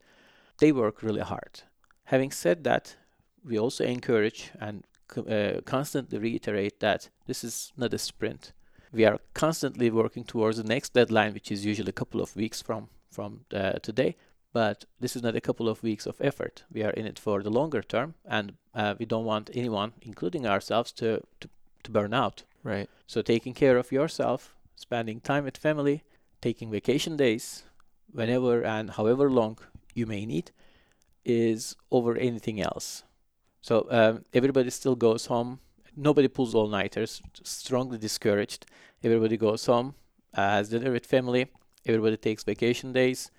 They 0.59 0.71
work 0.71 1.03
really 1.03 1.21
hard. 1.21 1.61
Having 2.05 2.31
said 2.31 2.63
that, 2.63 2.95
we 3.43 3.59
also 3.59 3.83
encourage 3.83 4.51
and 4.59 4.83
uh, 5.17 5.61
constantly 5.65 6.17
reiterate 6.17 6.79
that 6.79 7.09
this 7.27 7.43
is 7.43 7.71
not 7.77 7.93
a 7.93 7.97
sprint. 7.97 8.53
We 8.91 9.05
are 9.05 9.19
constantly 9.33 9.91
working 9.91 10.23
towards 10.23 10.57
the 10.57 10.63
next 10.63 10.93
deadline, 10.93 11.33
which 11.33 11.51
is 11.51 11.65
usually 11.65 11.89
a 11.89 11.93
couple 11.93 12.21
of 12.21 12.35
weeks 12.35 12.61
from 12.61 12.89
from 13.11 13.41
uh, 13.53 13.73
today. 13.73 14.17
But 14.55 14.85
this 15.01 15.17
is 15.17 15.21
not 15.21 15.35
a 15.35 15.41
couple 15.41 15.67
of 15.67 15.83
weeks 15.83 16.05
of 16.05 16.21
effort. 16.21 16.63
We 16.71 16.81
are 16.81 16.91
in 16.91 17.05
it 17.05 17.19
for 17.19 17.43
the 17.43 17.49
longer 17.49 17.81
term, 17.81 18.13
and 18.23 18.53
uh, 18.73 18.95
we 18.97 19.05
don't 19.05 19.25
want 19.25 19.49
anyone, 19.53 19.91
including 20.01 20.47
ourselves, 20.47 20.93
to, 20.93 21.19
to, 21.41 21.49
to 21.83 21.91
burn 21.91 22.13
out. 22.13 22.43
Right. 22.63 22.89
So 23.05 23.21
taking 23.21 23.53
care 23.53 23.75
of 23.77 23.91
yourself, 23.91 24.55
spending 24.77 25.19
time 25.19 25.43
with 25.43 25.57
family, 25.57 26.05
taking 26.39 26.71
vacation 26.71 27.17
days, 27.17 27.63
whenever 28.09 28.63
and 28.63 28.91
however 28.91 29.29
long 29.29 29.57
you 29.93 30.05
may 30.05 30.25
need, 30.25 30.51
is 31.25 31.75
over 31.91 32.15
anything 32.15 32.61
else. 32.61 33.03
So 33.59 33.87
um, 33.91 34.23
everybody 34.33 34.69
still 34.69 34.95
goes 34.95 35.25
home. 35.25 35.59
Nobody 35.97 36.29
pulls 36.29 36.55
all 36.55 36.69
nighters. 36.69 37.21
Strongly 37.43 37.97
discouraged. 37.97 38.67
Everybody 39.03 39.35
goes 39.35 39.65
home, 39.65 39.95
uh, 40.33 40.51
has 40.51 40.69
dinner 40.69 40.93
with 40.93 41.05
family. 41.05 41.51
Everybody 41.85 42.15
takes 42.15 42.45
vacation 42.45 42.93
days 42.93 43.31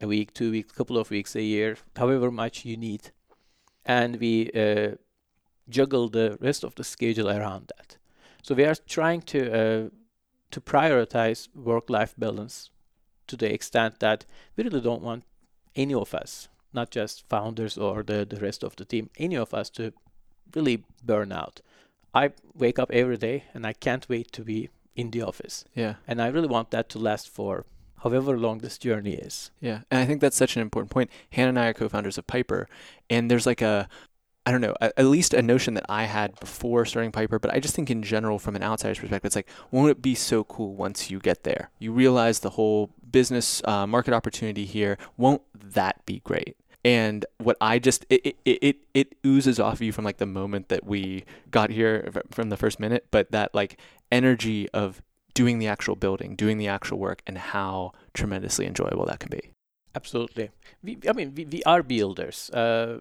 a 0.00 0.06
week, 0.06 0.32
two 0.34 0.50
weeks, 0.50 0.72
a 0.72 0.74
couple 0.74 0.98
of 0.98 1.10
weeks, 1.10 1.36
a 1.36 1.42
year, 1.42 1.76
however 1.96 2.30
much 2.30 2.64
you 2.64 2.76
need. 2.76 3.12
And 3.84 4.16
we 4.16 4.50
uh, 4.52 4.96
juggle 5.68 6.08
the 6.08 6.38
rest 6.40 6.64
of 6.64 6.74
the 6.74 6.84
schedule 6.84 7.28
around 7.28 7.72
that. 7.76 7.96
So 8.42 8.54
we 8.54 8.64
are 8.64 8.74
trying 8.74 9.22
to 9.22 9.40
uh, 9.52 9.88
to 10.50 10.60
prioritize 10.60 11.48
work-life 11.54 12.14
balance 12.16 12.70
to 13.26 13.36
the 13.36 13.52
extent 13.52 13.98
that 13.98 14.24
we 14.56 14.64
really 14.64 14.80
don't 14.80 15.02
want 15.02 15.24
any 15.74 15.94
of 15.94 16.14
us, 16.14 16.48
not 16.72 16.90
just 16.90 17.28
founders 17.28 17.76
or 17.76 18.02
the, 18.02 18.24
the 18.24 18.40
rest 18.40 18.62
of 18.62 18.76
the 18.76 18.84
team, 18.84 19.10
any 19.18 19.36
of 19.36 19.52
us 19.52 19.70
to 19.70 19.92
really 20.54 20.84
burn 21.04 21.32
out. 21.32 21.60
I 22.14 22.30
wake 22.54 22.78
up 22.78 22.90
every 22.92 23.16
day 23.16 23.44
and 23.52 23.66
I 23.66 23.72
can't 23.72 24.08
wait 24.08 24.32
to 24.32 24.44
be 24.44 24.70
in 24.94 25.10
the 25.10 25.22
office. 25.22 25.64
Yeah. 25.74 25.94
And 26.06 26.22
I 26.22 26.28
really 26.28 26.48
want 26.48 26.70
that 26.70 26.88
to 26.90 26.98
last 26.98 27.28
for 27.28 27.66
however 28.10 28.38
long 28.38 28.58
this 28.58 28.78
journey 28.78 29.14
is. 29.14 29.50
Yeah, 29.60 29.80
and 29.90 30.00
I 30.00 30.06
think 30.06 30.20
that's 30.20 30.36
such 30.36 30.56
an 30.56 30.62
important 30.62 30.90
point. 30.90 31.10
Hannah 31.30 31.50
and 31.50 31.58
I 31.58 31.66
are 31.68 31.74
co-founders 31.74 32.18
of 32.18 32.26
Piper, 32.26 32.68
and 33.10 33.30
there's 33.30 33.46
like 33.46 33.62
a 33.62 33.88
I 34.46 34.52
don't 34.52 34.60
know, 34.60 34.76
at 34.80 35.04
least 35.04 35.34
a 35.34 35.42
notion 35.42 35.74
that 35.74 35.86
I 35.88 36.04
had 36.04 36.38
before 36.38 36.84
starting 36.84 37.10
Piper, 37.10 37.40
but 37.40 37.52
I 37.52 37.58
just 37.58 37.74
think 37.74 37.90
in 37.90 38.04
general, 38.04 38.38
from 38.38 38.54
an 38.54 38.62
outsider's 38.62 39.00
perspective, 39.00 39.26
it's 39.26 39.34
like, 39.34 39.48
won't 39.72 39.90
it 39.90 40.00
be 40.00 40.14
so 40.14 40.44
cool 40.44 40.76
once 40.76 41.10
you 41.10 41.18
get 41.18 41.42
there? 41.42 41.70
You 41.80 41.90
realize 41.90 42.38
the 42.38 42.50
whole 42.50 42.90
business 43.10 43.60
uh, 43.64 43.88
market 43.88 44.14
opportunity 44.14 44.64
here. 44.64 44.98
Won't 45.16 45.42
that 45.52 46.06
be 46.06 46.20
great? 46.20 46.56
And 46.84 47.26
what 47.38 47.56
I 47.60 47.80
just 47.80 48.06
it, 48.08 48.24
it 48.24 48.36
it 48.44 48.76
it 48.94 49.16
oozes 49.26 49.58
off 49.58 49.74
of 49.74 49.82
you 49.82 49.90
from 49.90 50.04
like 50.04 50.18
the 50.18 50.26
moment 50.26 50.68
that 50.68 50.86
we 50.86 51.24
got 51.50 51.70
here 51.70 52.08
from 52.30 52.48
the 52.48 52.56
first 52.56 52.78
minute, 52.78 53.08
but 53.10 53.32
that 53.32 53.52
like 53.52 53.80
energy 54.12 54.68
of 54.68 55.02
doing 55.36 55.58
the 55.58 55.68
actual 55.68 55.96
building, 55.96 56.34
doing 56.34 56.56
the 56.58 56.66
actual 56.66 56.98
work, 56.98 57.20
and 57.26 57.36
how 57.36 57.92
tremendously 58.14 58.66
enjoyable 58.66 59.04
that 59.04 59.20
can 59.20 59.30
be. 59.30 59.50
Absolutely. 59.94 60.50
We, 60.82 60.98
I 61.08 61.12
mean, 61.12 61.34
we, 61.36 61.44
we 61.44 61.62
are 61.64 61.82
builders. 61.82 62.50
Uh, 62.50 63.00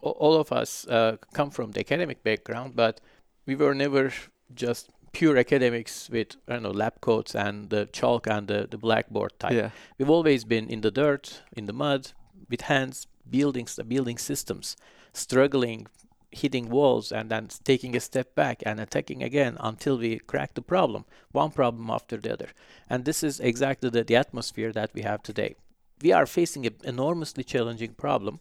all 0.00 0.36
of 0.36 0.52
us 0.52 0.86
uh, 0.88 1.16
come 1.32 1.50
from 1.50 1.72
the 1.72 1.80
academic 1.80 2.22
background, 2.22 2.74
but 2.74 3.00
we 3.46 3.54
were 3.54 3.74
never 3.74 4.12
just 4.54 4.90
pure 5.12 5.36
academics 5.36 6.08
with 6.10 6.36
I 6.48 6.54
don't 6.54 6.62
know 6.62 6.70
lab 6.70 7.00
coats 7.00 7.34
and 7.34 7.70
the 7.70 7.86
chalk 7.92 8.26
and 8.26 8.48
the, 8.48 8.66
the 8.70 8.78
blackboard 8.78 9.32
type. 9.38 9.52
Yeah. 9.52 9.70
We've 9.98 10.10
always 10.10 10.44
been 10.44 10.68
in 10.68 10.80
the 10.80 10.90
dirt, 10.90 11.42
in 11.56 11.66
the 11.66 11.72
mud, 11.72 12.12
with 12.48 12.62
hands, 12.62 13.06
building 13.28 13.68
building 13.86 14.18
systems, 14.18 14.76
struggling, 15.12 15.86
hitting 16.32 16.68
walls, 16.70 17.12
and 17.12 17.30
then 17.30 17.48
taking 17.64 17.94
a 17.96 18.00
step 18.00 18.34
back 18.34 18.62
and 18.64 18.80
attacking 18.80 19.22
again 19.22 19.56
until 19.60 19.98
we 19.98 20.18
crack 20.18 20.54
the 20.54 20.62
problem, 20.62 21.04
one 21.32 21.50
problem 21.50 21.90
after 21.90 22.16
the 22.16 22.32
other. 22.32 22.48
And 22.88 23.04
this 23.04 23.22
is 23.22 23.40
exactly 23.40 23.90
the, 23.90 24.04
the 24.04 24.16
atmosphere 24.16 24.72
that 24.72 24.90
we 24.94 25.02
have 25.02 25.22
today. 25.22 25.54
We 26.02 26.12
are 26.12 26.26
facing 26.26 26.66
an 26.66 26.76
enormously 26.84 27.44
challenging 27.44 27.94
problem. 27.94 28.40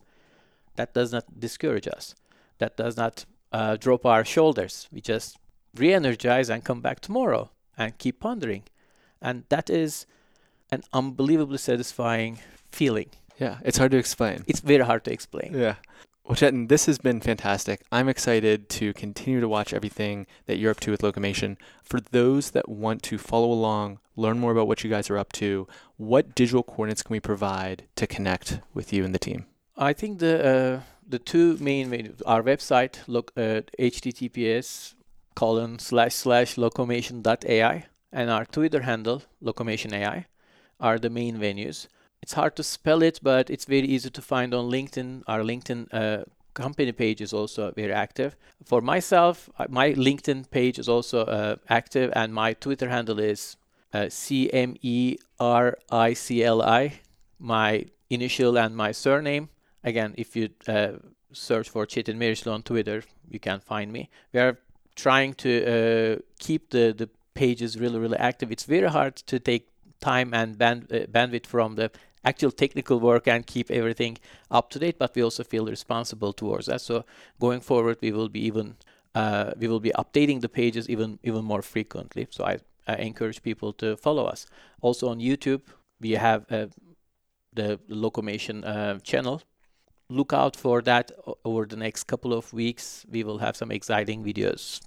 That 0.75 0.93
does 0.93 1.11
not 1.11 1.39
discourage 1.39 1.87
us. 1.87 2.15
That 2.57 2.77
does 2.77 2.97
not 2.97 3.25
uh, 3.51 3.75
drop 3.77 4.05
our 4.05 4.23
shoulders. 4.25 4.87
We 4.91 5.01
just 5.01 5.37
re-energize 5.75 6.49
and 6.49 6.63
come 6.63 6.81
back 6.81 6.99
tomorrow 6.99 7.49
and 7.77 7.97
keep 7.97 8.19
pondering 8.19 8.63
and 9.21 9.43
that 9.49 9.69
is 9.69 10.05
an 10.71 10.83
unbelievably 10.93 11.57
satisfying 11.57 12.39
feeling 12.71 13.09
Yeah. 13.39 13.57
It's 13.63 13.77
hard 13.77 13.91
to 13.91 13.97
explain. 13.97 14.43
it's 14.47 14.59
very 14.59 14.83
hard 14.83 15.03
to 15.05 15.11
explain 15.13 15.53
Yeah. 15.53 15.75
Well, 16.23 16.35
Cetin, 16.35 16.67
this 16.69 16.85
has 16.85 16.97
been 16.97 17.19
fantastic. 17.19 17.81
I'm 17.91 18.07
excited 18.07 18.69
to 18.69 18.93
continue 18.93 19.41
to 19.41 19.49
watch 19.49 19.73
everything 19.73 20.27
that 20.45 20.57
you're 20.57 20.71
up 20.71 20.79
to 20.81 20.91
with 20.91 21.01
Locomation. 21.01 21.57
For 21.83 21.99
those 21.99 22.51
that 22.51 22.69
want 22.69 23.03
to 23.03 23.17
follow 23.17 23.51
along, 23.51 23.99
learn 24.15 24.39
more 24.39 24.51
about 24.51 24.67
what 24.67 24.83
you 24.83 24.89
guys 24.89 25.09
are 25.09 25.17
up 25.17 25.33
to, 25.33 25.67
what 25.97 26.35
digital 26.35 26.63
coordinates 26.63 27.03
can 27.03 27.13
we 27.13 27.19
provide 27.19 27.83
to 27.95 28.07
connect 28.07 28.59
with 28.73 28.93
you 28.93 29.03
and 29.03 29.13
the 29.13 29.19
team? 29.19 29.45
i 29.77 29.93
think 29.93 30.19
the 30.19 30.35
uh, 30.53 30.79
the 31.07 31.19
two 31.19 31.57
main 31.57 32.13
our 32.25 32.43
website 32.43 32.99
look 33.07 33.31
uh, 33.35 33.61
https 33.79 34.93
colon 35.35 35.79
slash 35.79 36.13
slash 36.13 36.55
locomation.ai 36.55 37.85
and 38.11 38.29
our 38.29 38.45
twitter 38.45 38.81
handle 38.81 39.23
locomationai 39.43 40.25
are 40.79 40.99
the 40.99 41.09
main 41.09 41.37
venues 41.37 41.87
it's 42.21 42.33
hard 42.33 42.55
to 42.55 42.63
spell 42.63 43.01
it 43.01 43.19
but 43.21 43.49
it's 43.49 43.65
very 43.65 43.87
easy 43.87 44.09
to 44.09 44.21
find 44.21 44.53
on 44.53 44.69
linkedin. 44.69 45.23
Our 45.27 45.41
linkedin 45.41 45.87
uh, 45.93 46.23
company 46.53 46.91
page 46.91 47.21
is 47.21 47.33
also 47.33 47.71
very 47.71 47.93
active. 47.93 48.35
For 48.63 48.81
myself 48.81 49.49
uh, 49.57 49.65
my 49.69 49.93
linkedin 49.93 50.49
page 50.49 50.79
is 50.79 50.87
also 50.87 51.25
uh, 51.25 51.55
active 51.69 52.11
and 52.15 52.33
my 52.33 52.53
twitter 52.53 52.89
handle 52.89 53.19
is 53.19 53.57
uh, 53.93 54.07
c-m-e-r-i-c-l-i 54.09 55.23
my 57.39 57.85
initial 58.09 58.57
and 58.57 58.75
my 58.75 58.91
surname. 58.91 59.49
Again 59.83 60.13
if 60.17 60.35
you 60.35 60.49
uh, 60.67 60.91
search 61.33 61.69
for 61.69 61.85
Cetin 61.85 62.17
Mericli 62.17 62.51
on 62.51 62.61
twitter 62.63 63.03
you 63.29 63.39
can 63.39 63.59
find 63.59 63.91
me. 63.91 64.09
We 64.33 64.39
are 64.39 64.57
trying 64.95 65.33
to 65.35 65.51
uh, 65.65 66.17
keep 66.39 66.69
the, 66.69 66.93
the 66.95 67.09
pages 67.33 67.79
really 67.79 67.97
really 67.97 68.17
active. 68.17 68.51
It's 68.51 68.65
very 68.65 68.89
hard 68.89 69.15
to 69.15 69.39
take 69.39 69.67
time 70.01 70.33
and 70.33 70.57
band, 70.57 70.91
uh, 70.91 71.05
bandwidth 71.05 71.45
from 71.45 71.75
the 71.75 71.91
actual 72.23 72.51
technical 72.51 72.99
work 72.99 73.27
and 73.27 73.45
keep 73.45 73.71
everything 73.71 74.17
up 74.49 74.69
to 74.69 74.79
date 74.79 74.97
but 74.99 75.15
we 75.15 75.23
also 75.23 75.43
feel 75.43 75.65
responsible 75.65 76.33
towards 76.33 76.67
that. 76.67 76.81
So 76.81 77.05
going 77.39 77.61
forward 77.61 77.97
we 78.01 78.11
will 78.11 78.29
be 78.29 78.41
even 78.41 78.75
uh, 79.13 79.51
we 79.57 79.67
will 79.67 79.79
be 79.79 79.91
updating 79.91 80.41
the 80.41 80.49
pages 80.49 80.89
even 80.89 81.19
even 81.23 81.43
more 81.43 81.61
frequently. 81.61 82.27
So 82.29 82.45
I, 82.45 82.59
I 82.87 82.95
encourage 82.95 83.41
people 83.41 83.73
to 83.73 83.97
follow 83.97 84.25
us. 84.25 84.45
Also 84.81 85.09
on 85.09 85.19
youtube 85.19 85.61
we 85.99 86.11
have 86.11 86.45
uh, 86.51 86.67
the 87.53 87.79
locomation 87.89 88.65
uh, 88.65 88.99
channel. 88.99 89.41
Look 90.09 90.33
out 90.33 90.57
for 90.57 90.81
that 90.81 91.11
over 91.45 91.65
the 91.65 91.77
next 91.77 92.03
couple 92.03 92.33
of 92.33 92.51
weeks. 92.51 93.05
We 93.09 93.23
will 93.23 93.37
have 93.37 93.55
some 93.55 93.71
exciting 93.71 94.25
videos 94.25 94.81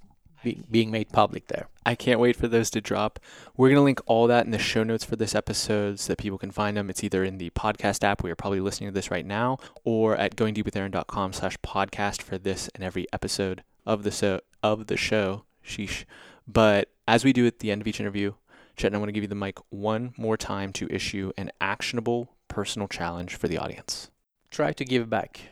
be- 0.45 0.63
being 0.71 0.91
made 0.91 1.09
public 1.09 1.47
there 1.47 1.67
I 1.85 1.93
can't 1.93 2.19
wait 2.19 2.35
for 2.35 2.47
those 2.47 2.71
to 2.71 2.81
drop. 2.81 3.19
We're 3.55 3.69
going 3.69 3.75
to 3.75 3.83
link 3.83 4.01
all 4.07 4.25
that 4.25 4.45
in 4.45 4.51
the 4.51 4.57
show 4.57 4.83
notes 4.83 5.05
for 5.05 5.15
this 5.15 5.35
episode 5.35 5.99
so 5.99 6.11
that 6.11 6.17
people 6.17 6.39
can 6.39 6.49
find 6.49 6.75
them. 6.75 6.89
It's 6.89 7.03
either 7.03 7.23
in 7.23 7.37
the 7.37 7.51
podcast 7.51 8.03
app 8.03 8.23
where 8.23 8.29
you're 8.29 8.35
probably 8.35 8.59
listening 8.59 8.89
to 8.89 8.93
this 8.93 9.11
right 9.11 9.25
now 9.25 9.59
or 9.83 10.15
at 10.15 10.35
goingdeepwithaaron.com 10.35 11.33
slash 11.33 11.57
podcast 11.59 12.23
for 12.23 12.39
this 12.39 12.69
and 12.73 12.83
every 12.83 13.05
episode 13.13 13.63
of 13.85 14.01
the, 14.01 14.11
so, 14.11 14.41
of 14.63 14.87
the 14.87 14.97
show. 14.97 15.43
Sheesh. 15.63 16.05
But 16.47 16.89
as 17.07 17.23
we 17.23 17.33
do 17.33 17.45
at 17.45 17.59
the 17.59 17.69
end 17.69 17.81
of 17.81 17.87
each 17.87 17.99
interview, 17.99 18.33
Cetin, 18.75 18.95
I 18.95 18.97
want 18.97 19.09
to 19.09 19.13
give 19.13 19.23
you 19.23 19.27
the 19.27 19.35
mic 19.35 19.59
one 19.69 20.13
more 20.17 20.37
time 20.37 20.73
to 20.73 20.87
issue 20.89 21.31
an 21.37 21.51
actionable 21.61 22.31
personal 22.47 22.87
challenge 22.87 23.35
for 23.35 23.47
the 23.47 23.59
audience. 23.59 24.09
try 24.49 24.73
to 24.73 24.85
give 24.85 25.09
back 25.09 25.49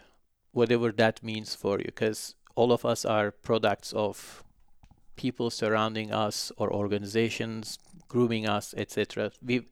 whatever 0.51 0.91
that 0.91 1.21
means 1.23 1.53
for 1.53 1.77
you 1.79 1.85
because 1.85 2.35
all 2.55 2.71
of 2.71 2.85
us 2.85 3.05
are 3.05 3.31
products 3.31 3.91
of 3.93 4.42
people 5.15 5.49
surrounding 5.49 6.11
us 6.11 6.51
or 6.57 6.71
organizations 6.71 7.79
grooming 8.07 8.47
us 8.47 8.73
etc 8.77 9.31
we 9.45 9.63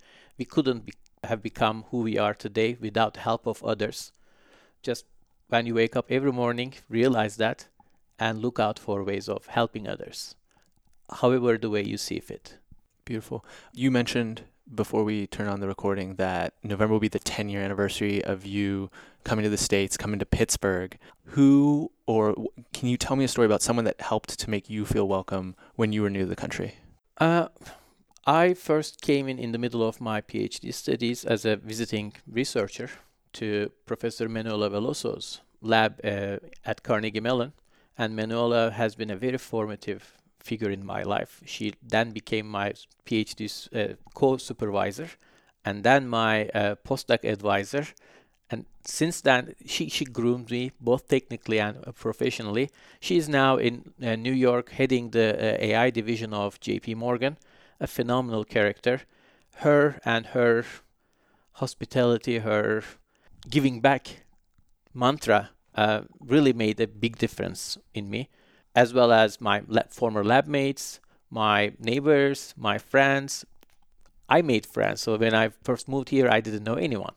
we 0.41 0.45
couldn't 0.45 0.87
be, 0.87 0.93
have 1.23 1.43
become 1.43 1.85
who 1.91 1.99
we 1.99 2.17
are 2.17 2.33
today 2.33 2.75
without 2.79 3.17
help 3.17 3.45
of 3.45 3.63
others. 3.63 4.11
Just 4.81 5.05
when 5.49 5.67
you 5.67 5.75
wake 5.75 5.95
up 5.95 6.07
every 6.09 6.31
morning 6.31 6.73
realize 6.89 7.37
that 7.37 7.67
and 8.17 8.41
look 8.41 8.59
out 8.59 8.79
for 8.79 9.03
ways 9.03 9.29
of 9.29 9.45
helping 9.45 9.87
others. 9.87 10.35
However 11.21 11.59
the 11.59 11.69
way 11.69 11.83
you 11.83 11.97
see 11.97 12.19
fit. 12.19 12.57
Beautiful. 13.05 13.45
You 13.73 13.91
mentioned 13.91 14.45
before 14.73 15.03
we 15.03 15.27
turn 15.27 15.47
on 15.47 15.59
the 15.59 15.67
recording 15.67 16.15
that 16.15 16.53
November 16.63 16.93
will 16.93 16.99
be 16.99 17.07
the 17.07 17.19
10 17.19 17.49
year 17.49 17.61
anniversary 17.61 18.23
of 18.23 18.45
you 18.45 18.89
coming 19.23 19.43
to 19.43 19.49
the 19.49 19.57
States, 19.57 19.97
coming 19.97 20.19
to 20.19 20.25
Pittsburgh. 20.25 20.97
Who 21.25 21.91
or 22.05 22.35
can 22.73 22.89
you 22.89 22.97
tell 22.97 23.15
me 23.15 23.25
a 23.25 23.27
story 23.27 23.45
about 23.45 23.61
someone 23.61 23.85
that 23.85 24.01
helped 24.01 24.39
to 24.39 24.49
make 24.49 24.69
you 24.69 24.85
feel 24.85 25.07
welcome 25.07 25.55
when 25.75 25.93
you 25.93 26.01
were 26.01 26.09
new 26.09 26.21
to 26.21 26.25
the 26.25 26.35
country? 26.35 26.75
Uh, 27.17 27.47
I 28.25 28.53
first 28.53 29.01
came 29.01 29.27
in 29.27 29.39
in 29.39 29.51
the 29.51 29.57
middle 29.57 29.87
of 29.87 29.99
my 29.99 30.21
PhD 30.21 30.73
studies 30.73 31.25
as 31.25 31.45
a 31.45 31.55
visiting 31.55 32.13
researcher 32.27 32.89
to 33.33 33.71
Professor 33.85 34.27
Manuela 34.29 34.69
Veloso's 34.69 35.41
lab 35.61 35.99
uh, 36.03 36.37
at 36.65 36.83
Carnegie 36.83 37.19
Mellon, 37.19 37.53
and 37.97 38.15
Manuela 38.15 38.71
has 38.71 38.95
been 38.95 39.09
a 39.09 39.15
very 39.15 39.37
formative 39.37 40.20
figure 40.41 40.69
in 40.69 40.85
my 40.85 41.03
life. 41.03 41.41
She 41.45 41.73
then 41.81 42.11
became 42.11 42.47
my 42.47 42.73
PhD 43.05 43.41
uh, 43.75 43.95
co-supervisor, 44.13 45.09
and 45.63 45.83
then 45.83 46.07
my 46.07 46.47
uh, 46.49 46.75
postdoc 46.87 47.23
advisor. 47.23 47.85
And 48.49 48.65
since 48.83 49.21
then, 49.21 49.55
she, 49.65 49.87
she 49.89 50.03
groomed 50.03 50.51
me 50.51 50.71
both 50.79 51.07
technically 51.07 51.59
and 51.59 51.77
uh, 51.87 51.91
professionally. 51.93 52.69
She 52.99 53.17
is 53.17 53.29
now 53.29 53.57
in 53.57 53.93
uh, 54.03 54.15
New 54.15 54.33
York 54.33 54.71
heading 54.71 55.11
the 55.11 55.35
uh, 55.35 55.57
AI 55.59 55.89
division 55.89 56.33
of 56.33 56.59
JP 56.59 56.95
Morgan, 56.97 57.37
a 57.79 57.87
phenomenal 57.87 58.43
character. 58.43 59.01
Her 59.57 59.99
and 60.03 60.27
her 60.27 60.65
hospitality, 61.53 62.39
her 62.39 62.83
giving 63.49 63.79
back 63.79 64.23
mantra 64.93 65.51
uh, 65.75 66.01
really 66.19 66.53
made 66.53 66.79
a 66.79 66.87
big 66.87 67.17
difference 67.17 67.77
in 67.93 68.09
me, 68.09 68.29
as 68.75 68.93
well 68.93 69.11
as 69.11 69.39
my 69.41 69.61
former 69.89 70.23
lab 70.23 70.47
mates, 70.47 70.99
my 71.29 71.73
neighbors, 71.79 72.53
my 72.57 72.77
friends. 72.77 73.45
I 74.29 74.41
made 74.41 74.65
friends. 74.65 75.01
So 75.01 75.17
when 75.17 75.33
I 75.33 75.49
first 75.63 75.87
moved 75.89 76.09
here, 76.09 76.29
I 76.29 76.39
didn't 76.41 76.63
know 76.63 76.75
anyone 76.75 77.13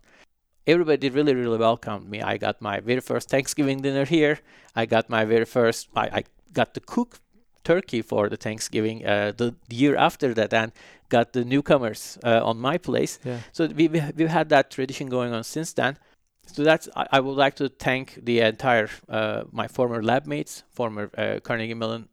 everybody 0.66 1.10
really 1.10 1.34
really 1.34 1.58
welcomed 1.58 2.08
me 2.08 2.22
i 2.22 2.36
got 2.38 2.60
my 2.60 2.80
very 2.80 3.00
first 3.00 3.28
thanksgiving 3.28 3.82
dinner 3.82 4.04
here 4.04 4.38
i 4.74 4.86
got 4.86 5.10
my 5.10 5.24
very 5.24 5.44
first 5.44 5.88
i, 5.94 6.06
I 6.06 6.24
got 6.52 6.72
to 6.74 6.80
cook 6.80 7.20
turkey 7.64 8.02
for 8.02 8.28
the 8.28 8.36
thanksgiving 8.36 9.04
uh, 9.06 9.32
the, 9.36 9.54
the 9.68 9.76
year 9.76 9.96
after 9.96 10.32
that 10.34 10.52
and 10.52 10.72
got 11.08 11.32
the 11.32 11.44
newcomers 11.44 12.18
uh, 12.24 12.40
on 12.42 12.58
my 12.58 12.78
place 12.78 13.18
Yeah. 13.24 13.38
so 13.52 13.66
we, 13.66 13.88
we, 13.88 14.02
we've 14.16 14.28
had 14.28 14.48
that 14.50 14.70
tradition 14.70 15.08
going 15.08 15.32
on 15.32 15.44
since 15.44 15.72
then 15.72 15.98
so 16.46 16.62
that's 16.62 16.88
i, 16.96 17.06
I 17.12 17.20
would 17.20 17.36
like 17.36 17.56
to 17.56 17.68
thank 17.68 18.18
the 18.22 18.40
entire 18.40 18.88
uh, 19.08 19.44
my 19.52 19.68
former 19.68 20.02
lab 20.02 20.26
mates 20.26 20.62
former 20.72 21.10
uh, 21.16 21.40
carnegie 21.40 21.74
mellon 21.74 22.08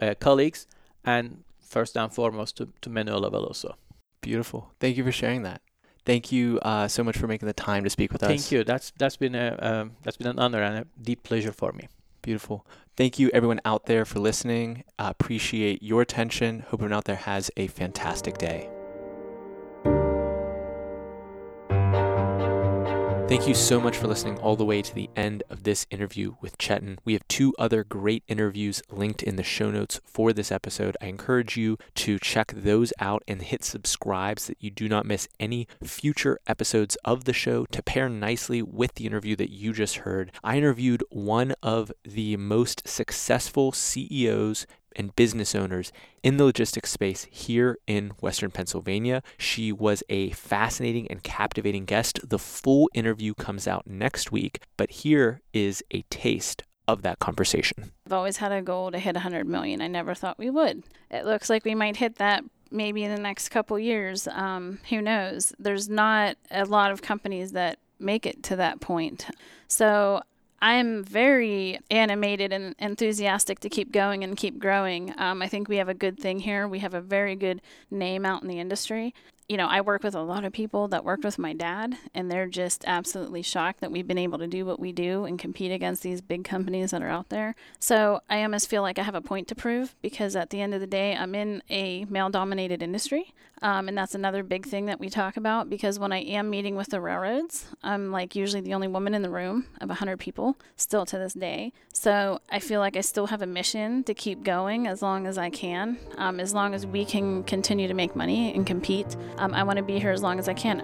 uh, 0.00 0.14
colleagues 0.18 0.66
and 1.04 1.44
first 1.60 1.96
and 1.96 2.12
foremost 2.12 2.56
to, 2.58 2.68
to 2.82 2.90
manuela 2.90 3.30
veloso 3.30 3.74
Beautiful. 4.22 4.72
Thank 4.80 4.96
you 4.96 5.04
for 5.04 5.12
sharing 5.12 5.42
that. 5.42 5.60
Thank 6.04 6.32
you 6.32 6.58
uh, 6.62 6.88
so 6.88 7.04
much 7.04 7.16
for 7.16 7.28
making 7.28 7.46
the 7.46 7.52
time 7.52 7.84
to 7.84 7.90
speak 7.90 8.12
with 8.12 8.24
us. 8.24 8.28
thank 8.28 8.50
you 8.50 8.64
that's 8.64 8.92
that's 8.98 9.16
been 9.16 9.36
a 9.36 9.56
um, 9.60 9.92
that's 10.02 10.16
been 10.16 10.26
an 10.26 10.40
honor 10.40 10.62
and 10.62 10.78
a 10.78 10.86
deep 11.00 11.22
pleasure 11.22 11.52
for 11.52 11.72
me 11.72 11.86
Beautiful. 12.26 12.66
Thank 12.96 13.20
you, 13.20 13.30
everyone 13.32 13.60
out 13.64 13.86
there, 13.86 14.04
for 14.04 14.18
listening. 14.18 14.82
Uh, 14.98 15.12
appreciate 15.16 15.80
your 15.80 16.02
attention. 16.02 16.58
Hope 16.58 16.80
everyone 16.80 16.92
out 16.92 17.04
there 17.04 17.14
has 17.14 17.52
a 17.56 17.68
fantastic 17.68 18.36
day. 18.36 18.68
Thank 23.28 23.48
you 23.48 23.54
so 23.54 23.80
much 23.80 23.96
for 23.96 24.06
listening 24.06 24.38
all 24.38 24.54
the 24.54 24.64
way 24.64 24.82
to 24.82 24.94
the 24.94 25.10
end 25.16 25.42
of 25.50 25.64
this 25.64 25.84
interview 25.90 26.36
with 26.40 26.56
Cetin. 26.58 26.98
We 27.04 27.14
have 27.14 27.26
two 27.26 27.56
other 27.58 27.82
great 27.82 28.22
interviews 28.28 28.84
linked 28.88 29.20
in 29.20 29.34
the 29.34 29.42
show 29.42 29.68
notes 29.72 30.00
for 30.04 30.32
this 30.32 30.52
episode. 30.52 30.96
I 31.00 31.06
encourage 31.06 31.56
you 31.56 31.76
to 31.96 32.20
check 32.20 32.52
those 32.54 32.92
out 33.00 33.24
and 33.26 33.42
hit 33.42 33.64
subscribe 33.64 34.38
so 34.38 34.52
that 34.52 34.62
you 34.62 34.70
do 34.70 34.88
not 34.88 35.06
miss 35.06 35.26
any 35.40 35.66
future 35.82 36.38
episodes 36.46 36.96
of 37.04 37.24
the 37.24 37.32
show 37.32 37.66
to 37.66 37.82
pair 37.82 38.08
nicely 38.08 38.62
with 38.62 38.94
the 38.94 39.06
interview 39.06 39.34
that 39.36 39.50
you 39.50 39.72
just 39.72 39.96
heard. 39.96 40.30
I 40.44 40.58
interviewed 40.58 41.02
one 41.10 41.52
of 41.64 41.90
the 42.04 42.36
most 42.36 42.86
successful 42.86 43.72
CEOs 43.72 44.68
and 44.96 45.14
business 45.14 45.54
owners 45.54 45.92
in 46.22 46.36
the 46.36 46.44
logistics 46.44 46.90
space 46.90 47.26
here 47.30 47.78
in 47.86 48.10
Western 48.20 48.50
Pennsylvania. 48.50 49.22
She 49.38 49.70
was 49.70 50.02
a 50.08 50.30
fascinating 50.30 51.06
and 51.08 51.22
captivating 51.22 51.84
guest. 51.84 52.18
The 52.28 52.38
full 52.38 52.90
interview 52.94 53.34
comes 53.34 53.68
out 53.68 53.86
next 53.86 54.32
week, 54.32 54.60
but 54.76 54.90
here 54.90 55.40
is 55.52 55.84
a 55.90 56.02
taste 56.10 56.62
of 56.88 57.02
that 57.02 57.18
conversation. 57.18 57.92
I've 58.06 58.12
always 58.12 58.38
had 58.38 58.52
a 58.52 58.62
goal 58.62 58.90
to 58.90 58.98
hit 58.98 59.14
100 59.14 59.46
million. 59.46 59.80
I 59.80 59.88
never 59.88 60.14
thought 60.14 60.38
we 60.38 60.50
would. 60.50 60.84
It 61.10 61.24
looks 61.24 61.50
like 61.50 61.64
we 61.64 61.74
might 61.74 61.96
hit 61.96 62.16
that 62.16 62.44
maybe 62.70 63.04
in 63.04 63.14
the 63.14 63.20
next 63.20 63.48
couple 63.48 63.78
years. 63.78 64.28
Um, 64.28 64.78
who 64.88 65.00
knows? 65.00 65.52
There's 65.58 65.88
not 65.88 66.36
a 66.50 66.64
lot 66.64 66.92
of 66.92 67.02
companies 67.02 67.52
that 67.52 67.78
make 67.98 68.26
it 68.26 68.42
to 68.44 68.56
that 68.56 68.80
point. 68.80 69.26
So 69.68 70.22
I'm 70.60 71.04
very 71.04 71.78
animated 71.90 72.52
and 72.52 72.74
enthusiastic 72.78 73.60
to 73.60 73.68
keep 73.68 73.92
going 73.92 74.24
and 74.24 74.36
keep 74.36 74.58
growing. 74.58 75.12
Um, 75.18 75.42
I 75.42 75.48
think 75.48 75.68
we 75.68 75.76
have 75.76 75.88
a 75.88 75.94
good 75.94 76.18
thing 76.18 76.40
here. 76.40 76.66
We 76.66 76.78
have 76.78 76.94
a 76.94 77.00
very 77.00 77.36
good 77.36 77.60
name 77.90 78.24
out 78.24 78.42
in 78.42 78.48
the 78.48 78.58
industry 78.58 79.14
you 79.48 79.56
know, 79.56 79.66
I 79.66 79.80
work 79.80 80.02
with 80.02 80.14
a 80.14 80.22
lot 80.22 80.44
of 80.44 80.52
people 80.52 80.88
that 80.88 81.04
worked 81.04 81.24
with 81.24 81.38
my 81.38 81.52
dad, 81.52 81.96
and 82.14 82.30
they're 82.30 82.48
just 82.48 82.84
absolutely 82.86 83.42
shocked 83.42 83.80
that 83.80 83.92
we've 83.92 84.06
been 84.06 84.18
able 84.18 84.38
to 84.38 84.46
do 84.48 84.66
what 84.66 84.80
we 84.80 84.90
do 84.90 85.24
and 85.24 85.38
compete 85.38 85.70
against 85.70 86.02
these 86.02 86.20
big 86.20 86.44
companies 86.44 86.90
that 86.90 87.02
are 87.02 87.08
out 87.08 87.28
there. 87.28 87.54
So 87.78 88.20
I 88.28 88.42
almost 88.42 88.68
feel 88.68 88.82
like 88.82 88.98
I 88.98 89.02
have 89.02 89.14
a 89.14 89.20
point 89.20 89.46
to 89.48 89.54
prove 89.54 89.94
because 90.02 90.34
at 90.34 90.50
the 90.50 90.60
end 90.60 90.74
of 90.74 90.80
the 90.80 90.86
day, 90.86 91.14
I'm 91.14 91.34
in 91.34 91.62
a 91.70 92.04
male 92.06 92.28
dominated 92.28 92.82
industry. 92.82 93.34
Um, 93.62 93.88
and 93.88 93.96
that's 93.96 94.14
another 94.14 94.42
big 94.42 94.66
thing 94.66 94.86
that 94.86 95.00
we 95.00 95.08
talk 95.08 95.36
about 95.36 95.70
because 95.70 95.98
when 95.98 96.12
I 96.12 96.18
am 96.18 96.50
meeting 96.50 96.76
with 96.76 96.88
the 96.88 97.00
railroads, 97.00 97.66
I'm 97.82 98.12
like 98.12 98.36
usually 98.36 98.60
the 98.60 98.74
only 98.74 98.88
woman 98.88 99.14
in 99.14 99.22
the 99.22 99.30
room 99.30 99.66
of 99.80 99.88
100 99.88 100.18
people 100.18 100.56
still 100.76 101.06
to 101.06 101.18
this 101.18 101.32
day. 101.32 101.72
So 101.92 102.40
I 102.50 102.58
feel 102.58 102.80
like 102.80 102.96
I 102.96 103.00
still 103.00 103.28
have 103.28 103.40
a 103.40 103.46
mission 103.46 104.04
to 104.04 104.14
keep 104.14 104.42
going 104.44 104.86
as 104.86 105.00
long 105.00 105.26
as 105.26 105.38
I 105.38 105.48
can, 105.48 105.98
um, 106.18 106.38
as 106.38 106.52
long 106.52 106.74
as 106.74 106.86
we 106.86 107.04
can 107.04 107.44
continue 107.44 107.88
to 107.88 107.94
make 107.94 108.14
money 108.14 108.54
and 108.54 108.66
compete. 108.66 109.16
Um, 109.38 109.54
I 109.54 109.62
want 109.62 109.76
to 109.78 109.82
be 109.82 109.98
here 109.98 110.10
as 110.10 110.22
long 110.22 110.38
as 110.38 110.48
I 110.48 110.54
can. 110.54 110.80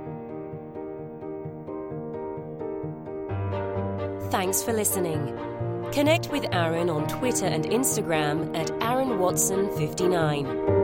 Thanks 4.31 4.63
for 4.63 4.73
listening. 4.73 5.39
Connect 5.93 6.31
with 6.31 6.47
Aaron 6.53 6.89
on 6.89 7.07
Twitter 7.07 7.47
and 7.47 7.65
Instagram 7.67 8.57
at 8.57 8.71
Aaron 8.83 9.19
Watson 9.19 9.71
59. 9.77 10.82